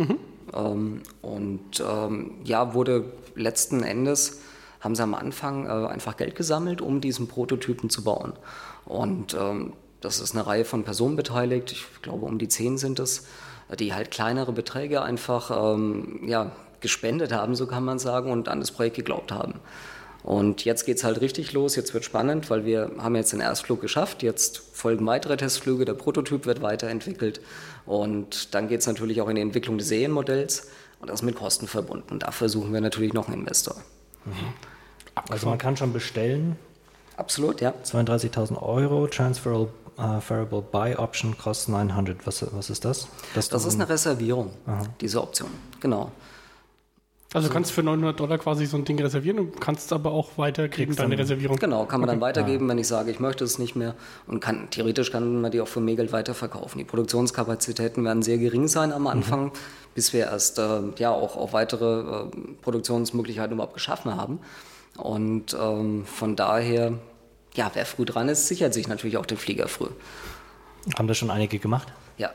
Ähm, 0.53 1.01
und 1.21 1.83
ähm, 1.85 2.31
ja, 2.43 2.73
wurde 2.73 3.05
letzten 3.35 3.83
Endes, 3.83 4.41
haben 4.79 4.95
sie 4.95 5.03
am 5.03 5.13
Anfang 5.13 5.65
äh, 5.65 5.87
einfach 5.87 6.17
Geld 6.17 6.35
gesammelt, 6.35 6.81
um 6.81 7.01
diesen 7.01 7.27
Prototypen 7.27 7.89
zu 7.89 8.03
bauen. 8.03 8.33
Und 8.85 9.33
ähm, 9.33 9.73
das 10.01 10.19
ist 10.19 10.35
eine 10.35 10.45
Reihe 10.45 10.65
von 10.65 10.83
Personen 10.83 11.15
beteiligt, 11.15 11.71
ich 11.71 12.01
glaube 12.01 12.25
um 12.25 12.37
die 12.37 12.47
zehn 12.47 12.77
sind 12.77 12.99
es, 12.99 13.25
die 13.79 13.93
halt 13.93 14.11
kleinere 14.11 14.53
Beträge 14.53 15.01
einfach 15.01 15.73
ähm, 15.75 16.21
ja, 16.27 16.51
gespendet 16.81 17.33
haben, 17.33 17.55
so 17.55 17.67
kann 17.67 17.83
man 17.83 17.99
sagen, 17.99 18.31
und 18.31 18.47
an 18.47 18.59
das 18.59 18.71
Projekt 18.71 18.95
geglaubt 18.95 19.31
haben. 19.31 19.55
Und 20.23 20.65
jetzt 20.65 20.85
geht's 20.85 21.03
halt 21.03 21.21
richtig 21.21 21.53
los, 21.53 21.75
jetzt 21.75 21.93
wird 21.93 22.03
spannend, 22.03 22.49
weil 22.49 22.65
wir 22.65 22.91
haben 22.97 23.15
jetzt 23.15 23.31
den 23.31 23.39
Erstflug 23.39 23.81
geschafft, 23.81 24.23
jetzt 24.23 24.57
folgen 24.73 25.05
weitere 25.05 25.37
Testflüge, 25.37 25.85
der 25.85 25.93
Prototyp 25.93 26.45
wird 26.45 26.61
weiterentwickelt 26.61 27.39
und 27.85 28.53
dann 28.53 28.67
geht's 28.67 28.87
natürlich 28.87 29.21
auch 29.21 29.29
in 29.29 29.35
die 29.35 29.41
Entwicklung 29.41 29.77
des 29.77 29.87
Serienmodells 29.87 30.67
und 30.99 31.09
das 31.09 31.21
ist 31.21 31.25
mit 31.25 31.35
Kosten 31.35 31.67
verbunden. 31.67 32.11
Und 32.11 32.23
dafür 32.23 32.49
suchen 32.49 32.73
wir 32.73 32.81
natürlich 32.81 33.13
noch 33.13 33.27
einen 33.27 33.41
Investor. 33.41 33.75
Also 35.29 35.49
man 35.49 35.57
kann 35.57 35.77
schon 35.77 35.93
bestellen, 35.93 36.57
Absolut, 37.17 37.61
ja. 37.61 37.73
32.000 37.83 38.61
Euro, 38.61 39.07
Transferable 39.07 39.69
uh, 39.97 40.61
Buy 40.61 40.95
Option 40.95 41.35
kostet 41.35 41.69
900. 41.69 42.27
Was, 42.27 42.45
was 42.53 42.69
ist 42.69 42.85
das? 42.85 43.07
Das 43.33 43.51
ist 43.51 43.73
eine 43.73 43.89
Reservierung, 43.89 44.51
diese 45.01 45.21
Option, 45.21 45.49
genau. 45.79 46.11
Also 47.33 47.49
du 47.49 47.53
kannst 47.53 47.73
für 47.73 47.83
900 47.83 48.17
Dollar 48.17 48.37
quasi 48.37 48.65
so 48.65 48.77
ein 48.77 48.85
Ding 48.85 49.01
reservieren 49.01 49.39
und 49.39 49.59
kannst 49.59 49.91
aber 49.91 50.11
auch 50.11 50.37
weiterkriegen, 50.37 50.95
Kriegst 50.95 50.99
deine 50.99 51.17
Reservierung. 51.17 51.57
Genau, 51.57 51.85
kann 51.85 51.99
man 51.99 52.07
dann 52.07 52.21
weitergeben, 52.21 52.69
wenn 52.69 52.77
ich 52.77 52.87
sage, 52.87 53.11
ich 53.11 53.19
möchte 53.19 53.43
es 53.43 53.59
nicht 53.59 53.75
mehr. 53.75 53.95
Und 54.27 54.39
kann, 54.39 54.69
theoretisch 54.69 55.11
kann 55.11 55.41
man 55.41 55.51
die 55.51 55.59
auch 55.59 55.67
für 55.67 55.81
mehr 55.81 55.97
Geld 55.97 56.13
weiterverkaufen. 56.13 56.77
Die 56.79 56.85
Produktionskapazitäten 56.85 58.05
werden 58.05 58.23
sehr 58.23 58.37
gering 58.37 58.69
sein 58.69 58.93
am 58.93 59.07
Anfang, 59.07 59.51
bis 59.93 60.13
wir 60.13 60.27
erst 60.27 60.57
äh, 60.57 60.79
ja 60.99 61.11
auch, 61.11 61.35
auch 61.35 61.51
weitere 61.51 62.27
äh, 62.27 62.29
Produktionsmöglichkeiten 62.61 63.53
überhaupt 63.55 63.73
geschaffen 63.73 64.15
haben. 64.15 64.39
Und 64.95 65.55
ähm, 65.59 66.05
von 66.05 66.37
daher, 66.37 66.93
ja, 67.55 67.69
wer 67.73 67.85
früh 67.85 68.05
dran 68.05 68.29
ist, 68.29 68.47
sichert 68.47 68.73
sich 68.73 68.87
natürlich 68.87 69.17
auch 69.17 69.25
den 69.25 69.37
Flieger 69.37 69.67
früh. 69.67 69.89
Haben 70.97 71.07
das 71.09 71.17
schon 71.17 71.29
einige 71.29 71.59
gemacht? 71.59 71.91
Ja. 72.17 72.31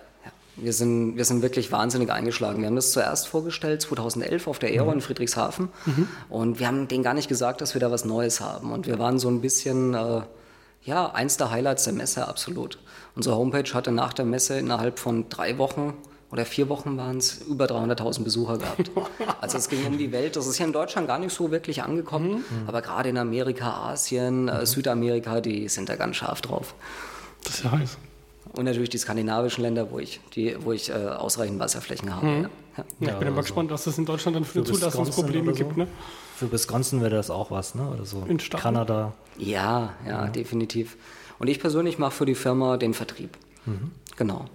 Wir 0.56 0.72
sind, 0.72 1.16
wir 1.16 1.24
sind 1.24 1.40
wirklich 1.40 1.72
wahnsinnig 1.72 2.10
eingeschlagen. 2.10 2.60
Wir 2.60 2.66
haben 2.66 2.76
das 2.76 2.92
zuerst 2.92 3.26
vorgestellt, 3.26 3.80
2011 3.82 4.46
auf 4.46 4.58
der 4.58 4.70
Aero 4.70 4.92
in 4.92 5.00
Friedrichshafen. 5.00 5.70
Und 6.28 6.58
wir 6.58 6.66
haben 6.66 6.88
denen 6.88 7.02
gar 7.02 7.14
nicht 7.14 7.28
gesagt, 7.28 7.60
dass 7.62 7.74
wir 7.74 7.80
da 7.80 7.90
was 7.90 8.04
Neues 8.04 8.40
haben. 8.40 8.70
Und 8.70 8.86
wir 8.86 8.98
waren 8.98 9.18
so 9.18 9.28
ein 9.28 9.40
bisschen, 9.40 9.94
äh, 9.94 10.20
ja, 10.84 11.10
eins 11.12 11.38
der 11.38 11.50
Highlights 11.50 11.84
der 11.84 11.94
Messe, 11.94 12.28
absolut. 12.28 12.78
Unsere 13.14 13.36
Homepage 13.36 13.72
hatte 13.72 13.92
nach 13.92 14.12
der 14.12 14.26
Messe 14.26 14.58
innerhalb 14.58 14.98
von 14.98 15.28
drei 15.30 15.56
Wochen 15.56 15.94
oder 16.30 16.46
vier 16.46 16.68
Wochen 16.70 16.96
waren 16.96 17.18
es 17.18 17.42
über 17.42 17.66
300.000 17.66 18.24
Besucher 18.24 18.58
gehabt. 18.58 18.90
Also 19.40 19.58
es 19.58 19.68
ging 19.68 19.84
um 19.84 19.98
die 19.98 20.12
Welt. 20.12 20.36
Das 20.36 20.46
ist 20.46 20.58
ja 20.58 20.66
in 20.66 20.72
Deutschland 20.72 21.08
gar 21.08 21.18
nicht 21.18 21.34
so 21.34 21.50
wirklich 21.50 21.82
angekommen. 21.82 22.44
Aber 22.68 22.80
gerade 22.80 23.08
in 23.08 23.18
Amerika, 23.18 23.90
Asien, 23.90 24.48
äh, 24.48 24.64
Südamerika, 24.64 25.40
die 25.40 25.68
sind 25.68 25.88
da 25.88 25.96
ganz 25.96 26.16
scharf 26.16 26.40
drauf. 26.40 26.74
Das 27.42 27.56
ist 27.56 27.64
ja 27.64 27.72
heiß. 27.72 27.98
Und 28.52 28.64
natürlich 28.64 28.90
die 28.90 28.98
skandinavischen 28.98 29.62
Länder, 29.62 29.90
wo 29.90 29.98
ich, 29.98 30.20
die, 30.34 30.56
wo 30.60 30.72
ich 30.72 30.90
äh, 30.90 30.92
ausreichend 30.92 31.58
Wasserflächen 31.58 32.14
habe. 32.14 32.26
Mhm. 32.26 32.42
Ja. 32.42 32.50
Ja. 32.76 32.84
ich 32.88 32.94
bin 32.96 33.08
ja, 33.08 33.18
immer 33.18 33.26
also 33.28 33.40
gespannt, 33.42 33.70
was 33.70 33.86
es 33.86 33.98
in 33.98 34.06
Deutschland 34.06 34.36
dann 34.36 34.44
für, 34.44 34.64
für 34.64 34.72
Zulassungsprobleme 34.72 35.52
so. 35.52 35.58
gibt. 35.58 35.76
Ne? 35.76 35.86
Für 36.36 36.50
Wisconsin 36.50 37.00
wäre 37.00 37.16
das 37.16 37.30
auch 37.30 37.50
was, 37.50 37.74
ne? 37.74 37.88
Oder 37.88 38.04
so. 38.04 38.24
In 38.26 38.38
Kanada. 38.38 39.12
Ja, 39.38 39.94
ja, 40.06 40.26
definitiv. 40.28 40.96
Und 41.38 41.48
ich 41.48 41.60
persönlich 41.60 41.98
mache 41.98 42.12
für 42.12 42.26
die 42.26 42.34
Firma 42.34 42.76
den 42.76 42.94
Vertrieb. 42.94 43.36
Mhm. 43.66 43.92
Genau. 44.16 44.46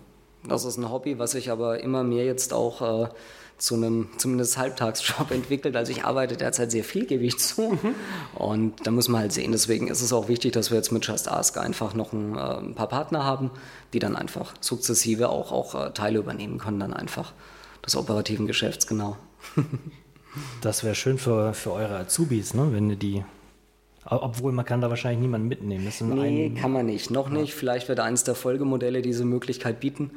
Das 0.48 0.66
ist 0.66 0.78
ein 0.78 0.90
Hobby, 0.90 1.20
was 1.20 1.36
ich 1.36 1.52
aber 1.52 1.82
immer 1.82 2.04
mehr 2.04 2.26
jetzt 2.26 2.54
auch 2.54 3.06
äh, 3.06 3.10
zu 3.58 3.76
einem 3.76 4.10
zumindest 4.18 4.58
Halbtagsjob 4.58 5.32
entwickelt. 5.32 5.76
Also 5.76 5.92
ich 5.92 6.06
arbeite 6.06 6.38
derzeit 6.38 6.72
sehr 6.72 6.84
viel, 6.84 7.06
gebe 7.06 7.24
ich 7.24 7.38
zu. 7.40 7.72
Mhm. 7.72 7.96
Und 8.36 8.86
da 8.86 8.92
muss 8.92 9.08
man 9.08 9.22
halt 9.22 9.34
sehen. 9.34 9.52
Deswegen 9.52 9.88
ist 9.88 10.02
es 10.02 10.14
auch 10.14 10.28
wichtig, 10.28 10.54
dass 10.54 10.70
wir 10.70 10.78
jetzt 10.78 10.92
mit 10.92 11.06
Just 11.06 11.30
Ask 11.30 11.58
einfach 11.58 11.94
noch 11.94 12.14
ein, 12.14 12.36
äh, 12.36 12.40
ein 12.40 12.76
paar 12.76 12.88
Partner 12.88 13.24
haben, 13.24 13.52
die 13.94 14.00
dann 14.00 14.16
einfach 14.16 14.54
sukzessive 14.62 15.30
auch, 15.30 15.52
auch 15.52 15.76
äh, 15.76 15.92
Teile 15.92 16.20
übernehmen 16.20 16.60
können, 16.60 16.80
dann 16.80 16.94
einfach 16.94 17.34
des 17.86 17.96
operativen 17.96 18.46
Geschäfts, 18.48 18.86
genau. 18.86 19.18
das 20.62 20.84
wäre 20.84 20.94
schön 20.94 21.18
für, 21.18 21.54
für 21.54 21.72
eure 21.72 21.98
Azubis, 21.98 22.54
ne? 22.54 22.70
wenn 22.72 23.00
die 23.00 23.24
obwohl 24.10 24.54
man 24.54 24.64
kann 24.64 24.80
da 24.80 24.90
wahrscheinlich 24.90 25.20
niemanden 25.20 25.50
mitnehmen. 25.50 25.84
Das 25.84 26.00
nee, 26.00 26.54
kann 26.58 26.72
man 26.72 26.86
nicht. 26.86 27.12
Noch 27.12 27.28
ja. 27.28 27.34
nicht. 27.34 27.54
Vielleicht 27.54 27.90
wird 27.90 28.00
eines 28.00 28.24
der 28.24 28.36
Folgemodelle 28.36 29.02
diese 29.02 29.26
Möglichkeit 29.26 29.82
bieten. 29.82 30.12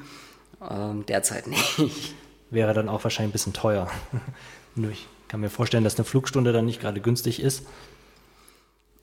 Ähm, 0.71 1.05
derzeit 1.09 1.47
nicht 1.79 2.15
wäre 2.51 2.75
dann 2.75 2.89
auch 2.89 3.05
wahrscheinlich 3.05 3.31
ein 3.31 3.33
bisschen 3.33 3.53
teuer. 3.53 3.89
Nur 4.75 4.91
ich 4.91 5.07
kann 5.29 5.41
mir 5.41 5.51
vorstellen, 5.51 5.85
dass 5.85 5.97
eine 5.97 6.05
Flugstunde 6.05 6.53
dann 6.53 6.67
nicht 6.67 6.81
gerade 6.81 7.01
günstig 7.01 7.41
ist. 7.41 7.65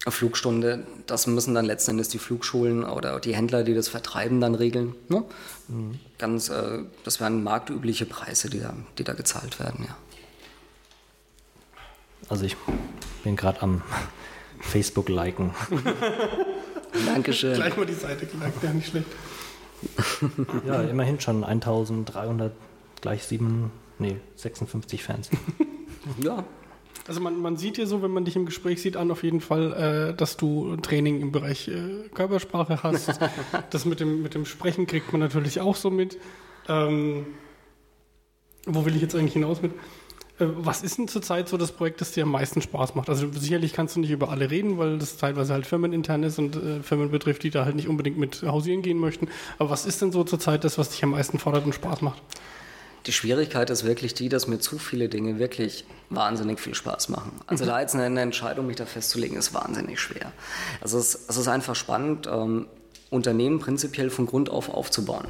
Eine 0.05 0.11
Flugstunde, 0.11 0.85
das 1.05 1.27
müssen 1.27 1.53
dann 1.55 1.65
letzten 1.65 1.91
Endes 1.91 2.09
die 2.09 2.19
Flugschulen 2.19 2.83
oder 2.83 3.19
die 3.19 3.35
Händler, 3.35 3.63
die 3.63 3.73
das 3.73 3.87
vertreiben, 3.87 4.39
dann 4.39 4.55
regeln. 4.55 4.95
Ne? 5.09 5.23
Mhm. 5.67 5.99
Ganz, 6.17 6.49
äh, 6.49 6.79
das 7.03 7.19
wären 7.19 7.43
marktübliche 7.43 8.05
Preise, 8.05 8.49
die 8.49 8.59
da, 8.59 8.73
die 8.97 9.03
da 9.03 9.13
gezahlt 9.13 9.59
werden, 9.59 9.85
ja. 9.87 9.95
Also 12.29 12.43
ich 12.45 12.57
bin 13.23 13.35
gerade 13.35 13.61
am 13.61 13.81
Facebook 14.59 15.09
liken. 15.09 15.53
Dankeschön. 17.05 17.53
Gleich 17.55 17.77
mal 17.77 17.85
die 17.85 17.93
Seite 17.93 18.25
geliked, 18.25 18.63
ja 18.63 18.73
nicht 18.73 18.89
schlecht. 18.89 19.07
ja, 20.65 20.81
immerhin 20.81 21.19
schon 21.19 21.43
1300 21.43 22.51
gleich 23.01 23.23
sieben, 23.23 23.71
nee, 23.99 24.17
56 24.35 25.03
Fans. 25.03 25.29
ja. 26.21 26.43
Also 27.07 27.21
man, 27.21 27.39
man 27.41 27.55
sieht 27.55 27.77
dir 27.77 27.87
so, 27.87 28.01
wenn 28.01 28.11
man 28.11 28.25
dich 28.25 28.35
im 28.35 28.45
Gespräch 28.45 28.81
sieht, 28.81 28.97
an 28.97 29.11
auf 29.11 29.23
jeden 29.23 29.39
Fall, 29.39 30.11
äh, 30.11 30.13
dass 30.13 30.35
du 30.35 30.75
Training 30.77 31.21
im 31.21 31.31
Bereich 31.31 31.69
äh, 31.69 32.09
Körpersprache 32.13 32.83
hast. 32.83 33.19
das 33.69 33.85
mit 33.85 33.99
dem, 33.99 34.21
mit 34.23 34.33
dem 34.33 34.45
Sprechen 34.45 34.87
kriegt 34.87 35.13
man 35.13 35.21
natürlich 35.21 35.61
auch 35.61 35.75
so 35.75 35.89
mit. 35.89 36.17
Ähm, 36.67 37.25
wo 38.65 38.85
will 38.85 38.95
ich 38.95 39.01
jetzt 39.01 39.15
eigentlich 39.15 39.33
hinaus 39.33 39.61
mit? 39.61 39.71
Äh, 40.39 40.47
was 40.57 40.83
ist 40.83 40.97
denn 40.97 41.07
zurzeit 41.07 41.47
so 41.47 41.57
das 41.57 41.71
Projekt, 41.71 42.01
das 42.01 42.11
dir 42.11 42.23
am 42.23 42.31
meisten 42.31 42.61
Spaß 42.61 42.95
macht? 42.95 43.09
Also 43.09 43.31
sicherlich 43.31 43.73
kannst 43.73 43.95
du 43.95 44.01
nicht 44.01 44.11
über 44.11 44.29
alle 44.29 44.51
reden, 44.51 44.77
weil 44.77 44.97
das 44.97 45.17
teilweise 45.17 45.53
halt 45.53 45.65
firmenintern 45.65 46.23
ist 46.23 46.39
und 46.39 46.55
äh, 46.55 46.83
Firmen 46.83 47.09
betrifft, 47.09 47.43
die 47.43 47.49
da 47.49 47.65
halt 47.65 47.75
nicht 47.75 47.87
unbedingt 47.87 48.17
mit 48.17 48.43
hausieren 48.43 48.81
gehen 48.81 48.99
möchten. 48.99 49.29
Aber 49.57 49.69
was 49.69 49.85
ist 49.85 50.01
denn 50.01 50.11
so 50.11 50.23
zurzeit 50.23 50.63
das, 50.63 50.77
was 50.77 50.89
dich 50.89 51.03
am 51.03 51.11
meisten 51.11 51.39
fordert 51.39 51.65
und 51.65 51.73
Spaß 51.73 52.01
macht? 52.01 52.21
Die 53.07 53.13
Schwierigkeit 53.13 53.69
ist 53.69 53.85
wirklich 53.85 54.13
die, 54.13 54.27
dass 54.27 54.47
mir 54.47 54.59
zu 54.59 54.77
viele 54.77 55.07
Dinge 55.07 55.39
wirklich 55.39 55.85
wahnsinnig 56.09 56.59
viel 56.59 56.75
Spaß 56.75 57.07
machen. 57.07 57.31
Also 57.47 57.63
mhm. 57.63 57.69
da 57.69 57.79
jetzt 57.79 57.95
eine, 57.95 58.21
Entscheidung, 58.21 58.67
mich 58.67 58.75
da 58.75 58.85
festzulegen, 58.85 59.37
ist 59.37 59.53
wahnsinnig 59.53 59.99
schwer. 59.99 60.33
Also 60.81 60.99
es, 60.99 61.15
es 61.27 61.37
ist 61.37 61.47
einfach 61.47 61.75
spannend, 61.75 62.27
ähm, 62.27 62.67
Unternehmen 63.09 63.59
prinzipiell 63.59 64.09
von 64.09 64.25
Grund 64.25 64.49
auf 64.49 64.69
aufzubauen. 64.69 65.27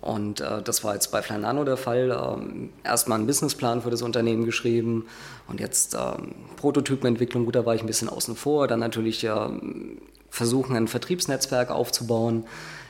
Und 0.00 0.40
äh, 0.40 0.62
das 0.62 0.84
war 0.84 0.94
jetzt 0.94 1.12
bei 1.12 1.20
Flanano 1.20 1.64
der 1.64 1.76
Fall. 1.76 2.10
Ähm, 2.10 2.70
erstmal 2.82 3.18
einen 3.18 3.26
Businessplan 3.26 3.82
für 3.82 3.90
das 3.90 4.02
Unternehmen 4.02 4.46
geschrieben 4.46 5.06
und 5.48 5.60
jetzt 5.60 5.94
ähm, 5.94 6.34
Prototypenentwicklung, 6.56 7.44
gut, 7.44 7.56
da 7.56 7.66
war 7.66 7.74
ich 7.74 7.82
ein 7.82 7.86
bisschen 7.86 8.08
außen 8.08 8.36
vor. 8.36 8.68
Dann 8.68 8.80
natürlich 8.80 9.24
ähm, 9.24 9.98
versuchen, 10.30 10.76
ein 10.76 10.88
Vertriebsnetzwerk 10.88 11.70
aufzubauen. 11.70 12.44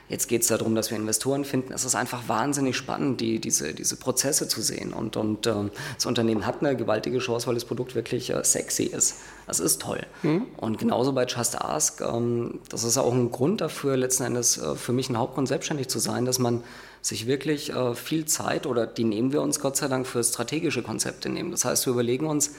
Jetzt 0.09 0.29
geht 0.29 0.43
es 0.43 0.49
darum, 0.49 0.77
dass 0.77 0.91
wir 0.91 0.97
Investoren 0.97 1.45
finden. 1.45 1.73
Es 1.73 1.85
ist 1.85 1.97
einfach 1.97 2.29
wahnsinnig 2.29 2.77
spannend, 2.77 3.21
die, 3.21 3.41
diese, 3.41 3.75
diese 3.75 3.97
Prozesse 3.97 4.47
zu 4.47 4.63
sehen. 4.63 4.93
Und, 4.93 5.17
und 5.17 5.49
ähm, 5.49 5.71
das 5.97 6.07
Unternehmen 6.07 6.47
hat 6.47 6.61
eine 6.61 6.77
gewaltige 6.77 7.19
Chance, 7.19 7.49
weil 7.49 7.55
das 7.55 7.65
Produkt 7.65 7.97
wirklich 7.97 8.31
äh, 8.31 8.45
sexy 8.45 8.85
ist. 8.85 9.17
Das 9.49 9.59
ist 9.59 9.83
toll. 9.83 10.01
Mhm. 10.23 10.47
Und 10.57 10.79
genauso 10.79 11.13
bei 11.13 11.27
Just 11.27 11.61
Ask, 11.61 12.01
ähm, 12.03 12.61
das 12.69 12.85
ist 12.85 12.99
auch 12.99 13.13
ein 13.13 13.33
Grund 13.33 13.61
dafür, 13.61 13.97
letzten 13.97 14.23
Endes 14.23 14.59
äh, 14.59 14.77
für 14.77 14.93
mich 14.93 15.11
ein 15.11 15.19
Hauptgrund, 15.19 15.49
selbstständig 15.49 15.89
zu 15.89 15.99
sein, 15.99 16.25
dass 16.25 16.39
man 16.39 16.63
sich 17.03 17.27
wirklich 17.27 17.73
äh, 17.73 17.95
viel 17.95 18.27
Zeit 18.27 18.67
oder 18.67 18.87
die 18.87 19.05
nehmen 19.05 19.33
wir 19.33 19.43
uns 19.43 19.59
Gott 19.59 19.77
sei 19.77 19.89
Dank 19.89 20.07
für 20.07 20.23
strategische 20.23 20.83
Konzepte 20.83 21.29
nehmen. 21.29 21.51
Das 21.51 21.65
heißt, 21.65 21.87
wir 21.87 21.93
überlegen 21.93 22.27
uns, 22.27 22.53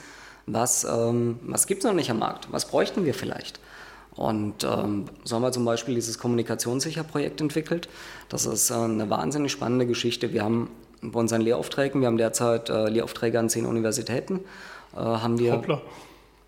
was, 0.46 0.84
ähm, 0.84 1.38
was 1.42 1.66
gibt 1.66 1.82
es 1.82 1.86
noch 1.86 1.94
nicht 1.94 2.10
am 2.10 2.18
Markt? 2.18 2.48
Was 2.50 2.66
bräuchten 2.66 3.04
wir 3.04 3.14
vielleicht? 3.14 3.60
Und 4.18 4.64
ähm, 4.64 5.04
so 5.22 5.36
haben 5.36 5.42
wir 5.42 5.52
zum 5.52 5.64
Beispiel 5.64 5.94
dieses 5.94 6.18
Kommunikationssicher-Projekt 6.18 7.40
entwickelt. 7.40 7.88
Das 8.28 8.46
ist 8.46 8.70
äh, 8.70 8.74
eine 8.74 9.08
wahnsinnig 9.08 9.52
spannende 9.52 9.86
Geschichte. 9.86 10.32
Wir 10.32 10.42
haben 10.42 10.70
bei 11.00 11.20
unseren 11.20 11.40
Lehraufträgen, 11.40 12.00
wir 12.00 12.08
haben 12.08 12.18
derzeit 12.18 12.68
äh, 12.68 12.88
Lehraufträge 12.88 13.38
an 13.38 13.48
zehn 13.48 13.64
Universitäten, 13.64 14.40
äh, 14.92 14.96
haben, 14.96 15.38
wir, 15.38 15.62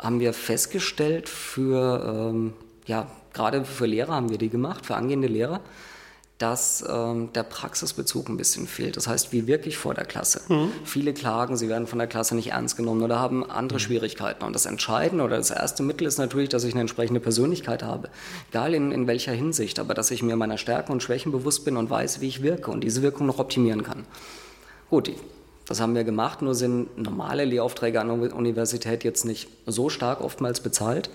haben 0.01 0.19
wir 0.19 0.33
festgestellt 0.33 1.29
für, 1.29 2.31
ähm, 2.33 2.55
ja, 2.87 3.07
gerade 3.33 3.65
für 3.65 3.87
Lehrer 3.87 4.15
haben 4.15 4.31
wir 4.31 4.39
die 4.39 4.49
gemacht, 4.49 4.85
für 4.85 4.97
angehende 4.97 5.29
Lehrer, 5.29 5.61
dass 6.41 6.83
ähm, 6.89 7.29
der 7.35 7.43
Praxisbezug 7.43 8.31
ein 8.31 8.39
bisschen 8.39 8.67
fehlt. 8.67 8.97
Das 8.97 9.07
heißt, 9.07 9.31
wie 9.31 9.47
wirklich 9.47 9.77
vor 9.77 9.93
der 9.93 10.07
Klasse. 10.07 10.41
Mhm. 10.49 10.73
Viele 10.85 11.13
klagen, 11.13 11.59
sie 11.59 11.69
werden 11.69 11.87
von 11.87 11.99
der 11.99 12.09
Klasse 12.09 12.35
nicht 12.35 12.53
ernst 12.53 12.79
genommen 12.79 13.03
oder 13.03 13.19
haben 13.19 13.49
andere 13.49 13.79
mhm. 13.79 13.83
Schwierigkeiten. 13.83 14.45
Und 14.45 14.55
das 14.55 14.65
Entscheidende 14.65 15.23
oder 15.23 15.37
das 15.37 15.51
erste 15.51 15.83
Mittel 15.83 16.07
ist 16.07 16.17
natürlich, 16.17 16.49
dass 16.49 16.65
ich 16.65 16.73
eine 16.73 16.81
entsprechende 16.81 17.21
Persönlichkeit 17.21 17.83
habe. 17.83 18.09
Egal 18.49 18.73
in, 18.73 18.91
in 18.91 19.07
welcher 19.07 19.33
Hinsicht, 19.33 19.79
aber 19.79 19.93
dass 19.93 20.11
ich 20.11 20.23
mir 20.23 20.35
meiner 20.35 20.57
Stärken 20.57 20.93
und 20.93 21.03
Schwächen 21.03 21.31
bewusst 21.31 21.67
bin 21.67 21.77
und 21.77 21.91
weiß, 21.91 22.23
wie 22.23 22.29
ich 22.29 22.43
wirke 22.43 22.71
und 22.71 22.81
diese 22.81 23.03
Wirkung 23.03 23.27
noch 23.27 23.39
optimieren 23.39 23.83
kann. 23.83 24.07
Gut, 24.89 25.13
das 25.67 25.79
haben 25.79 25.95
wir 25.95 26.05
gemacht, 26.05 26.41
nur 26.41 26.55
sind 26.55 26.97
normale 26.97 27.45
Lehraufträge 27.45 28.01
an 28.01 28.09
der 28.09 28.35
Universität 28.35 29.05
jetzt 29.05 29.27
nicht 29.27 29.49
so 29.67 29.91
stark 29.91 30.23
oftmals 30.23 30.61
bezahlt. 30.61 31.11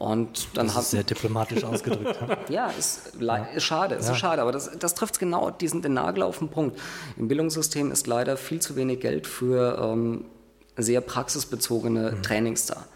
Und 0.00 0.48
dann 0.54 0.68
das 0.68 0.76
ist 0.76 0.90
sehr 0.92 1.02
diplomatisch 1.02 1.62
ausgedrückt. 1.62 2.18
ja, 2.48 2.68
ist, 2.78 3.12
ist 3.54 3.62
schade, 3.62 3.96
ist 3.96 4.08
ja. 4.08 4.14
schade, 4.14 4.40
aber 4.40 4.50
das, 4.50 4.70
das 4.78 4.94
trifft 4.94 5.18
genau 5.18 5.50
diesen 5.50 5.82
den 5.82 5.92
Nagel 5.92 6.22
auf 6.22 6.38
den 6.38 6.48
Punkt. 6.48 6.80
Im 7.18 7.28
Bildungssystem 7.28 7.92
ist 7.92 8.06
leider 8.06 8.38
viel 8.38 8.60
zu 8.60 8.76
wenig 8.76 9.00
Geld 9.00 9.26
für 9.26 9.78
ähm, 9.78 10.24
sehr 10.78 11.02
praxisbezogene 11.02 12.12
mhm. 12.12 12.22
Trainings 12.22 12.64
da. 12.64 12.86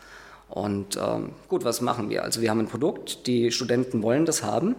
Und 0.48 0.96
ähm, 0.96 1.32
gut, 1.48 1.66
was 1.66 1.82
machen 1.82 2.08
wir? 2.08 2.24
Also 2.24 2.40
wir 2.40 2.48
haben 2.48 2.60
ein 2.60 2.68
Produkt, 2.68 3.26
die 3.26 3.52
Studenten 3.52 4.02
wollen 4.02 4.24
das 4.24 4.42
haben, 4.42 4.74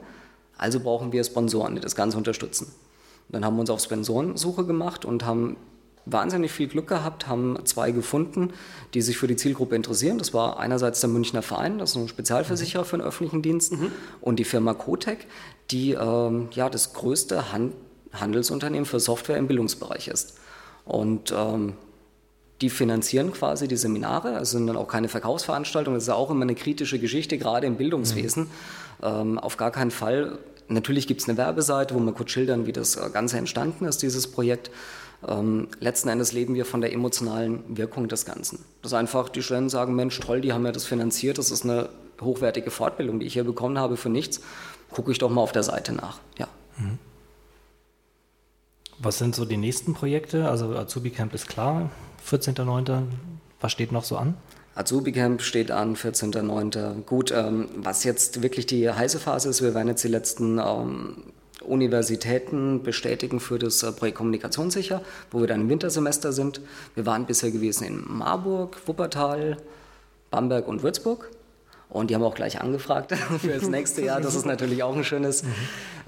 also 0.58 0.80
brauchen 0.80 1.12
wir 1.12 1.24
Sponsoren, 1.24 1.76
die 1.76 1.82
das 1.82 1.96
Ganze 1.96 2.18
unterstützen. 2.18 2.74
dann 3.30 3.46
haben 3.46 3.56
wir 3.56 3.60
uns 3.60 3.70
auf 3.70 3.82
Sponsorensuche 3.82 4.66
gemacht 4.66 5.06
und 5.06 5.28
haben 5.28 5.58
wahnsinnig 6.06 6.52
viel 6.52 6.68
Glück 6.68 6.88
gehabt, 6.88 7.28
haben 7.28 7.58
zwei 7.66 7.92
gefunden, 7.92 8.54
die 8.94 9.02
sich 9.02 9.18
für 9.18 9.28
die 9.28 9.36
Zielgruppe 9.36 9.76
interessieren. 9.76 10.18
Das 10.18 10.34
war 10.34 10.60
einerseits 10.60 11.02
der 11.02 11.10
Münchner 11.10 11.42
Verein, 11.42 11.80
das 11.80 11.92
ist 11.92 11.96
ein 11.98 12.08
Spezialversicherer 12.08 12.84
mhm. 12.84 12.88
für 12.88 12.98
den 12.98 13.06
öffentlichen 13.06 13.42
Dienst, 13.42 13.74
mhm. 13.74 13.92
und 14.22 14.38
die 14.38 14.44
Firma 14.44 14.74
Cotec, 14.74 15.28
die 15.72 15.94
ähm, 15.94 16.50
ja, 16.52 16.70
das 16.70 16.94
größte 16.94 17.52
Han 17.52 17.74
Handelsunternehmen 18.14 18.86
für 18.86 19.02
Software 19.02 19.36
im 19.36 19.48
Bildungsbereich 19.48 20.08
ist. 20.08 20.38
Und 20.86 21.34
ähm, 21.36 21.74
die 22.62 22.70
finanzieren 22.70 23.34
quasi 23.34 23.68
die 23.68 23.76
Seminare, 23.76 24.38
also 24.38 24.58
sind 24.58 24.68
dann 24.68 24.78
auch 24.78 24.88
keine 24.88 25.10
Verkaufsveranstaltungen, 25.10 25.98
das 25.98 26.06
ist 26.06 26.08
ja 26.08 26.16
auch 26.16 26.32
immer 26.32 26.44
eine 26.44 26.56
kritische 26.56 27.00
Geschichte, 27.00 27.38
gerade 27.38 27.68
im 27.68 27.76
Bildungswesen. 27.76 28.44
Mhm. 28.44 28.50
Ähm, 29.04 29.40
auf 29.40 29.58
gar 29.58 29.72
keinen 29.72 29.92
Fall. 29.92 30.38
Natürlich 30.68 31.08
gibt 31.08 31.22
es 31.22 31.30
eine 31.30 31.38
Werbeseite, 31.38 31.94
wo 31.94 32.00
man 32.00 32.14
kurz 32.14 32.32
schildern, 32.32 32.66
wie 32.66 32.72
das 32.72 32.98
Ganze 33.14 33.38
entstanden 33.38 33.86
ist, 33.86 34.02
dieses 34.02 34.32
Projekt. 34.32 34.72
Ähm, 35.28 35.68
letzten 35.80 36.10
Endes 36.10 36.34
leben 36.34 36.56
wir 36.56 36.66
von 36.66 36.82
der 36.82 36.94
emotionalen 36.94 37.78
Wirkung 37.78 38.08
des 38.08 38.26
Ganzen. 38.26 38.60
Dass 38.82 38.94
einfach 38.94 39.30
die 39.30 39.42
Studenten 39.42 39.70
sagen, 39.70 39.96
Mensch, 39.96 40.20
toll, 40.20 40.42
die 40.42 40.54
haben 40.54 40.66
ja 40.66 40.72
das 40.72 40.86
finanziert, 40.86 41.38
das 41.38 41.52
ist 41.52 41.64
eine 41.64 41.90
hochwertige 42.22 42.72
Fortbildung, 42.72 43.20
die 43.20 43.26
ich 43.26 43.34
hier 43.34 43.44
bekommen 43.44 43.78
habe 43.78 43.98
für 43.98 44.10
nichts. 44.10 44.42
Gucke 44.92 45.12
ich 45.12 45.18
doch 45.18 45.30
mal 45.30 45.42
auf 45.42 45.52
der 45.52 45.64
Seite 45.64 45.94
nach. 45.94 46.20
Ja. 46.38 46.48
Mhm. 46.78 46.98
Was 49.00 49.18
sind 49.18 49.36
so 49.36 49.46
die 49.46 49.58
nächsten 49.58 49.94
Projekte? 49.94 50.50
Also 50.50 50.76
Azubi 50.76 51.10
Camp 51.10 51.34
ist 51.34 51.48
klar, 51.48 51.90
14.09. 52.30 53.04
Was 53.60 53.72
steht 53.72 53.92
noch 53.92 54.04
so 54.04 54.18
an? 54.18 54.36
Azubi 54.76 55.14
Camp 55.14 55.42
steht 55.42 55.72
an, 55.72 55.96
14.09. 55.96 57.04
Gut, 57.06 57.32
ähm, 57.32 57.70
was 57.78 58.04
jetzt 58.04 58.44
wirklich 58.44 58.66
die 58.66 58.90
heiße 58.90 59.20
Phase 59.20 59.50
ist, 59.50 59.62
wir 59.62 59.74
werden 59.74 59.88
jetzt 59.88 60.04
die 60.04 60.10
letzten 60.10 60.60
ähm, 60.60 61.24
Universitäten 61.62 62.84
bestätigen 62.84 63.40
für 63.40 63.58
das 63.58 63.84
äh, 63.84 63.92
Projekt 63.94 64.18
Kommunikationssicher, 64.18 65.02
wo 65.32 65.40
wir 65.40 65.48
dann 65.48 65.62
im 65.62 65.70
Wintersemester 65.70 66.34
sind. 66.34 66.60
Wir 66.94 67.06
waren 67.06 67.26
bisher 67.26 67.52
gewesen 67.52 67.86
in 67.86 68.04
Marburg, 68.06 68.78
Wuppertal, 68.86 69.58
Bamberg 70.30 70.68
und 70.68 70.84
Würzburg. 70.84 71.32
Und 71.88 72.10
die 72.10 72.16
haben 72.16 72.24
auch 72.24 72.36
gleich 72.36 72.60
angefragt 72.60 73.14
für 73.40 73.54
das 73.54 73.70
nächste 73.70 74.02
Jahr. 74.02 74.20
Das 74.20 74.36
ist 74.36 74.46
natürlich 74.46 74.84
auch 74.84 74.96
ein 74.96 75.06
schönes, 75.06 75.44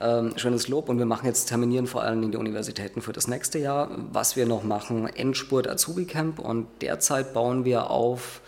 ähm, 0.01 0.34
schönes 0.36 0.68
Lob. 0.68 0.89
Und 0.89 0.97
wir 0.97 1.05
machen 1.05 1.26
jetzt, 1.26 1.45
terminieren 1.45 1.88
vor 1.88 2.03
allem 2.03 2.24
in 2.24 2.32
die 2.32 2.38
Universitäten 2.38 3.01
für 3.01 3.13
das 3.13 3.30
nächste 3.30 3.59
Jahr. 3.59 3.89
Was 4.11 4.36
wir 4.36 4.45
noch 4.45 4.63
machen, 4.63 5.07
Endspurt 5.07 5.70
Azubi 5.70 6.03
Camp. 6.03 6.39
Und 6.39 6.68
derzeit 6.82 7.34
bauen 7.34 7.63
wir 7.63 7.89
auf, 7.89 8.41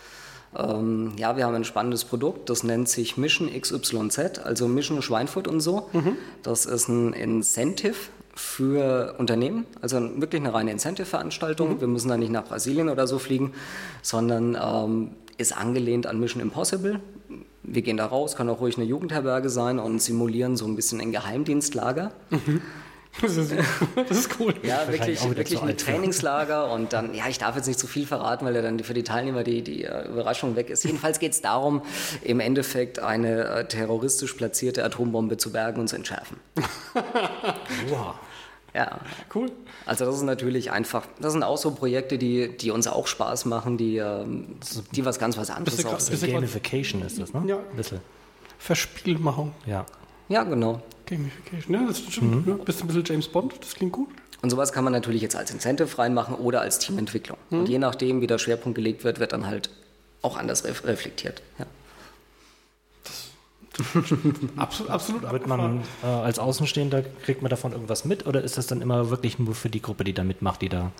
ähm, 0.56 1.12
ja, 1.16 1.36
wir 1.36 1.46
haben 1.46 1.54
ein 1.54 1.64
spannendes 1.64 2.04
Produkt, 2.04 2.50
das 2.50 2.64
nennt 2.64 2.88
sich 2.88 3.16
Mission 3.16 3.48
XYZ, 3.48 4.40
also 4.42 4.66
Mission 4.66 5.00
Schweinfurt 5.00 5.46
und 5.46 5.60
so. 5.60 5.88
Mhm. 5.92 6.16
Das 6.42 6.66
ist 6.66 6.88
ein 6.88 7.12
Incentive 7.12 7.94
für 8.34 9.14
Unternehmen, 9.18 9.66
also 9.80 10.00
wirklich 10.16 10.40
eine 10.40 10.52
reine 10.52 10.72
Incentive-Veranstaltung. 10.72 11.74
Mhm. 11.74 11.80
Wir 11.80 11.88
müssen 11.88 12.08
da 12.08 12.16
nicht 12.16 12.32
nach 12.32 12.44
Brasilien 12.44 12.88
oder 12.88 13.06
so 13.06 13.18
fliegen, 13.18 13.52
sondern 14.02 14.58
ähm, 14.60 15.10
ist 15.38 15.56
angelehnt 15.56 16.06
an 16.06 16.18
Mission 16.18 16.42
Impossible. 16.42 17.00
Wir 17.62 17.82
gehen 17.82 17.96
da 17.96 18.06
raus, 18.06 18.34
kann 18.34 18.48
auch 18.48 18.60
ruhig 18.60 18.76
eine 18.76 18.86
Jugendherberge 18.86 19.50
sein 19.50 19.78
und 19.78 20.02
simulieren 20.02 20.56
so 20.56 20.66
ein 20.66 20.74
bisschen 20.74 21.00
ein 21.00 21.12
Geheimdienstlager. 21.12 22.12
Mhm. 22.30 22.62
Das 23.20 23.36
ist, 23.36 23.52
das 23.96 24.10
ist, 24.16 24.40
cool. 24.40 24.54
Ja, 24.62 24.86
wirklich, 24.88 25.22
wirklich 25.24 25.60
ein 25.60 25.76
Trainingslager 25.76 26.72
und 26.72 26.92
dann, 26.92 27.12
ja, 27.12 27.24
ich 27.28 27.38
darf 27.38 27.56
jetzt 27.56 27.66
nicht 27.66 27.78
zu 27.78 27.86
viel 27.86 28.06
verraten, 28.06 28.46
weil 28.46 28.54
ja 28.54 28.62
dann 28.62 28.78
für 28.80 28.94
die 28.94 29.02
Teilnehmer 29.02 29.42
die, 29.42 29.62
die 29.62 29.84
uh, 29.84 30.08
Überraschung 30.08 30.56
weg 30.56 30.70
ist. 30.70 30.84
Jedenfalls 30.84 31.18
geht 31.18 31.32
es 31.32 31.42
darum, 31.42 31.82
im 32.22 32.40
Endeffekt 32.40 33.00
eine 33.00 33.62
uh, 33.62 33.62
terroristisch 33.64 34.32
platzierte 34.34 34.84
Atombombe 34.84 35.36
zu 35.36 35.50
bergen 35.52 35.80
und 35.80 35.88
zu 35.88 35.96
entschärfen. 35.96 36.38
wow. 37.88 38.14
Ja. 38.74 39.00
Cool. 39.34 39.50
Also 39.86 40.04
das 40.04 40.14
ist 40.14 40.22
natürlich 40.22 40.70
einfach, 40.70 41.06
das 41.20 41.32
sind 41.32 41.42
auch 41.42 41.58
so 41.58 41.72
Projekte, 41.72 42.18
die, 42.18 42.56
die 42.56 42.70
uns 42.70 42.86
auch 42.86 43.06
Spaß 43.06 43.44
machen, 43.46 43.76
die, 43.76 43.96
ähm, 43.96 44.58
die 44.92 45.04
was 45.04 45.18
ganz 45.18 45.36
was 45.36 45.50
anderes 45.50 45.84
auch 45.84 45.98
sind. 45.98 46.32
Gamification 46.32 47.02
ist 47.02 47.20
das, 47.20 47.34
ne? 47.34 47.42
Ja. 47.46 47.56
Ein 47.56 47.76
bisschen. 47.76 48.00
Verspielmachung. 48.58 49.52
Ja. 49.66 49.86
Ja, 50.28 50.44
genau. 50.44 50.80
Gamification, 51.10 51.74
ja, 51.74 51.86
das 51.86 52.00
stimmt. 52.00 52.46
Mhm. 52.46 52.52
Ja, 52.58 52.64
bist 52.64 52.80
ein 52.80 52.86
bisschen 52.86 53.04
James 53.04 53.28
Bond, 53.28 53.54
das 53.60 53.74
klingt 53.74 53.92
gut. 53.92 54.08
Und 54.42 54.50
sowas 54.50 54.72
kann 54.72 54.84
man 54.84 54.92
natürlich 54.92 55.20
jetzt 55.20 55.36
als 55.36 55.50
Incentive 55.50 55.98
reinmachen 55.98 56.34
oder 56.34 56.62
als 56.62 56.78
Teamentwicklung. 56.78 57.36
Mhm. 57.50 57.58
Und 57.58 57.68
je 57.68 57.78
nachdem, 57.78 58.20
wie 58.20 58.26
der 58.26 58.38
Schwerpunkt 58.38 58.76
gelegt 58.76 59.04
wird, 59.04 59.20
wird 59.20 59.32
dann 59.32 59.46
halt 59.46 59.68
auch 60.22 60.38
anders 60.38 60.64
reflektiert. 60.64 61.42
Ja. 61.58 61.66
absolut, 64.56 64.90
absolut. 64.90 65.30
Wird 65.30 65.46
man 65.46 65.82
äh, 66.02 66.06
als 66.06 66.38
Außenstehender, 66.38 67.02
kriegt 67.22 67.42
man 67.42 67.50
davon 67.50 67.72
irgendwas 67.72 68.04
mit 68.04 68.26
oder 68.26 68.42
ist 68.42 68.58
das 68.58 68.66
dann 68.66 68.82
immer 68.82 69.10
wirklich 69.10 69.38
nur 69.38 69.54
für 69.54 69.70
die 69.70 69.80
Gruppe, 69.80 70.04
die 70.04 70.12
da 70.12 70.24
mitmacht, 70.24 70.60
die 70.62 70.68
da 70.68 70.92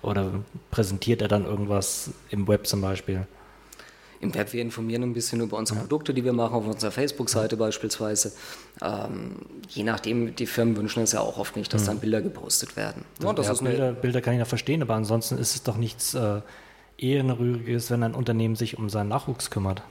oder 0.00 0.30
präsentiert 0.70 1.20
er 1.20 1.28
dann 1.28 1.44
irgendwas 1.44 2.10
im 2.30 2.48
Web 2.48 2.66
zum 2.66 2.80
Beispiel? 2.80 3.26
Im 4.22 4.32
Web, 4.34 4.52
wir 4.52 4.62
informieren 4.62 5.02
ein 5.02 5.14
bisschen 5.14 5.40
über 5.40 5.58
unsere 5.58 5.80
Produkte, 5.80 6.14
die 6.14 6.24
wir 6.24 6.32
machen, 6.32 6.54
auf 6.54 6.64
unserer 6.64 6.92
Facebook-Seite 6.92 7.56
beispielsweise. 7.56 8.32
Ähm, 8.80 9.32
je 9.68 9.82
nachdem, 9.82 10.36
die 10.36 10.46
Firmen 10.46 10.76
wünschen 10.76 11.02
es 11.02 11.10
ja 11.10 11.20
auch 11.20 11.38
oft 11.38 11.56
nicht, 11.56 11.74
dass 11.74 11.86
dann 11.86 11.98
Bilder 11.98 12.22
gepostet 12.22 12.76
werden. 12.76 13.04
Ja, 13.20 13.32
das 13.32 13.46
ja, 13.46 13.52
ist 13.52 13.64
Bilder, 13.64 13.92
Bilder, 13.92 14.20
kann 14.20 14.34
ich 14.34 14.38
ja 14.38 14.44
verstehen, 14.44 14.80
aber 14.80 14.94
ansonsten 14.94 15.38
ist 15.38 15.56
es 15.56 15.64
doch 15.64 15.76
nichts 15.76 16.14
äh, 16.14 16.40
Ehrenrühriges, 16.98 17.90
wenn 17.90 18.04
ein 18.04 18.14
Unternehmen 18.14 18.54
sich 18.54 18.78
um 18.78 18.88
seinen 18.88 19.08
Nachwuchs 19.08 19.50
kümmert. 19.50 19.82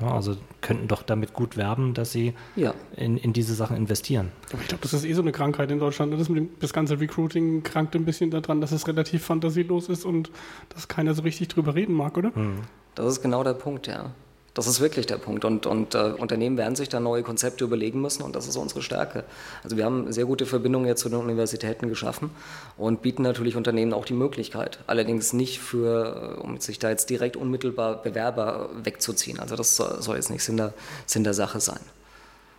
Ja, 0.00 0.14
also 0.14 0.36
könnten 0.62 0.88
doch 0.88 1.02
damit 1.02 1.34
gut 1.34 1.58
werben, 1.58 1.92
dass 1.92 2.12
sie 2.12 2.32
ja. 2.56 2.72
in, 2.96 3.18
in 3.18 3.34
diese 3.34 3.54
Sachen 3.54 3.76
investieren. 3.76 4.32
Aber 4.50 4.62
ich 4.62 4.68
glaube, 4.68 4.82
das 4.82 4.94
ist 4.94 5.04
eh 5.04 5.12
so 5.12 5.20
eine 5.20 5.32
Krankheit 5.32 5.70
in 5.70 5.78
Deutschland. 5.78 6.18
Das, 6.18 6.28
dem, 6.28 6.48
das 6.60 6.72
ganze 6.72 6.98
Recruiting 6.98 7.62
krankt 7.62 7.94
ein 7.94 8.06
bisschen 8.06 8.30
daran, 8.30 8.62
dass 8.62 8.72
es 8.72 8.88
relativ 8.88 9.22
fantasielos 9.22 9.90
ist 9.90 10.06
und 10.06 10.30
dass 10.70 10.88
keiner 10.88 11.12
so 11.12 11.22
richtig 11.22 11.48
drüber 11.48 11.74
reden 11.74 11.94
mag, 11.94 12.16
oder? 12.16 12.34
Hm. 12.34 12.62
Das 12.94 13.06
ist 13.06 13.22
genau 13.22 13.42
der 13.42 13.54
Punkt, 13.54 13.86
ja. 13.86 14.10
Das 14.54 14.66
ist 14.66 14.80
wirklich 14.80 15.06
der 15.06 15.16
Punkt. 15.16 15.46
Und, 15.46 15.64
und 15.64 15.94
äh, 15.94 16.12
Unternehmen 16.18 16.58
werden 16.58 16.76
sich 16.76 16.90
da 16.90 17.00
neue 17.00 17.22
Konzepte 17.22 17.64
überlegen 17.64 18.02
müssen 18.02 18.22
und 18.22 18.36
das 18.36 18.46
ist 18.46 18.56
unsere 18.56 18.82
Stärke. 18.82 19.24
Also 19.64 19.78
wir 19.78 19.86
haben 19.86 20.12
sehr 20.12 20.26
gute 20.26 20.44
Verbindungen 20.44 20.86
jetzt 20.86 21.00
zu 21.00 21.08
den 21.08 21.18
Universitäten 21.18 21.88
geschaffen 21.88 22.30
und 22.76 23.00
bieten 23.00 23.22
natürlich 23.22 23.56
Unternehmen 23.56 23.94
auch 23.94 24.04
die 24.04 24.12
Möglichkeit. 24.12 24.80
Allerdings 24.86 25.32
nicht 25.32 25.58
für, 25.60 26.36
äh, 26.38 26.40
um 26.40 26.60
sich 26.60 26.78
da 26.78 26.90
jetzt 26.90 27.08
direkt 27.08 27.36
unmittelbar 27.36 28.02
Bewerber 28.02 28.68
wegzuziehen. 28.82 29.40
Also 29.40 29.56
das 29.56 29.76
soll 29.76 30.16
jetzt 30.16 30.30
nicht 30.30 30.44
Sinn 30.44 30.58
der, 30.58 30.74
Sinn 31.06 31.24
der 31.24 31.34
Sache 31.34 31.60
sein. 31.60 31.80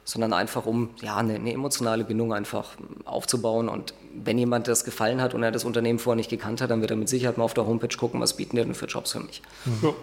Sondern 0.04 0.34
einfach, 0.34 0.66
um 0.66 0.90
ja, 1.02 1.16
eine, 1.18 1.36
eine 1.36 1.54
emotionale 1.54 2.04
Bindung 2.04 2.34
einfach 2.34 2.72
aufzubauen. 3.06 3.70
Und 3.70 3.94
wenn 4.16 4.38
jemand 4.38 4.68
das 4.68 4.84
gefallen 4.84 5.22
hat 5.22 5.34
und 5.36 5.44
er 5.44 5.52
das 5.52 5.64
Unternehmen 5.64 6.00
vorher 6.00 6.18
nicht 6.18 6.32
gekannt 6.32 6.60
hat, 6.60 6.72
dann 6.72 6.82
wird 6.82 6.92
er 6.92 6.98
mit 6.98 7.08
Sicherheit 7.08 7.38
mal 7.38 7.46
auf 7.46 7.54
der 7.54 7.68
Homepage 7.68 7.96
gucken, 7.96 8.20
was 8.20 8.34
bieten 8.34 8.58
die 8.58 8.64
denn 8.64 8.74
für 8.74 8.88
Jobs 8.88 9.12
für 9.12 9.20
mich. 9.20 9.44
Ja. 9.82 9.94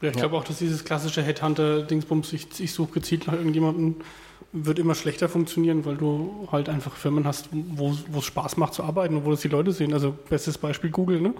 Ja, 0.00 0.08
ich 0.08 0.16
glaube 0.16 0.36
auch, 0.36 0.44
dass 0.44 0.58
dieses 0.58 0.84
klassische 0.84 1.22
Headhunter-Dingsbums, 1.22 2.32
ich, 2.32 2.46
ich 2.58 2.72
suche 2.72 2.92
gezielt 2.92 3.26
nach 3.26 3.34
irgendjemandem, 3.34 3.96
wird 4.52 4.78
immer 4.78 4.94
schlechter 4.94 5.28
funktionieren, 5.28 5.84
weil 5.84 5.96
du 5.96 6.48
halt 6.50 6.68
einfach 6.68 6.96
Firmen 6.96 7.26
hast, 7.26 7.48
wo 7.52 7.92
es 7.92 8.24
Spaß 8.24 8.56
macht 8.56 8.74
zu 8.74 8.82
arbeiten 8.82 9.16
und 9.16 9.24
wo 9.24 9.30
das 9.30 9.40
die 9.42 9.48
Leute 9.48 9.72
sehen. 9.72 9.92
Also 9.92 10.16
bestes 10.28 10.58
Beispiel 10.58 10.90
Google, 10.90 11.20
ne? 11.20 11.34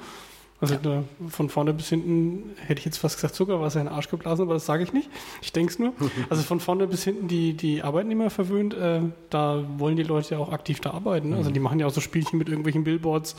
Also 0.61 0.75
ja. 0.75 0.81
da, 0.83 1.05
von 1.29 1.49
vorne 1.49 1.73
bis 1.73 1.89
hinten 1.89 2.51
hätte 2.57 2.81
ich 2.81 2.85
jetzt 2.85 2.99
fast 2.99 3.17
gesagt 3.17 3.35
Zuckerwasser 3.35 3.81
in 3.81 3.87
den 3.87 3.95
Arsch 3.95 4.11
geblasen, 4.11 4.43
aber 4.43 4.55
das 4.55 4.67
sage 4.67 4.83
ich 4.83 4.93
nicht. 4.93 5.09
Ich 5.41 5.53
denke 5.53 5.73
es 5.73 5.79
nur. 5.79 5.95
Also 6.29 6.43
von 6.43 6.61
vorne 6.61 6.87
bis 6.87 7.03
hinten 7.05 7.29
die, 7.29 7.55
die 7.55 7.83
Arbeitnehmer 7.83 8.29
verwöhnt, 8.29 8.75
äh, 8.75 9.01
da 9.31 9.65
wollen 9.79 9.97
die 9.97 10.03
Leute 10.03 10.35
ja 10.35 10.39
auch 10.39 10.53
aktiv 10.53 10.81
da 10.81 10.91
arbeiten. 10.91 11.31
Ne? 11.31 11.37
Also 11.37 11.49
mhm. 11.49 11.55
die 11.55 11.61
machen 11.61 11.81
ja 11.81 11.87
auch 11.87 11.93
so 11.93 12.03
Spielchen 12.03 12.39
mit 12.39 12.49
irgendwelchen 12.49 12.85
Billboards, 12.85 13.37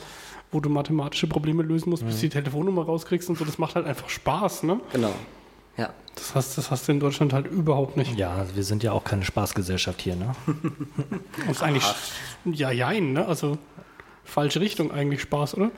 wo 0.50 0.58
du 0.58 0.68
mathematische 0.68 1.28
Probleme 1.28 1.62
lösen 1.62 1.90
musst, 1.90 2.02
mhm. 2.02 2.08
bis 2.08 2.16
du 2.16 2.22
die 2.22 2.30
Telefonnummer 2.30 2.84
rauskriegst 2.84 3.28
und 3.28 3.38
so. 3.38 3.44
Das 3.44 3.58
macht 3.58 3.76
halt 3.76 3.86
einfach 3.86 4.08
Spaß, 4.08 4.64
ne? 4.64 4.80
Genau. 4.92 5.12
Ja. 5.76 5.90
Das 6.16 6.34
hast, 6.34 6.58
das 6.58 6.70
hast 6.70 6.88
du 6.88 6.92
in 6.92 7.00
Deutschland 7.00 7.32
halt 7.32 7.46
überhaupt 7.46 7.96
nicht. 7.96 8.18
Ja, 8.18 8.34
also 8.34 8.56
wir 8.56 8.64
sind 8.64 8.82
ja 8.82 8.92
auch 8.92 9.04
keine 9.04 9.24
Spaßgesellschaft 9.24 10.02
hier, 10.02 10.16
ne? 10.16 10.34
das 11.46 11.56
ist 11.56 11.62
eigentlich, 11.62 11.84
ja, 12.44 12.70
jein, 12.70 13.12
ne? 13.12 13.26
Also 13.26 13.58
falsche 14.24 14.60
Richtung 14.60 14.90
eigentlich 14.90 15.22
Spaß, 15.22 15.56
oder? 15.56 15.70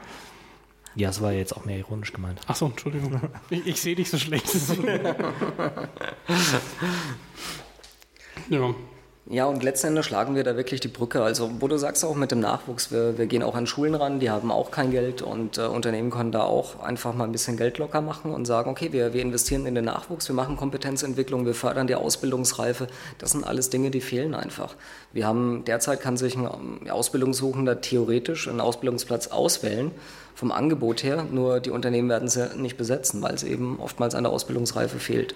Ja, 0.96 1.08
es 1.08 1.20
war 1.20 1.32
jetzt 1.32 1.56
auch 1.56 1.64
mehr 1.64 1.78
ironisch 1.78 2.12
gemeint. 2.12 2.40
Achso, 2.46 2.66
Entschuldigung. 2.66 3.20
Ich, 3.50 3.66
ich 3.66 3.80
sehe 3.80 3.96
dich 3.96 4.10
so 4.10 4.18
schlecht. 4.18 4.46
ja. 8.48 8.74
Ja, 9.26 9.46
und 9.46 9.62
letzten 9.62 9.86
Endes 9.86 10.04
schlagen 10.04 10.34
wir 10.34 10.44
da 10.44 10.54
wirklich 10.54 10.80
die 10.80 10.88
Brücke. 10.88 11.22
Also, 11.22 11.50
wo 11.60 11.66
du 11.66 11.78
sagst 11.78 12.04
auch 12.04 12.14
mit 12.14 12.30
dem 12.30 12.40
Nachwuchs, 12.40 12.92
wir, 12.92 13.16
wir 13.16 13.24
gehen 13.24 13.42
auch 13.42 13.54
an 13.54 13.66
Schulen 13.66 13.94
ran, 13.94 14.20
die 14.20 14.28
haben 14.28 14.52
auch 14.52 14.70
kein 14.70 14.90
Geld 14.90 15.22
und 15.22 15.56
äh, 15.56 15.62
Unternehmen 15.62 16.10
können 16.10 16.30
da 16.30 16.42
auch 16.42 16.80
einfach 16.80 17.14
mal 17.14 17.24
ein 17.24 17.32
bisschen 17.32 17.56
Geld 17.56 17.78
locker 17.78 18.02
machen 18.02 18.32
und 18.34 18.44
sagen, 18.44 18.68
okay, 18.70 18.92
wir, 18.92 19.14
wir 19.14 19.22
investieren 19.22 19.64
in 19.64 19.74
den 19.74 19.86
Nachwuchs, 19.86 20.28
wir 20.28 20.34
machen 20.34 20.58
Kompetenzentwicklung, 20.58 21.46
wir 21.46 21.54
fördern 21.54 21.86
die 21.86 21.94
Ausbildungsreife. 21.94 22.86
Das 23.16 23.30
sind 23.30 23.44
alles 23.44 23.70
Dinge, 23.70 23.90
die 23.90 24.02
fehlen 24.02 24.34
einfach. 24.34 24.74
Wir 25.14 25.26
haben, 25.26 25.64
derzeit 25.64 26.02
kann 26.02 26.18
sich 26.18 26.36
ein 26.36 26.90
Ausbildungssuchender 26.90 27.80
theoretisch 27.80 28.46
einen 28.46 28.60
Ausbildungsplatz 28.60 29.28
auswählen 29.28 29.90
vom 30.34 30.52
Angebot 30.52 31.02
her, 31.02 31.24
nur 31.30 31.60
die 31.60 31.70
Unternehmen 31.70 32.08
werden 32.08 32.26
es 32.26 32.56
nicht 32.56 32.76
besetzen, 32.76 33.22
weil 33.22 33.34
es 33.34 33.42
eben 33.42 33.78
oftmals 33.78 34.14
an 34.14 34.24
der 34.24 34.32
Ausbildungsreife 34.32 34.98
fehlt. 34.98 35.34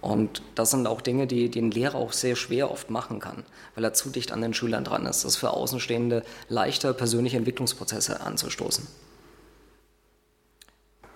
Und 0.00 0.42
das 0.54 0.70
sind 0.70 0.86
auch 0.86 1.00
Dinge, 1.00 1.26
die, 1.26 1.48
die 1.48 1.60
ein 1.60 1.70
Lehrer 1.70 1.96
auch 1.96 2.12
sehr 2.12 2.36
schwer 2.36 2.70
oft 2.70 2.90
machen 2.90 3.18
kann, 3.18 3.44
weil 3.74 3.82
er 3.82 3.94
zu 3.94 4.10
dicht 4.10 4.30
an 4.30 4.40
den 4.40 4.54
Schülern 4.54 4.84
dran 4.84 5.06
ist. 5.06 5.24
Das 5.24 5.32
ist 5.32 5.36
für 5.36 5.50
Außenstehende 5.50 6.22
leichter, 6.48 6.92
persönliche 6.92 7.38
Entwicklungsprozesse 7.38 8.20
anzustoßen. 8.20 8.86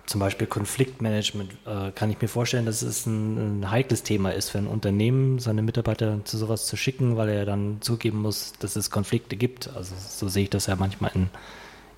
Zum 0.07 0.19
Beispiel 0.19 0.45
Konfliktmanagement 0.45 1.53
äh, 1.65 1.91
kann 1.91 2.11
ich 2.11 2.19
mir 2.19 2.27
vorstellen, 2.27 2.65
dass 2.65 2.81
es 2.81 3.05
ein, 3.05 3.61
ein, 3.61 3.71
heikles 3.71 4.03
Thema 4.03 4.31
ist 4.31 4.49
für 4.49 4.57
ein 4.57 4.67
Unternehmen, 4.67 5.39
seine 5.39 5.61
Mitarbeiter 5.61 6.19
zu 6.25 6.37
sowas 6.37 6.65
zu 6.65 6.75
schicken, 6.75 7.15
weil 7.15 7.29
er 7.29 7.45
dann 7.45 7.77
zugeben 7.79 8.21
muss, 8.21 8.51
dass 8.59 8.75
es 8.75 8.91
Konflikte 8.91 9.37
gibt. 9.37 9.73
Also 9.73 9.95
so 9.97 10.27
sehe 10.27 10.43
ich 10.43 10.49
das 10.49 10.65
ja 10.65 10.75
manchmal 10.75 11.11
in, 11.13 11.29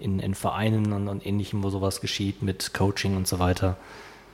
in, 0.03 0.19
in 0.19 0.35
Vereinen 0.35 0.91
und, 0.93 1.07
und 1.07 1.25
ähnlichem, 1.25 1.63
wo 1.63 1.69
sowas 1.69 2.01
geschieht 2.01 2.41
mit 2.41 2.73
Coaching 2.73 3.15
und 3.15 3.27
so 3.27 3.39
weiter. 3.39 3.77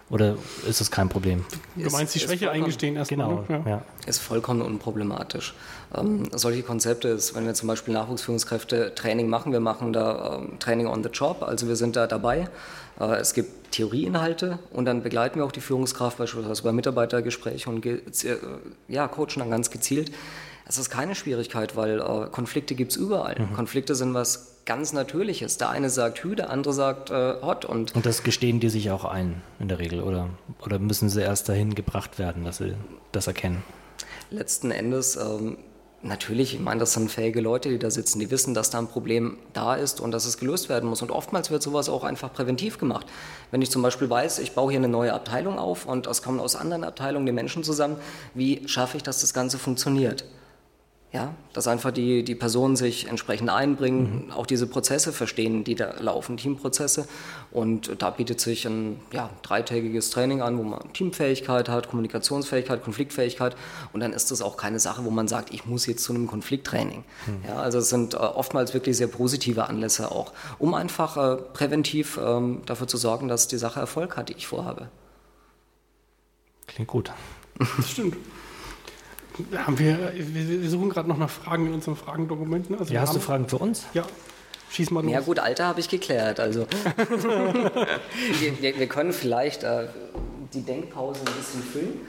Oder 0.09 0.36
ist 0.67 0.82
das 0.82 0.89
kein 0.89 1.07
Problem? 1.07 1.45
Du 1.76 1.89
meinst 1.91 2.15
die 2.15 2.20
Schwäche 2.20 2.49
eingestehen 2.49 2.95
erstmal? 2.95 3.28
Genau, 3.28 3.45
ne? 3.47 3.63
ja. 3.70 3.82
Ist 4.07 4.20
vollkommen 4.20 4.63
unproblematisch. 4.63 5.53
Ähm, 5.95 6.30
solche 6.34 6.63
Konzepte 6.63 7.09
ist, 7.09 7.36
wenn 7.36 7.45
wir 7.45 7.53
zum 7.53 7.67
Beispiel 7.67 7.93
Nachwuchsführungskräfte 7.93 8.95
Training 8.95 9.30
machen, 9.30 9.51
wir 9.51 9.59
machen 9.59 9.93
da 9.93 10.38
ähm, 10.38 10.57
Training 10.57 10.88
on 10.88 11.03
the 11.03 11.09
Job, 11.09 11.43
also 11.43 11.67
wir 11.67 11.76
sind 11.76 11.95
da 11.95 12.07
dabei. 12.07 12.47
Äh, 12.99 13.17
es 13.17 13.36
gibt 13.36 13.72
Theorieinhalte 13.72 14.57
und 14.72 14.86
dann 14.86 15.03
begleiten 15.03 15.39
wir 15.39 15.45
auch 15.45 15.51
die 15.51 15.61
Führungskraft 15.61 16.17
beispielsweise 16.17 16.63
bei 16.63 16.72
Mitarbeitergesprächen 16.72 17.76
und 17.76 17.86
äh, 17.86 18.38
ja, 18.88 19.07
coachen 19.07 19.38
dann 19.38 19.51
ganz 19.51 19.70
gezielt. 19.70 20.11
Es 20.70 20.78
ist 20.78 20.91
keine 20.91 21.15
Schwierigkeit, 21.15 21.76
weil 21.76 21.99
äh, 21.99 22.30
Konflikte 22.32 22.76
gibt 22.76 22.91
es 22.91 22.97
überall. 22.97 23.36
Mhm. 23.39 23.55
Konflikte 23.55 23.95
sind 23.95 24.13
was 24.13 24.57
ganz 24.65 24.93
Natürliches. 24.93 25.57
Der 25.57 25.72
eine 25.72 25.89
sagt 25.89 26.24
Hü, 26.24 26.36
der 26.36 26.51
andere 26.51 26.76
sagt 26.76 27.09
äh, 27.09 27.41
Hot. 27.41 27.65
Und, 27.65 27.95
und 27.95 28.05
das 28.05 28.22
gestehen 28.22 28.59
die 28.59 28.70
sich 28.70 28.91
auch 28.91 29.03
ein 29.03 29.41
in 29.59 29.67
der 29.67 29.80
Regel, 29.80 30.03
oder? 30.03 30.30
Oder 30.63 30.78
müssen 30.78 31.09
sie 31.09 31.24
erst 31.24 31.49
dahin 31.49 31.74
gebracht 31.74 32.20
werden, 32.20 32.45
dass 32.45 32.57
sie 32.57 32.76
das 33.11 33.26
erkennen? 33.26 33.63
Letzten 34.30 34.70
Endes 34.70 35.15
ähm, 35.15 35.57
Natürlich, 36.01 36.53
ich 36.53 36.61
meine, 36.61 36.80
das 36.80 36.93
sind 36.93 37.11
fähige 37.11 37.41
Leute, 37.41 37.67
die 37.67 37.78
da 37.78 37.91
sitzen, 37.91 38.20
die 38.20 38.32
wissen, 38.32 38.53
dass 38.53 38.70
da 38.70 38.78
ein 38.78 38.88
Problem 38.88 39.38
da 39.51 39.76
ist 39.76 39.99
und 39.99 40.11
dass 40.11 40.26
es 40.26 40.38
gelöst 40.38 40.70
werden 40.70 40.88
muss. 40.88 41.01
Und 41.01 41.11
oftmals 41.11 41.51
wird 41.51 41.61
sowas 41.61 41.89
auch 41.89 42.05
einfach 42.05 42.32
präventiv 42.32 42.78
gemacht. 42.78 43.05
Wenn 43.51 43.61
ich 43.61 43.70
zum 43.70 43.82
Beispiel 43.82 44.09
weiß, 44.09 44.39
ich 44.39 44.53
baue 44.53 44.72
hier 44.72 44.80
eine 44.80 44.88
neue 44.88 45.13
Abteilung 45.13 45.59
auf 45.59 45.86
und 45.86 46.07
es 46.07 46.22
kommen 46.22 46.39
aus 46.39 46.55
anderen 46.55 46.86
Abteilungen 46.86 47.26
die 47.26 47.34
Menschen 47.34 47.65
zusammen, 47.65 47.97
wie 48.34 48.65
schaffe 48.65 48.95
ich, 48.95 49.03
dass 49.03 49.20
das 49.20 49.34
Ganze 49.34 49.57
funktioniert? 49.57 50.24
Ja, 51.12 51.34
dass 51.53 51.68
einfach 51.68 51.89
die, 51.89 52.24
die 52.24 52.36
Personen 52.36 52.76
sich 52.76 53.07
entsprechend 53.07 53.49
einbringen, 53.49 54.28
mhm. 54.28 54.32
auch 54.32 54.45
diese 54.45 54.68
Prozesse 54.68 55.12
verstehen, 55.12 55.64
die 55.64 55.74
da 55.74 55.95
laufen, 55.99 56.38
Teamprozesse. 56.38 57.07
Und 57.49 57.99
da 57.99 58.12
bietet 58.12 58.39
sich 58.39 58.68
ein 58.68 58.99
ja, 59.12 59.32
dreitägiges 59.41 60.12
Training 60.12 60.43
an, 60.43 60.60
wo 60.60 60.64
man 60.64 60.93
Teamfähigkeit 60.93 61.68
hat, 61.68 61.89
Kommunikationsfähigkeit, 61.89 62.84
Konfliktfähigkeit. 62.84 63.55
Und 63.91 64.01
dann 64.01 64.14
ist 64.14 64.30
das 64.30 64.43
auch 64.43 64.55
keine 64.55 64.80
Sache, 64.80 65.03
wo 65.03 65.10
man 65.10 65.28
sagt, 65.28 65.51
ich 65.51 65.66
muss 65.66 65.88
jetzt 65.88 66.03
zu 66.03 66.14
einem 66.14 66.28
Konflikttraining. 66.28 67.03
Mhm. 67.26 67.34
Ja, 67.47 67.55
also 67.55 67.80
es 67.80 67.89
sind 67.89 68.14
äh, 68.14 68.18
oftmals 68.18 68.76
wirklich 68.76 68.95
sehr 68.95 69.07
positive 69.07 69.68
Anlässe 69.68 70.12
auch, 70.12 70.32
um 70.60 70.76
einfach 70.76 71.18
äh, 71.18 71.38
präventiv 71.38 72.20
ähm, 72.24 72.62
dafür 72.68 72.88
zu 72.88 72.97
sorgen, 72.97 73.28
dass 73.28 73.47
die 73.47 73.57
Sache 73.57 73.80
Erfolg 73.80 74.16
hat, 74.16 74.30
die 74.30 74.34
ich 74.34 74.45
vorhabe. 74.45 74.89
Klingt 76.68 76.88
gut. 76.88 77.12
Das 77.78 77.89
stimmt 77.89 78.16
haben 79.55 79.79
wir, 79.79 80.13
wir 80.15 80.69
suchen 80.69 80.89
gerade 80.89 81.07
noch 81.07 81.17
nach 81.17 81.29
Fragen 81.29 81.67
in 81.67 81.73
unserem 81.73 81.95
Fragendokument. 81.95 82.67
Also 82.77 82.93
ja, 82.93 83.01
hast 83.01 83.15
du 83.15 83.19
Fragen 83.19 83.47
für 83.47 83.57
uns? 83.57 83.85
Ja. 83.93 84.05
Schieß 84.71 84.91
mal 84.91 85.03
los. 85.03 85.11
Ja 85.11 85.21
gut, 85.21 85.39
Alter 85.39 85.65
habe 85.65 85.79
ich 85.79 85.89
geklärt. 85.89 86.39
Also 86.39 86.67
wir, 88.39 88.61
wir, 88.61 88.79
wir, 88.79 88.87
können 88.87 89.13
vielleicht 89.13 89.63
äh, 89.63 89.87
die 90.53 90.61
Denkpause 90.61 91.21
ein 91.21 91.33
bisschen 91.33 91.63
füllen. 91.63 92.01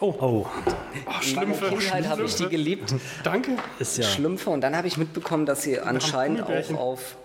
Oh, 0.00 0.14
oh. 0.18 0.46
oh 0.46 1.12
Schlümpfe. 1.20 1.66
In 1.66 1.70
meiner 1.70 1.80
Kindheit 1.80 2.08
habe 2.08 2.24
ich 2.24 2.36
die 2.36 2.48
geliebt. 2.48 2.94
Danke. 3.22 3.56
Ist 3.78 3.98
ja. 3.98 4.04
Schlümpfe. 4.04 4.50
Und 4.50 4.62
dann 4.62 4.76
habe 4.76 4.88
ich 4.88 4.96
mitbekommen, 4.96 5.44
dass 5.44 5.62
sie 5.62 5.78
anscheinend 5.78 6.42
auch 6.42 6.78
auf 6.78 7.16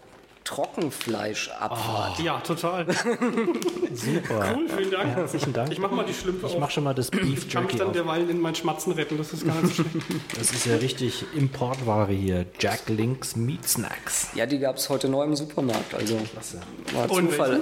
Trockenfleischabfahrt. 0.44 2.16
Oh. 2.20 2.22
Ja, 2.22 2.40
total. 2.40 2.86
Super. 3.94 4.56
Cool, 4.56 4.70
vielen 4.78 4.92
Dank. 4.92 5.16
Herzlichen 5.16 5.54
Dank. 5.54 5.72
Ich 5.72 5.80
mache 5.80 5.96
mal 5.96 6.06
die 6.06 6.14
Schlümpfe 6.14 6.48
Ich 6.48 6.58
mache 6.60 6.72
schon 6.72 6.84
mal 6.84 6.94
das 6.94 7.10
Beef 7.12 7.46
Ich 7.46 7.50
kann 7.50 7.66
mich 7.66 7.76
dann 7.76 7.94
derweil 7.94 8.30
in 8.30 8.40
meinen 8.40 8.56
Schmatzen 8.56 8.94
retten, 8.94 9.18
das 9.18 9.34
ist 9.34 9.46
gar 9.46 9.56
nicht 9.62 9.76
so 9.76 9.84
schlecht. 9.84 9.96
Das 10.38 10.52
ist 10.52 10.66
ja 10.66 10.76
richtig 10.76 11.26
Importware 11.36 12.12
hier. 12.12 12.46
Jack 12.60 12.90
Links 12.90 13.36
Meat 13.36 13.68
Snacks. 13.68 14.28
Ja, 14.36 14.46
die 14.46 14.60
gab 14.60 14.78
es 14.78 14.90
heute 14.90 15.08
neu 15.10 15.24
im 15.24 15.36
Supermarkt. 15.36 15.94
Also 15.94 16.18
Klasse. 16.32 16.62
war 16.94 17.10
Und 17.10 17.30
Zufall. 17.32 17.62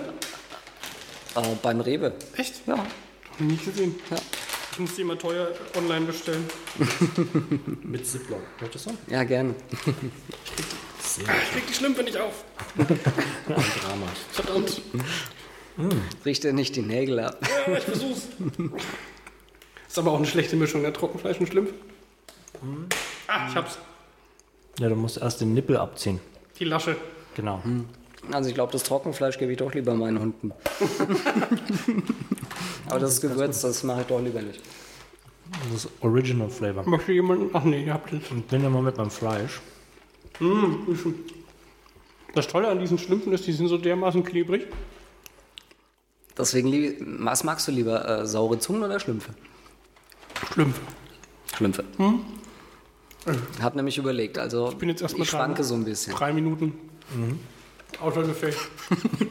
Äh, 1.36 1.41
beim 1.61 1.79
Rewe. 1.82 2.13
Echt? 2.36 2.67
Ja. 2.67 2.75
Noch 2.75 2.86
nie 3.39 3.57
gesehen. 3.57 3.95
Ja. 4.09 4.17
Ich 4.73 4.79
muss 4.79 4.95
die 4.95 5.03
mal 5.03 5.17
teuer 5.17 5.49
online 5.77 6.05
bestellen. 6.05 6.45
Mit 7.84 8.07
Ziploc. 8.07 8.39
Möchtest 8.61 8.86
du? 8.86 8.91
Ja, 9.09 9.23
gerne. 9.23 9.53
Sehr 11.12 11.26
ich 11.26 11.51
krieg 11.51 11.68
die 11.68 11.74
Schlümpfe 11.74 12.03
nicht 12.03 12.16
auf. 12.16 12.45
Ein 12.78 13.45
Drama. 13.45 14.07
Verdammt. 14.32 14.82
Mm. 15.76 15.89
Richte 16.24 16.53
nicht 16.53 16.78
die 16.78 16.82
Nägel 16.82 17.20
ab. 17.20 17.38
Ja, 17.68 17.78
ich 17.78 17.84
versuch's. 17.84 18.28
Ist 19.89 19.99
aber 19.99 20.12
auch 20.12 20.18
eine 20.18 20.26
schlechte 20.26 20.55
Mischung, 20.55 20.84
der 20.84 20.93
Trockenfleisch 20.93 21.38
und 21.41 21.47
Schlümpf. 21.47 21.72
Mm. 22.62 22.86
Ah, 23.28 23.49
ich 23.49 23.55
hab's. 23.55 23.78
Ja, 24.80 24.88
du 24.88 24.95
musst 24.95 25.18
erst 25.18 25.41
den 25.41 25.53
Nippel 25.53 25.76
abziehen. 25.76 26.22
Die 26.59 26.64
Lasche. 26.64 26.95
Genau. 27.36 27.57
Mm. 27.57 27.89
Also 28.32 28.47
ich 28.47 28.55
glaube, 28.55 28.72
das 28.72 28.84
Trockenfleisch 28.84 29.38
gebe 29.38 29.51
ich 29.51 29.57
doch 29.57 29.74
lieber 29.74 29.93
meinen 29.93 30.18
Hunden. 30.18 30.53
aber 32.88 32.99
das, 32.99 33.20
das 33.20 33.22
Gewürz, 33.22 33.59
das 33.59 33.84
mache 33.84 34.01
ich 34.01 34.07
doch 34.07 34.22
lieber 34.22 34.41
nicht. 34.41 34.62
Das 35.74 35.84
ist 35.84 35.91
Original 35.99 36.49
Flavor. 36.49 36.88
Möchte 36.88 37.12
jemand... 37.12 37.53
Ach 37.53 37.66
nee, 37.66 37.84
ihr 37.84 37.93
habt 37.93 38.14
es. 38.14 38.32
Und 38.32 38.47
bin 38.47 38.64
ja 38.64 38.70
mal 38.70 38.82
mit 38.82 38.95
meinem 38.95 39.09
Fleisch. 39.09 39.59
Mmh, 40.39 41.13
das 42.34 42.47
Tolle 42.47 42.69
an 42.69 42.79
diesen 42.79 42.97
Schlümpfen 42.97 43.34
ist, 43.34 43.45
die 43.45 43.51
sind 43.51 43.67
so 43.67 43.77
dermaßen 43.77 44.23
klebrig. 44.23 44.67
Deswegen, 46.38 47.25
was 47.25 47.43
magst 47.43 47.67
du 47.67 47.71
lieber, 47.71 48.07
äh, 48.07 48.25
saure 48.25 48.57
Zungen 48.59 48.84
oder 48.84 48.99
Schlümpfe? 48.99 49.34
Schlümpfe. 50.53 50.82
Schlümpfe. 51.55 51.84
Hm? 51.97 52.21
Ich 53.55 53.61
habe 53.61 53.75
nämlich 53.75 53.97
überlegt, 53.97 54.39
also 54.39 54.69
ich, 54.69 54.77
bin 54.77 54.89
jetzt 54.89 55.01
erst 55.01 55.17
ich 55.17 55.29
schwanke 55.29 55.63
so 55.63 55.75
ein 55.75 55.84
bisschen. 55.84 56.15
Drei 56.15 56.34
Minuten. 56.34 56.73
Mhm. 57.13 57.39
Außer 57.99 58.23
Gefecht. 58.23 58.57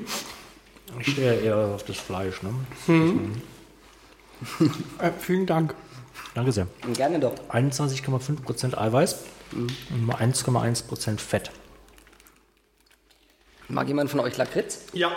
ich 1.00 1.12
stehe 1.12 1.40
eher 1.40 1.56
auf 1.56 1.84
das 1.84 1.96
Fleisch. 1.96 2.42
Ne? 2.42 2.54
Mhm. 2.86 3.42
äh, 4.98 5.10
vielen 5.18 5.46
Dank. 5.46 5.74
Danke 6.34 6.52
sehr. 6.52 6.68
Gerne 6.94 7.18
doch. 7.18 7.34
21,5% 7.48 8.78
Eiweiß 8.78 9.18
mhm. 9.52 9.68
und 9.90 10.14
1,1% 10.14 11.18
Fett. 11.18 11.50
Mag 13.68 13.86
jemand 13.86 14.10
von 14.10 14.20
euch 14.20 14.36
Lakritz? 14.36 14.80
Ja. 14.92 15.12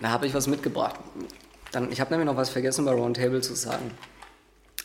Da 0.00 0.10
habe 0.10 0.26
ich 0.26 0.34
was 0.34 0.46
mitgebracht. 0.46 0.96
Dann, 1.72 1.90
ich 1.90 2.00
habe 2.00 2.10
nämlich 2.10 2.26
noch 2.26 2.36
was 2.36 2.50
vergessen 2.50 2.84
bei 2.84 2.92
Roundtable 2.92 3.40
zu 3.40 3.54
sagen. 3.54 3.90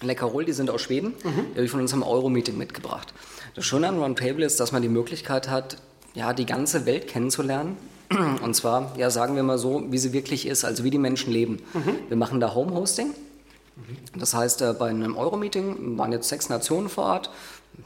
Leckerol, 0.02 0.44
die 0.44 0.54
sind 0.54 0.70
aus 0.70 0.82
Schweden. 0.82 1.14
Mhm. 1.24 1.46
Die 1.52 1.56
habe 1.56 1.66
ich 1.66 1.72
von 1.72 1.80
unserem 1.80 2.04
Euro-Meeting 2.04 2.58
mitgebracht. 2.58 3.14
Das 3.56 3.66
Schöne 3.66 3.88
an 3.88 4.00
Roundtable 4.00 4.44
ist, 4.44 4.60
dass 4.60 4.72
man 4.72 4.82
die 4.82 4.90
Möglichkeit 4.90 5.50
hat, 5.50 5.78
ja, 6.14 6.34
die 6.34 6.46
ganze 6.46 6.86
Welt 6.86 7.08
kennenzulernen. 7.08 7.78
Und 8.44 8.56
zwar, 8.56 8.98
ja, 8.98 9.10
sagen 9.10 9.36
wir 9.36 9.44
mal 9.44 9.58
so, 9.58 9.84
wie 9.90 9.98
sie 9.98 10.14
wirklich 10.14 10.48
ist, 10.48 10.66
also 10.66 10.84
wie 10.84 10.90
die 10.90 10.98
Menschen 10.98 11.32
leben. 11.32 11.60
Mhm. 11.74 11.96
Wir 12.10 12.18
machen 12.18 12.40
da 12.40 12.54
Home-Hosting. 12.54 13.08
Mhm. 13.08 14.20
Das 14.20 14.34
heißt, 14.34 14.62
äh, 14.62 14.74
bei 14.78 14.90
einem 14.90 15.16
Euro-Meeting 15.16 15.98
waren 15.98 16.12
jetzt 16.12 16.30
sechs 16.30 16.50
Nationen 16.50 16.90
vor 16.90 17.06
Ort. 17.06 17.30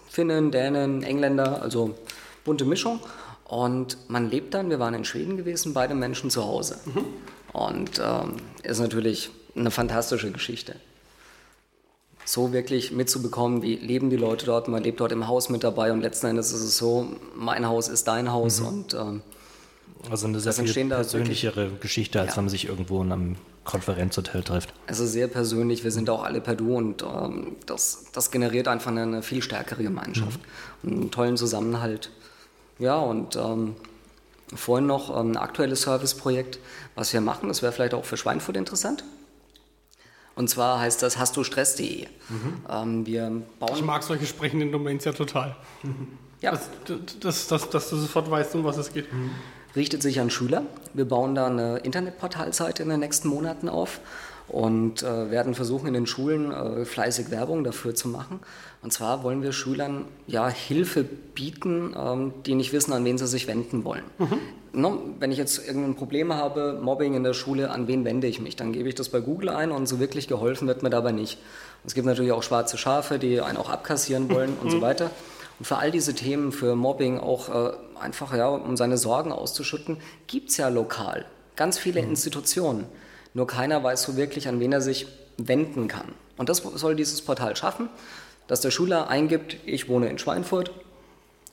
Finnen, 0.09 0.51
Dänen, 0.51 1.03
Engländer, 1.03 1.61
also 1.61 1.95
bunte 2.43 2.65
Mischung. 2.65 2.99
Und 3.45 3.97
man 4.09 4.29
lebt 4.29 4.53
dann, 4.53 4.69
wir 4.69 4.79
waren 4.79 4.93
in 4.93 5.05
Schweden 5.05 5.37
gewesen, 5.37 5.73
beide 5.73 5.95
Menschen 5.95 6.29
zu 6.29 6.43
Hause. 6.43 6.77
Mhm. 6.85 7.05
Und 7.53 8.01
ähm, 8.03 8.37
ist 8.63 8.79
natürlich 8.79 9.29
eine 9.55 9.71
fantastische 9.71 10.31
Geschichte. 10.31 10.75
So 12.25 12.51
wirklich 12.51 12.91
mitzubekommen, 12.91 13.61
wie 13.61 13.75
leben 13.75 14.09
die 14.09 14.17
Leute 14.17 14.45
dort, 14.45 14.67
man 14.67 14.83
lebt 14.83 14.99
dort 14.99 15.13
im 15.13 15.27
Haus 15.27 15.47
mit 15.47 15.63
dabei 15.63 15.93
und 15.93 16.01
letzten 16.01 16.27
Endes 16.27 16.51
ist 16.51 16.61
es 16.61 16.77
so, 16.77 17.07
mein 17.35 17.65
Haus 17.67 17.87
ist 17.87 18.07
dein 18.09 18.33
Haus 18.33 18.59
mhm. 18.59 18.67
und 18.67 18.93
ähm, 18.93 19.21
also 20.09 20.27
eine 20.27 20.39
sehr 20.39 20.53
viel 20.53 20.87
persönlichere 20.87 21.55
wirklich, 21.55 21.81
Geschichte, 21.81 22.19
als 22.19 22.31
ja. 22.31 22.37
wenn 22.37 22.45
man 22.45 22.49
sich 22.49 22.67
irgendwo 22.67 23.01
in 23.01 23.11
einem 23.11 23.35
Konferenzhotel 23.63 24.43
trifft. 24.43 24.73
Also 24.87 25.05
sehr 25.05 25.27
persönlich, 25.27 25.83
wir 25.83 25.91
sind 25.91 26.09
auch 26.09 26.23
alle 26.23 26.41
per 26.41 26.55
Du 26.55 26.75
und 26.75 27.03
ähm, 27.03 27.55
das, 27.65 28.05
das 28.13 28.31
generiert 28.31 28.67
einfach 28.67 28.91
eine, 28.91 29.03
eine 29.03 29.21
viel 29.21 29.41
stärkere 29.41 29.83
Gemeinschaft 29.83 30.39
mhm. 30.81 30.91
einen 30.91 31.11
tollen 31.11 31.37
Zusammenhalt. 31.37 32.11
Ja, 32.79 32.97
und 32.97 33.35
ähm, 33.35 33.75
vorhin 34.55 34.87
noch 34.87 35.09
ähm, 35.09 35.31
ein 35.31 35.37
aktuelles 35.37 35.81
Serviceprojekt, 35.81 36.59
was 36.95 37.11
wir 37.13 37.21
machen, 37.21 37.49
das 37.49 37.61
wäre 37.61 37.71
vielleicht 37.71 37.93
auch 37.93 38.05
für 38.05 38.17
Schweinfurt 38.17 38.57
interessant. 38.57 39.03
Und 40.35 40.49
zwar 40.49 40.79
heißt 40.79 41.01
das 41.01 41.17
hast 41.17 41.35
du 41.35 41.43
Stress.de. 41.43 42.05
Mhm. 42.29 42.61
Ähm, 42.69 43.05
wir 43.05 43.41
bauen 43.59 43.71
ich 43.75 43.83
mag 43.83 44.03
solche 44.03 44.27
sprechenden 44.27 44.71
Domains 44.71 45.03
ja 45.03 45.11
total. 45.11 45.55
Mhm. 45.83 46.07
Ja. 46.41 46.51
Das, 46.51 46.69
das, 47.19 47.47
das, 47.47 47.69
dass 47.71 47.89
du 47.89 47.97
sofort 47.97 48.29
weißt, 48.29 48.53
um 48.55 48.63
was 48.63 48.77
es 48.77 48.93
geht. 48.93 49.11
Mhm. 49.11 49.31
Richtet 49.75 50.01
sich 50.01 50.19
an 50.19 50.29
Schüler. 50.29 50.63
Wir 50.93 51.05
bauen 51.05 51.35
da 51.35 51.47
eine 51.47 51.77
Internetportalseite 51.79 52.83
in 52.83 52.89
den 52.89 52.99
nächsten 52.99 53.27
Monaten 53.27 53.69
auf 53.69 53.99
und 54.47 55.03
äh, 55.03 55.29
werden 55.29 55.55
versuchen, 55.55 55.87
in 55.87 55.93
den 55.93 56.07
Schulen 56.07 56.51
äh, 56.51 56.85
fleißig 56.85 57.31
Werbung 57.31 57.63
dafür 57.63 57.95
zu 57.95 58.07
machen. 58.07 58.39
Und 58.81 58.93
zwar 58.93 59.23
wollen 59.23 59.43
wir 59.43 59.51
Schülern 59.51 60.05
ja 60.25 60.47
Hilfe 60.47 61.03
bieten, 61.03 61.93
ähm, 61.97 62.33
die 62.45 62.55
nicht 62.55 62.71
wissen, 62.71 62.93
an 62.93 63.03
wen 63.03 63.17
sie 63.17 63.27
sich 63.27 63.47
wenden 63.47 63.83
wollen. 63.83 64.03
Mhm. 64.17 64.39
No, 64.73 65.01
wenn 65.19 65.31
ich 65.31 65.37
jetzt 65.37 65.65
irgendein 65.65 65.95
Problem 65.95 66.33
habe, 66.33 66.79
Mobbing 66.81 67.15
in 67.15 67.23
der 67.23 67.33
Schule, 67.33 67.71
an 67.71 67.87
wen 67.87 68.05
wende 68.05 68.27
ich 68.27 68.39
mich? 68.39 68.55
Dann 68.55 68.73
gebe 68.73 68.87
ich 68.87 68.95
das 68.95 69.09
bei 69.09 69.19
Google 69.19 69.49
ein 69.49 69.71
und 69.71 69.87
so 69.87 69.99
wirklich 69.99 70.27
geholfen 70.27 70.67
wird 70.67 70.83
mir 70.83 70.89
dabei 70.89 71.11
nicht. 71.11 71.39
Es 71.85 71.93
gibt 71.93 72.05
natürlich 72.05 72.31
auch 72.31 72.43
schwarze 72.43 72.77
Schafe, 72.77 73.17
die 73.17 73.41
einen 73.41 73.57
auch 73.57 73.69
abkassieren 73.69 74.29
wollen 74.29 74.55
und 74.61 74.69
so 74.69 74.77
mhm. 74.77 74.81
weiter. 74.81 75.11
Und 75.59 75.65
für 75.65 75.77
all 75.77 75.91
diese 75.91 76.13
Themen, 76.13 76.51
für 76.51 76.75
Mobbing 76.75 77.19
auch 77.19 77.49
äh, 77.49 77.71
einfach, 77.99 78.35
ja, 78.35 78.47
um 78.49 78.77
seine 78.77 78.97
Sorgen 78.97 79.31
auszuschütten, 79.31 79.97
gibt 80.27 80.49
es 80.49 80.57
ja 80.57 80.69
lokal 80.69 81.25
ganz 81.57 81.77
viele 81.77 82.01
mhm. 82.01 82.11
Institutionen. 82.11 82.85
Nur 83.33 83.47
keiner 83.47 83.83
weiß 83.83 84.03
so 84.03 84.15
wirklich, 84.15 84.47
an 84.47 84.61
wen 84.61 84.71
er 84.71 84.79
sich 84.79 85.07
wenden 85.37 85.89
kann. 85.89 86.13
Und 86.37 86.47
das 86.47 86.59
soll 86.59 86.95
dieses 86.95 87.21
Portal 87.21 87.57
schaffen, 87.57 87.89
dass 88.47 88.61
der 88.61 88.71
Schüler 88.71 89.09
eingibt, 89.09 89.57
ich 89.65 89.89
wohne 89.89 90.07
in 90.07 90.17
Schweinfurt 90.17 90.71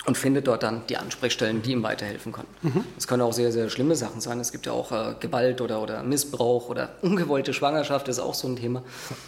und 0.06 0.16
findet 0.16 0.46
dort 0.46 0.62
dann 0.62 0.86
die 0.88 0.98
Ansprechstellen, 0.98 1.62
die 1.62 1.72
ihm 1.72 1.82
weiterhelfen 1.82 2.32
können. 2.32 2.48
Mhm. 2.62 2.84
Das 2.94 3.08
können 3.08 3.22
auch 3.22 3.32
sehr, 3.32 3.50
sehr 3.50 3.70
schlimme 3.70 3.96
Sachen 3.96 4.20
sein. 4.20 4.38
Es 4.38 4.52
gibt 4.52 4.66
ja 4.66 4.72
auch 4.72 4.92
äh, 4.92 5.14
Gewalt 5.18 5.60
oder, 5.60 5.82
oder 5.82 6.02
Missbrauch 6.02 6.68
oder 6.68 6.90
ungewollte 7.02 7.52
Schwangerschaft 7.52 8.08
ist 8.08 8.20
auch 8.20 8.34
so 8.34 8.46
ein 8.46 8.56
Thema. 8.56 8.82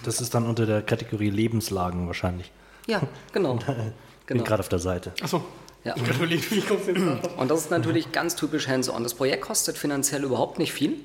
Das 0.04 0.20
ist 0.20 0.34
dann 0.34 0.46
unter 0.46 0.66
der 0.66 0.82
Kategorie 0.82 1.30
Lebenslagen 1.30 2.06
wahrscheinlich. 2.06 2.52
Ja, 2.86 3.00
genau. 3.32 3.58
Bin 4.26 4.38
genau. 4.38 4.48
gerade 4.48 4.60
auf 4.60 4.68
der 4.68 4.78
Seite. 4.78 5.12
Achso. 5.22 5.42
Ja. 5.84 5.94
Und 7.36 7.50
das 7.50 7.60
ist 7.60 7.70
natürlich 7.70 8.10
ganz 8.10 8.34
typisch 8.34 8.66
hands-on. 8.66 9.04
Das 9.04 9.14
Projekt 9.14 9.42
kostet 9.42 9.78
finanziell 9.78 10.24
überhaupt 10.24 10.58
nicht 10.58 10.72
viel. 10.72 10.96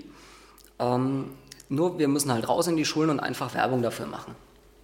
Ähm, 0.79 1.33
nur 1.69 1.99
wir 1.99 2.07
müssen 2.07 2.31
halt 2.31 2.49
raus 2.49 2.67
in 2.67 2.75
die 2.77 2.85
Schulen 2.85 3.11
und 3.11 3.19
einfach 3.19 3.53
Werbung 3.53 3.83
dafür 3.83 4.07
machen. 4.07 4.35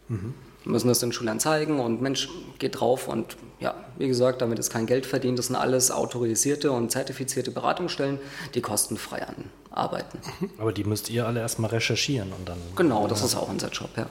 Mhm. 0.10 0.36
müssen 0.64 0.88
das 0.88 1.00
den 1.00 1.12
Schülern 1.12 1.40
zeigen 1.40 1.82
und 1.82 2.02
Mensch, 2.02 2.30
geht 2.60 2.80
drauf 2.80 3.10
und 3.10 3.36
ja, 3.60 3.76
wie 3.98 4.08
gesagt, 4.08 4.42
damit 4.42 4.58
ist 4.60 4.70
kein 4.70 4.86
Geld 4.86 5.06
verdient. 5.06 5.38
Das 5.40 5.48
sind 5.48 5.56
alles 5.56 5.92
autorisierte 5.92 6.72
und 6.72 6.92
zertifizierte 6.92 7.52
Beratungsstellen, 7.52 8.20
die 8.54 8.62
kostenfrei 8.62 9.26
arbeiten. 9.72 10.20
Aber 10.60 10.72
die 10.72 10.84
müsst 10.84 11.10
ihr 11.10 11.26
alle 11.26 11.40
erstmal 11.40 11.72
recherchieren 11.72 12.32
und 12.32 12.48
dann. 12.48 12.58
Genau, 12.76 13.08
das 13.08 13.24
ist 13.24 13.36
auch 13.36 13.50
unser 13.50 13.70
Job, 13.70 13.90
ja. 13.98 14.06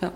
ja. 0.00 0.12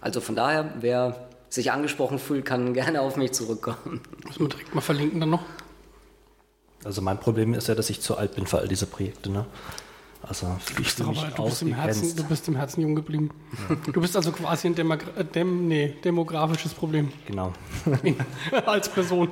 Also 0.00 0.20
von 0.20 0.36
daher, 0.36 0.72
wer 0.80 1.28
sich 1.48 1.72
angesprochen 1.72 2.18
fühlt, 2.18 2.44
kann 2.44 2.74
gerne 2.74 3.00
auf 3.00 3.16
mich 3.16 3.32
zurückkommen. 3.32 4.00
Müssen 4.24 4.40
wir 4.40 4.48
direkt 4.48 4.74
mal 4.74 4.80
verlinken 4.80 5.20
dann 5.20 5.30
noch. 5.30 5.42
Also 6.84 7.02
mein 7.02 7.18
Problem 7.18 7.54
ist 7.54 7.68
ja, 7.68 7.74
dass 7.74 7.90
ich 7.90 8.00
zu 8.00 8.16
alt 8.16 8.34
bin 8.34 8.46
für 8.46 8.58
all 8.58 8.68
diese 8.68 8.86
Projekte. 8.86 9.30
Ne? 9.30 9.46
Also 10.22 10.56
ich 10.80 10.92
fühle 10.92 11.10
mich 11.10 11.22
du, 11.36 11.44
bist 11.44 11.62
im 11.62 11.74
Herzen, 11.74 12.16
du 12.16 12.24
bist 12.24 12.48
im 12.48 12.56
Herzen 12.56 12.80
jung 12.80 12.94
geblieben. 12.94 13.30
Ja. 13.68 13.76
Du 13.92 14.00
bist 14.00 14.16
also 14.16 14.32
quasi 14.32 14.68
ein 14.68 14.74
Demogra 14.74 15.22
Dem 15.22 15.68
nee, 15.68 15.94
demografisches 16.04 16.74
Problem. 16.74 17.12
Genau. 17.26 17.52
Als 18.66 18.88
Person. 18.88 19.30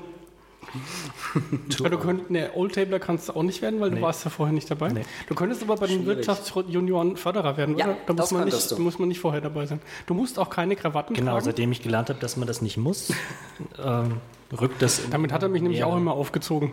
Ja, 1.78 1.88
du 1.88 1.98
könntest, 1.98 2.30
ne, 2.30 2.50
Oldtabler 2.54 2.98
kannst 2.98 3.28
du 3.28 3.34
auch 3.34 3.42
nicht 3.42 3.62
werden, 3.62 3.80
weil 3.80 3.90
nee. 3.90 3.96
du 3.96 4.02
warst 4.02 4.24
ja 4.24 4.30
vorher 4.30 4.52
nicht 4.52 4.70
dabei. 4.70 4.90
Nee. 4.90 5.04
Du 5.28 5.34
könntest 5.34 5.62
aber 5.62 5.76
bei 5.76 5.86
den 5.86 6.06
Wirtschaftsjunioren 6.06 7.16
Förderer 7.16 7.56
werden, 7.56 7.76
ja, 7.76 7.86
oder? 7.86 7.96
Da 8.06 8.12
muss 8.14 8.30
man, 8.30 8.44
nicht, 8.44 8.78
muss 8.78 8.98
man 8.98 9.08
nicht 9.08 9.20
vorher 9.20 9.40
dabei 9.40 9.66
sein. 9.66 9.80
Du 10.06 10.14
musst 10.14 10.38
auch 10.38 10.50
keine 10.50 10.76
Krawatten 10.76 11.14
genau, 11.14 11.32
tragen. 11.32 11.40
Genau, 11.40 11.44
seitdem 11.44 11.72
ich 11.72 11.82
gelernt 11.82 12.08
habe, 12.08 12.20
dass 12.20 12.36
man 12.36 12.46
das 12.46 12.62
nicht 12.62 12.76
muss, 12.76 13.12
ähm, 13.84 14.20
rückt 14.58 14.82
das. 14.82 15.02
Damit 15.10 15.32
hat 15.32 15.42
er 15.42 15.48
mich 15.48 15.62
nämlich 15.62 15.84
auch 15.84 15.96
immer 15.96 16.12
aufgezogen. 16.12 16.72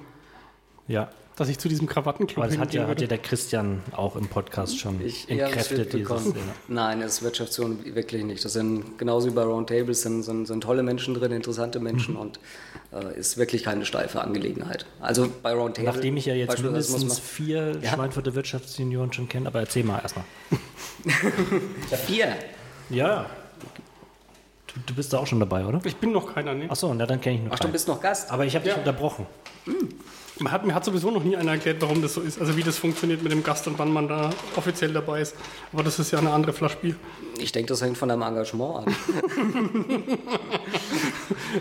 Ja. 0.88 1.10
Dass 1.38 1.48
ich 1.48 1.58
zu 1.58 1.70
diesem 1.70 1.88
Krawattenclub 1.88 2.44
Aber 2.44 2.48
das 2.48 2.58
hat 2.58 2.74
ja, 2.74 2.88
hat 2.88 3.02
ja 3.02 3.08
der 3.08 3.18
Christian 3.18 3.82
auch 3.94 4.16
im 4.16 4.28
Podcast 4.28 4.78
schon 4.78 5.00
ich, 5.04 5.30
entkräftet. 5.30 5.94
Ja, 5.94 6.18
Nein, 6.68 7.02
es 7.02 7.16
ist 7.16 7.24
Wirtschaftsführung 7.24 7.84
wirklich 7.96 8.24
nicht. 8.24 8.44
Das 8.44 8.54
sind 8.54 8.98
genauso 8.98 9.30
wie 9.30 9.34
bei 9.34 9.44
Roundtables 9.44 10.02
sind, 10.02 10.24
sind, 10.24 10.46
sind 10.46 10.62
tolle 10.62 10.84
Menschen 10.84 11.14
drin, 11.14 11.32
interessante 11.32 11.80
Menschen 11.80 12.16
mhm. 12.16 12.20
und 12.20 12.40
äh, 12.94 13.18
ist 13.18 13.38
wirklich 13.38 13.64
keine 13.64 13.86
steife 13.86 14.22
Angelegenheit. 14.22 14.86
Also 15.00 15.30
bei 15.42 15.54
Roundtable. 15.54 15.92
Nachdem 15.92 16.18
ich 16.18 16.26
ja 16.26 16.36
jetzt 16.36 16.62
mindestens 16.62 17.20
vier 17.20 17.78
ja? 17.82 17.94
Schweinfurter 17.94 18.36
Wirtschaftsjunioren 18.36 19.14
schon 19.14 19.30
kenne, 19.30 19.48
aber 19.48 19.62
erzähl 19.62 19.84
mal 19.84 20.00
erstmal. 20.00 20.26
vier? 22.06 22.36
Ja. 22.90 23.26
Du, 24.68 24.80
du, 24.86 24.94
bist 24.94 25.12
da 25.14 25.20
auch 25.20 25.28
schon 25.28 25.40
dabei, 25.40 25.66
oder? 25.66 25.82
Ich 25.86 25.96
bin 25.98 26.12
noch 26.12 26.34
keiner, 26.34 26.54
ne? 26.54 26.70
Achso, 26.70 26.94
na, 26.94 27.06
dann 27.06 27.20
kenne 27.20 27.38
ich 27.38 27.42
noch. 27.42 27.52
Ach, 27.54 27.60
keinen. 27.60 27.70
du 27.70 27.74
bist 27.74 27.88
noch 27.88 28.02
Gast. 28.02 28.32
Aber 28.32 28.46
ich 28.46 28.56
habe 28.56 28.66
dich 28.66 28.76
unterbrochen. 28.76 29.26
Hm. 29.66 29.90
Man 30.42 30.52
hat, 30.52 30.66
mir 30.66 30.74
hat 30.74 30.84
sowieso 30.84 31.12
noch 31.12 31.24
nie 31.24 31.38
einer 31.38 31.52
erklärt, 31.52 31.82
warum 31.82 32.02
das 32.02 32.16
so 32.16 32.22
ist. 32.22 32.42
Also 32.42 32.58
wie 32.58 32.64
das 32.64 32.80
funktioniert 32.80 33.22
mit 33.22 33.32
dem 33.32 33.44
Gast 33.44 33.68
und 33.68 33.78
wann 33.78 33.94
man 33.94 34.08
da 34.08 34.32
offiziell 34.56 34.92
dabei 34.92 35.22
ist. 35.22 35.36
Aber 35.72 35.84
das 35.84 36.00
ist 36.00 36.10
ja 36.12 36.18
eine 36.18 36.32
andere 36.32 36.52
Flasche 36.52 36.78
Bier. 36.78 36.96
Ich 37.38 37.52
denke, 37.52 37.70
das 37.70 37.84
hängt 37.84 37.96
von 37.96 38.10
deinem 38.10 38.24
Engagement 38.24 38.88
an. 38.88 38.96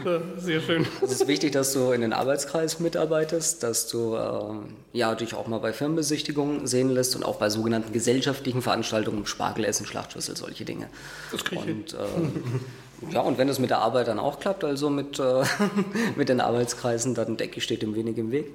Sehr 0.38 0.62
schön. 0.62 0.86
Es 1.02 1.12
ist 1.12 1.28
wichtig, 1.28 1.52
dass 1.52 1.74
du 1.74 1.92
in 1.92 2.00
den 2.00 2.14
Arbeitskreis 2.14 2.80
mitarbeitest, 2.80 3.62
dass 3.62 3.86
du 3.88 4.14
äh, 4.14 4.98
ja, 4.98 5.14
dich 5.14 5.34
auch 5.34 5.46
mal 5.46 5.58
bei 5.58 5.74
Firmenbesichtigungen 5.74 6.66
sehen 6.66 6.88
lässt 6.88 7.14
und 7.16 7.24
auch 7.24 7.36
bei 7.36 7.50
sogenannten 7.50 7.92
gesellschaftlichen 7.92 8.62
Veranstaltungen, 8.62 9.26
Spargelessen, 9.26 9.84
Schlachtschüssel, 9.84 10.38
solche 10.38 10.64
Dinge. 10.64 10.88
Das 11.32 11.44
kriege 11.44 11.62
ich 11.66 11.70
und, 11.70 11.92
äh, 11.92 11.96
ja, 13.10 13.20
und 13.20 13.38
wenn 13.38 13.48
es 13.48 13.58
mit 13.58 13.70
der 13.70 13.78
Arbeit 13.78 14.08
dann 14.08 14.18
auch 14.18 14.40
klappt, 14.40 14.64
also 14.64 14.90
mit, 14.90 15.18
äh, 15.18 15.42
mit 16.16 16.28
den 16.28 16.40
Arbeitskreisen, 16.40 17.14
dann 17.14 17.36
denke 17.36 17.58
ich, 17.58 17.64
steht 17.64 17.82
dem 17.82 17.94
wenig 17.94 18.18
im 18.18 18.30
Weg. 18.30 18.46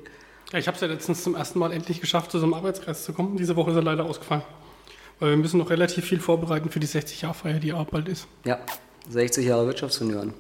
Ja, 0.51 0.59
ich 0.59 0.67
habe 0.67 0.75
es 0.75 0.81
ja 0.81 0.87
letztens 0.87 1.23
zum 1.23 1.35
ersten 1.35 1.59
Mal 1.59 1.71
endlich 1.71 2.01
geschafft, 2.01 2.31
zu 2.31 2.39
so 2.39 2.45
einem 2.45 2.53
Arbeitskreis 2.53 3.03
zu 3.03 3.13
kommen. 3.13 3.37
Diese 3.37 3.55
Woche 3.55 3.71
ist 3.71 3.75
er 3.75 3.83
leider 3.83 4.05
ausgefallen. 4.05 4.43
Weil 5.19 5.31
wir 5.31 5.37
müssen 5.37 5.57
noch 5.57 5.69
relativ 5.69 6.05
viel 6.05 6.19
vorbereiten 6.19 6.69
für 6.69 6.79
die 6.79 6.87
60-Jahr-Feier, 6.87 7.59
die 7.59 7.73
auch 7.73 7.85
bald 7.85 8.07
ist. 8.07 8.27
Ja, 8.43 8.59
60 9.09 9.45
Jahre 9.45 9.65
Wirtschaftsunion. 9.65 10.33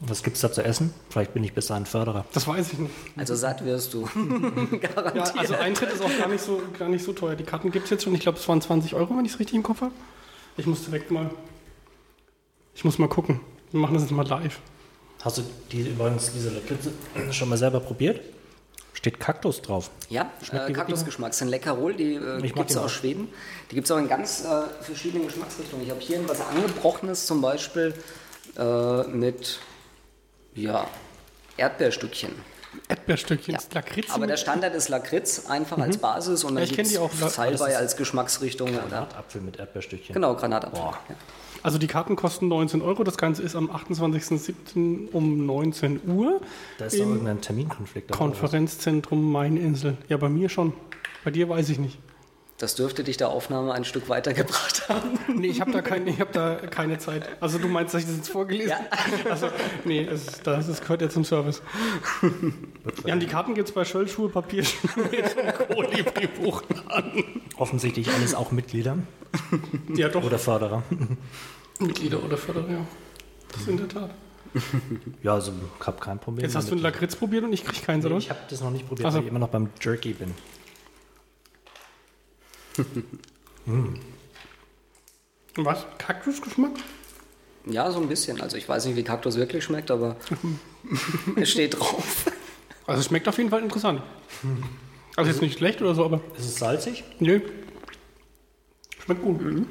Was 0.00 0.22
gibt 0.22 0.36
es 0.36 0.42
da 0.42 0.52
zu 0.52 0.62
essen? 0.64 0.92
Vielleicht 1.08 1.34
bin 1.34 1.44
ich 1.44 1.52
bis 1.52 1.66
dahin 1.66 1.86
Förderer. 1.86 2.24
Das 2.32 2.46
weiß 2.46 2.72
ich 2.72 2.78
nicht. 2.78 2.94
Also 3.16 3.34
satt 3.36 3.64
wirst 3.64 3.94
du. 3.94 4.08
ja, 4.82 5.02
also 5.36 5.54
Eintritt 5.54 5.92
ist 5.92 6.02
auch 6.02 6.18
gar 6.18 6.28
nicht 6.28 6.42
so, 6.42 6.60
gar 6.78 6.88
nicht 6.88 7.04
so 7.04 7.12
teuer. 7.12 7.36
Die 7.36 7.44
Karten 7.44 7.70
gibt 7.70 7.84
es 7.84 7.90
jetzt 7.90 8.04
schon. 8.04 8.14
Ich 8.14 8.20
glaube, 8.20 8.38
es 8.38 8.48
waren 8.48 8.60
20 8.60 8.94
Euro, 8.94 9.16
wenn 9.16 9.24
ich 9.24 9.32
es 9.32 9.38
richtig 9.38 9.56
im 9.56 9.62
Kopf 9.62 9.82
habe. 9.82 9.92
Ich 10.56 10.66
muss 10.66 10.84
direkt 10.84 11.10
mal. 11.10 11.30
Ich 12.74 12.84
muss 12.84 12.98
mal 12.98 13.08
gucken. 13.08 13.40
Wir 13.70 13.80
machen 13.80 13.94
das 13.94 14.02
jetzt 14.02 14.12
mal 14.12 14.26
live. 14.26 14.58
Hast 15.22 15.38
du 15.38 15.42
die, 15.72 15.80
übrigens 15.88 16.32
diese 16.32 16.50
Lakritze 16.50 16.92
schon 17.32 17.48
mal 17.48 17.56
selber 17.56 17.80
probiert? 17.80 18.20
Steht 18.92 19.18
Kaktus 19.18 19.60
drauf. 19.60 19.90
Ja, 20.08 20.30
äh, 20.52 20.72
Kaktusgeschmack. 20.72 21.30
Das 21.30 21.38
sind 21.38 21.48
Leckerol, 21.48 21.94
die 21.94 22.14
äh, 22.14 22.40
gibt 22.40 22.70
es 22.70 22.76
aus 22.76 22.92
Schweden. 22.92 23.28
Die 23.70 23.74
gibt 23.74 23.86
es 23.86 23.90
auch 23.90 23.98
in 23.98 24.08
ganz 24.08 24.44
äh, 24.44 24.82
verschiedenen 24.82 25.26
Geschmacksrichtungen. 25.26 25.84
Ich 25.84 25.90
habe 25.90 26.00
hier 26.00 26.26
was 26.28 26.40
Angebrochenes 26.40 27.26
zum 27.26 27.40
Beispiel 27.40 27.94
äh, 28.56 29.02
mit 29.08 29.58
ja, 30.54 30.86
Erdbeerstückchen. 31.56 32.32
Erdbeerstückchen, 32.88 33.54
ja. 33.54 33.60
Lakritz. 33.72 34.10
Aber 34.10 34.26
der 34.26 34.36
Standard 34.36 34.74
ist 34.74 34.88
Lakritz, 34.88 35.46
einfach 35.48 35.76
mhm. 35.76 35.84
als 35.84 35.98
Basis 35.98 36.44
und 36.44 36.54
dann 36.54 36.64
ja, 36.64 36.74
gibt 36.74 36.86
es 36.86 37.34
Salbei 37.34 37.76
als 37.76 37.96
Geschmacksrichtung. 37.96 38.72
Granatapfel 38.72 39.40
mit 39.40 39.58
Erdbeerstückchen. 39.58 40.14
Genau, 40.14 40.34
Granatapfel. 40.34 40.80
Ja. 40.80 41.16
Also 41.64 41.78
die 41.78 41.86
Karten 41.86 42.14
kosten 42.14 42.48
19 42.48 42.82
Euro. 42.82 43.04
Das 43.04 43.16
Ganze 43.16 43.42
ist 43.42 43.56
am 43.56 43.70
28.07. 43.70 45.08
um 45.12 45.46
19 45.46 46.02
Uhr. 46.06 46.42
Da 46.76 46.84
ist 46.84 47.00
doch 47.00 47.06
irgendein 47.06 47.40
Terminkonflikt. 47.40 48.12
Konferenzzentrum 48.12 49.32
Maininsel. 49.32 49.96
Ja, 50.10 50.18
bei 50.18 50.28
mir 50.28 50.50
schon. 50.50 50.74
Bei 51.24 51.30
dir 51.30 51.48
weiß 51.48 51.70
ich 51.70 51.78
nicht. 51.78 51.98
Das 52.58 52.74
dürfte 52.74 53.02
dich 53.02 53.16
der 53.16 53.30
Aufnahme 53.30 53.72
ein 53.72 53.86
Stück 53.86 54.10
weitergebracht 54.10 54.90
haben. 54.90 55.18
Nee, 55.34 55.48
ich 55.48 55.62
habe 55.62 55.72
da, 55.72 55.80
kein, 55.80 56.06
hab 56.18 56.32
da 56.32 56.54
keine 56.54 56.98
Zeit. 56.98 57.28
Also 57.40 57.58
du 57.58 57.66
meinst, 57.66 57.94
dass 57.94 58.02
ich 58.02 58.06
das 58.08 58.16
jetzt 58.16 58.28
vorgelesen 58.28 58.74
habe? 58.74 58.84
Ja. 59.24 59.30
Also, 59.30 59.48
nee, 59.86 60.04
es, 60.04 60.42
das, 60.42 60.66
das 60.66 60.80
gehört 60.82 61.00
ja 61.00 61.08
zum 61.08 61.24
Service. 61.24 61.62
Ja, 63.06 63.14
und 63.14 63.20
die 63.20 63.26
Karten 63.26 63.54
gibt 63.54 63.68
es 63.68 63.74
bei 63.74 63.86
Schöllschuhe, 63.86 64.28
Papierschmied 64.28 64.94
und 65.76 65.90
Kolibri-Buchladen. 65.90 67.24
Offensichtlich 67.56 68.10
alles 68.10 68.34
auch 68.34 68.52
Mitglieder. 68.52 68.98
Ja, 69.94 70.08
doch. 70.08 70.24
Oder 70.24 70.38
Förderer. 70.38 70.82
Mitglieder 71.78 72.22
oder 72.22 72.36
Förderer, 72.36 72.70
ja. 72.70 72.86
Das 73.52 73.66
in 73.68 73.76
der 73.76 73.88
Tat. 73.88 74.10
Ja, 75.22 75.34
also 75.34 75.52
ich 75.80 75.86
habe 75.86 75.98
kein 76.00 76.18
Problem. 76.18 76.44
Jetzt 76.44 76.54
hast 76.54 76.68
du 76.68 76.72
einen 76.72 76.82
Lakritz 76.82 77.16
probiert 77.16 77.44
und 77.44 77.52
ich 77.52 77.64
kriege 77.64 77.84
keins, 77.84 78.04
nee, 78.04 78.10
oder? 78.10 78.18
Ich 78.18 78.30
habe 78.30 78.38
das 78.48 78.60
noch 78.60 78.70
nicht 78.70 78.86
probiert, 78.86 79.06
also. 79.06 79.18
weil 79.18 79.24
ich 79.24 79.30
immer 79.30 79.40
noch 79.40 79.48
beim 79.48 79.68
Jerky 79.80 80.12
bin 80.12 80.34
mm. 83.66 83.94
Was? 85.56 85.86
Kaktusgeschmack? 85.98 86.72
Ja, 87.66 87.90
so 87.90 88.00
ein 88.00 88.08
bisschen. 88.08 88.40
Also 88.40 88.56
ich 88.56 88.68
weiß 88.68 88.86
nicht, 88.86 88.96
wie 88.96 89.04
Kaktus 89.04 89.36
wirklich 89.36 89.62
schmeckt, 89.64 89.90
aber 89.90 90.16
es 91.36 91.50
steht 91.50 91.78
drauf. 91.78 92.26
Also 92.86 93.00
es 93.00 93.06
schmeckt 93.06 93.28
auf 93.28 93.38
jeden 93.38 93.50
Fall 93.50 93.62
interessant. 93.62 94.02
Also 95.16 95.30
jetzt 95.30 95.40
nicht 95.40 95.58
schlecht 95.58 95.80
oder 95.80 95.94
so, 95.94 96.04
aber... 96.04 96.20
Ist 96.36 96.46
es 96.46 96.56
salzig? 96.56 97.04
Nö. 97.20 97.40
Schmeckt 99.04 99.22
gut. 99.22 99.40
Mhm. 99.40 99.66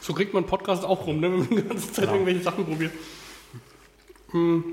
So 0.00 0.14
kriegt 0.14 0.32
man 0.32 0.46
Podcast 0.46 0.84
auch 0.84 1.06
rum, 1.06 1.20
ne? 1.20 1.30
wenn 1.30 1.38
man 1.40 1.48
die 1.48 1.62
ganze 1.62 1.92
Zeit 1.92 2.06
ja. 2.06 2.12
irgendwelche 2.12 2.42
Sachen 2.42 2.64
probiert. 2.64 2.92
Hm. 4.30 4.64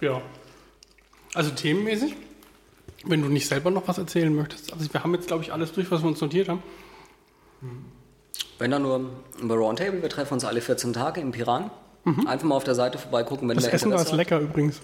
Ja. 0.00 0.20
Also 1.34 1.50
themenmäßig 1.50 2.14
wenn 3.04 3.22
du 3.22 3.28
nicht 3.28 3.48
selber 3.48 3.70
noch 3.70 3.88
was 3.88 3.98
erzählen 3.98 4.34
möchtest. 4.34 4.72
Also 4.72 4.92
wir 4.92 5.02
haben 5.02 5.14
jetzt, 5.14 5.26
glaube 5.26 5.42
ich, 5.42 5.52
alles 5.52 5.72
durch, 5.72 5.90
was 5.90 6.02
wir 6.02 6.08
uns 6.08 6.20
notiert 6.20 6.48
haben. 6.48 6.62
Wenn 8.58 8.70
dann 8.70 8.82
nur 8.82 9.10
über 9.40 9.54
Roundtable, 9.56 10.02
wir 10.02 10.08
treffen 10.08 10.34
uns 10.34 10.44
alle 10.44 10.60
14 10.60 10.92
Tage 10.92 11.20
im 11.20 11.32
Piran. 11.32 11.70
Mhm. 12.04 12.26
Einfach 12.26 12.46
mal 12.46 12.56
auf 12.56 12.64
der 12.64 12.74
Seite 12.74 12.98
vorbeigucken, 12.98 13.48
wenn 13.48 13.56
das 13.56 13.66
wir 13.66 13.72
Essen 13.72 13.92
war 13.92 14.00
ist 14.00 14.12
lecker 14.12 14.40
übrigens. 14.40 14.80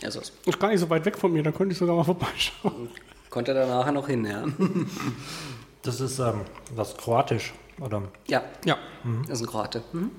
Ja, 0.00 0.12
so 0.12 0.20
ist 0.20 0.32
Ist 0.46 0.60
gar 0.60 0.68
nicht 0.68 0.78
so 0.78 0.88
weit 0.90 1.04
weg 1.04 1.18
von 1.18 1.32
mir, 1.32 1.42
da 1.42 1.50
könnte 1.50 1.72
ich 1.72 1.78
sogar 1.78 1.96
mal 1.96 2.04
vorbeischauen. 2.04 2.88
Konnte 3.30 3.52
da 3.52 3.66
nachher 3.66 3.90
noch 3.90 4.06
hin, 4.06 4.24
ja. 4.24 4.44
Das 5.88 6.02
ist 6.02 6.18
ähm, 6.18 6.42
was 6.74 6.98
Kroatisch, 6.98 7.54
oder? 7.80 8.02
Ja, 8.26 8.44
ja. 8.66 8.76
Mhm. 9.04 9.22
Das 9.26 9.40
ist 9.40 9.46
ein 9.46 9.50
Kroate. 9.50 9.82
Mhm. 9.94 10.10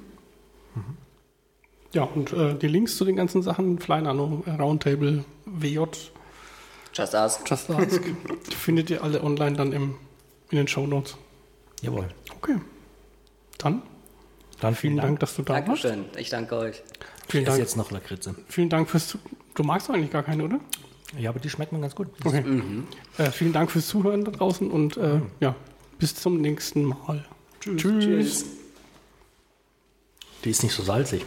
Ja, 1.93 2.05
und 2.05 2.33
äh, 2.33 2.55
die 2.55 2.67
Links 2.67 2.97
zu 2.97 3.05
den 3.05 3.15
ganzen 3.15 3.43
Sachen, 3.43 3.77
Flynano, 3.77 4.43
Roundtable, 4.47 5.23
WJ, 5.45 5.81
Just 6.91 7.13
Ask. 7.13 7.47
Just 7.47 7.69
Ask. 7.69 8.01
Findet 8.57 8.89
ihr 8.89 9.03
alle 9.03 9.23
online 9.23 9.57
dann 9.57 9.71
im, 9.71 9.93
in 10.49 10.57
den 10.57 10.67
Show 10.67 10.87
Notes. 10.87 11.15
Jawohl. 11.83 12.07
Okay. 12.37 12.55
Dann, 13.59 13.83
dann 14.61 14.73
vielen 14.73 14.95
Dank, 14.97 15.07
Dank 15.07 15.19
dass 15.19 15.35
du 15.35 15.43
da 15.43 15.53
Dankeschön. 15.61 16.05
warst. 16.05 16.19
Ich 16.19 16.29
danke 16.29 16.57
euch. 16.57 16.81
Vielen 17.27 17.45
Dank. 17.45 17.59
jetzt 17.59 17.77
noch 17.77 17.91
Lakritze. 17.91 18.33
Vielen 18.47 18.69
Dank 18.69 18.89
fürs. 18.89 19.19
Du 19.53 19.61
magst 19.61 19.87
eigentlich 19.91 20.09
gar 20.09 20.23
keine, 20.23 20.45
oder? 20.45 20.59
Ja, 21.17 21.29
aber 21.31 21.39
die 21.39 21.49
schmeckt 21.49 21.71
mir 21.71 21.79
ganz 21.79 21.95
gut. 21.95 22.07
Okay. 22.23 22.41
Mhm. 22.41 22.87
Äh, 23.17 23.31
vielen 23.31 23.53
Dank 23.53 23.71
fürs 23.71 23.87
Zuhören 23.87 24.23
da 24.23 24.31
draußen 24.31 24.69
und 24.69 24.97
äh, 24.97 25.15
mhm. 25.15 25.31
ja, 25.39 25.55
bis 25.97 26.15
zum 26.15 26.39
nächsten 26.41 26.83
Mal. 26.83 27.25
Tschüss. 27.59 27.81
Tschüss. 27.81 28.03
Tschüss. 28.03 28.45
Die 30.43 30.51
ist 30.51 30.63
nicht 30.63 30.73
so 30.73 30.83
salzig. 30.83 31.25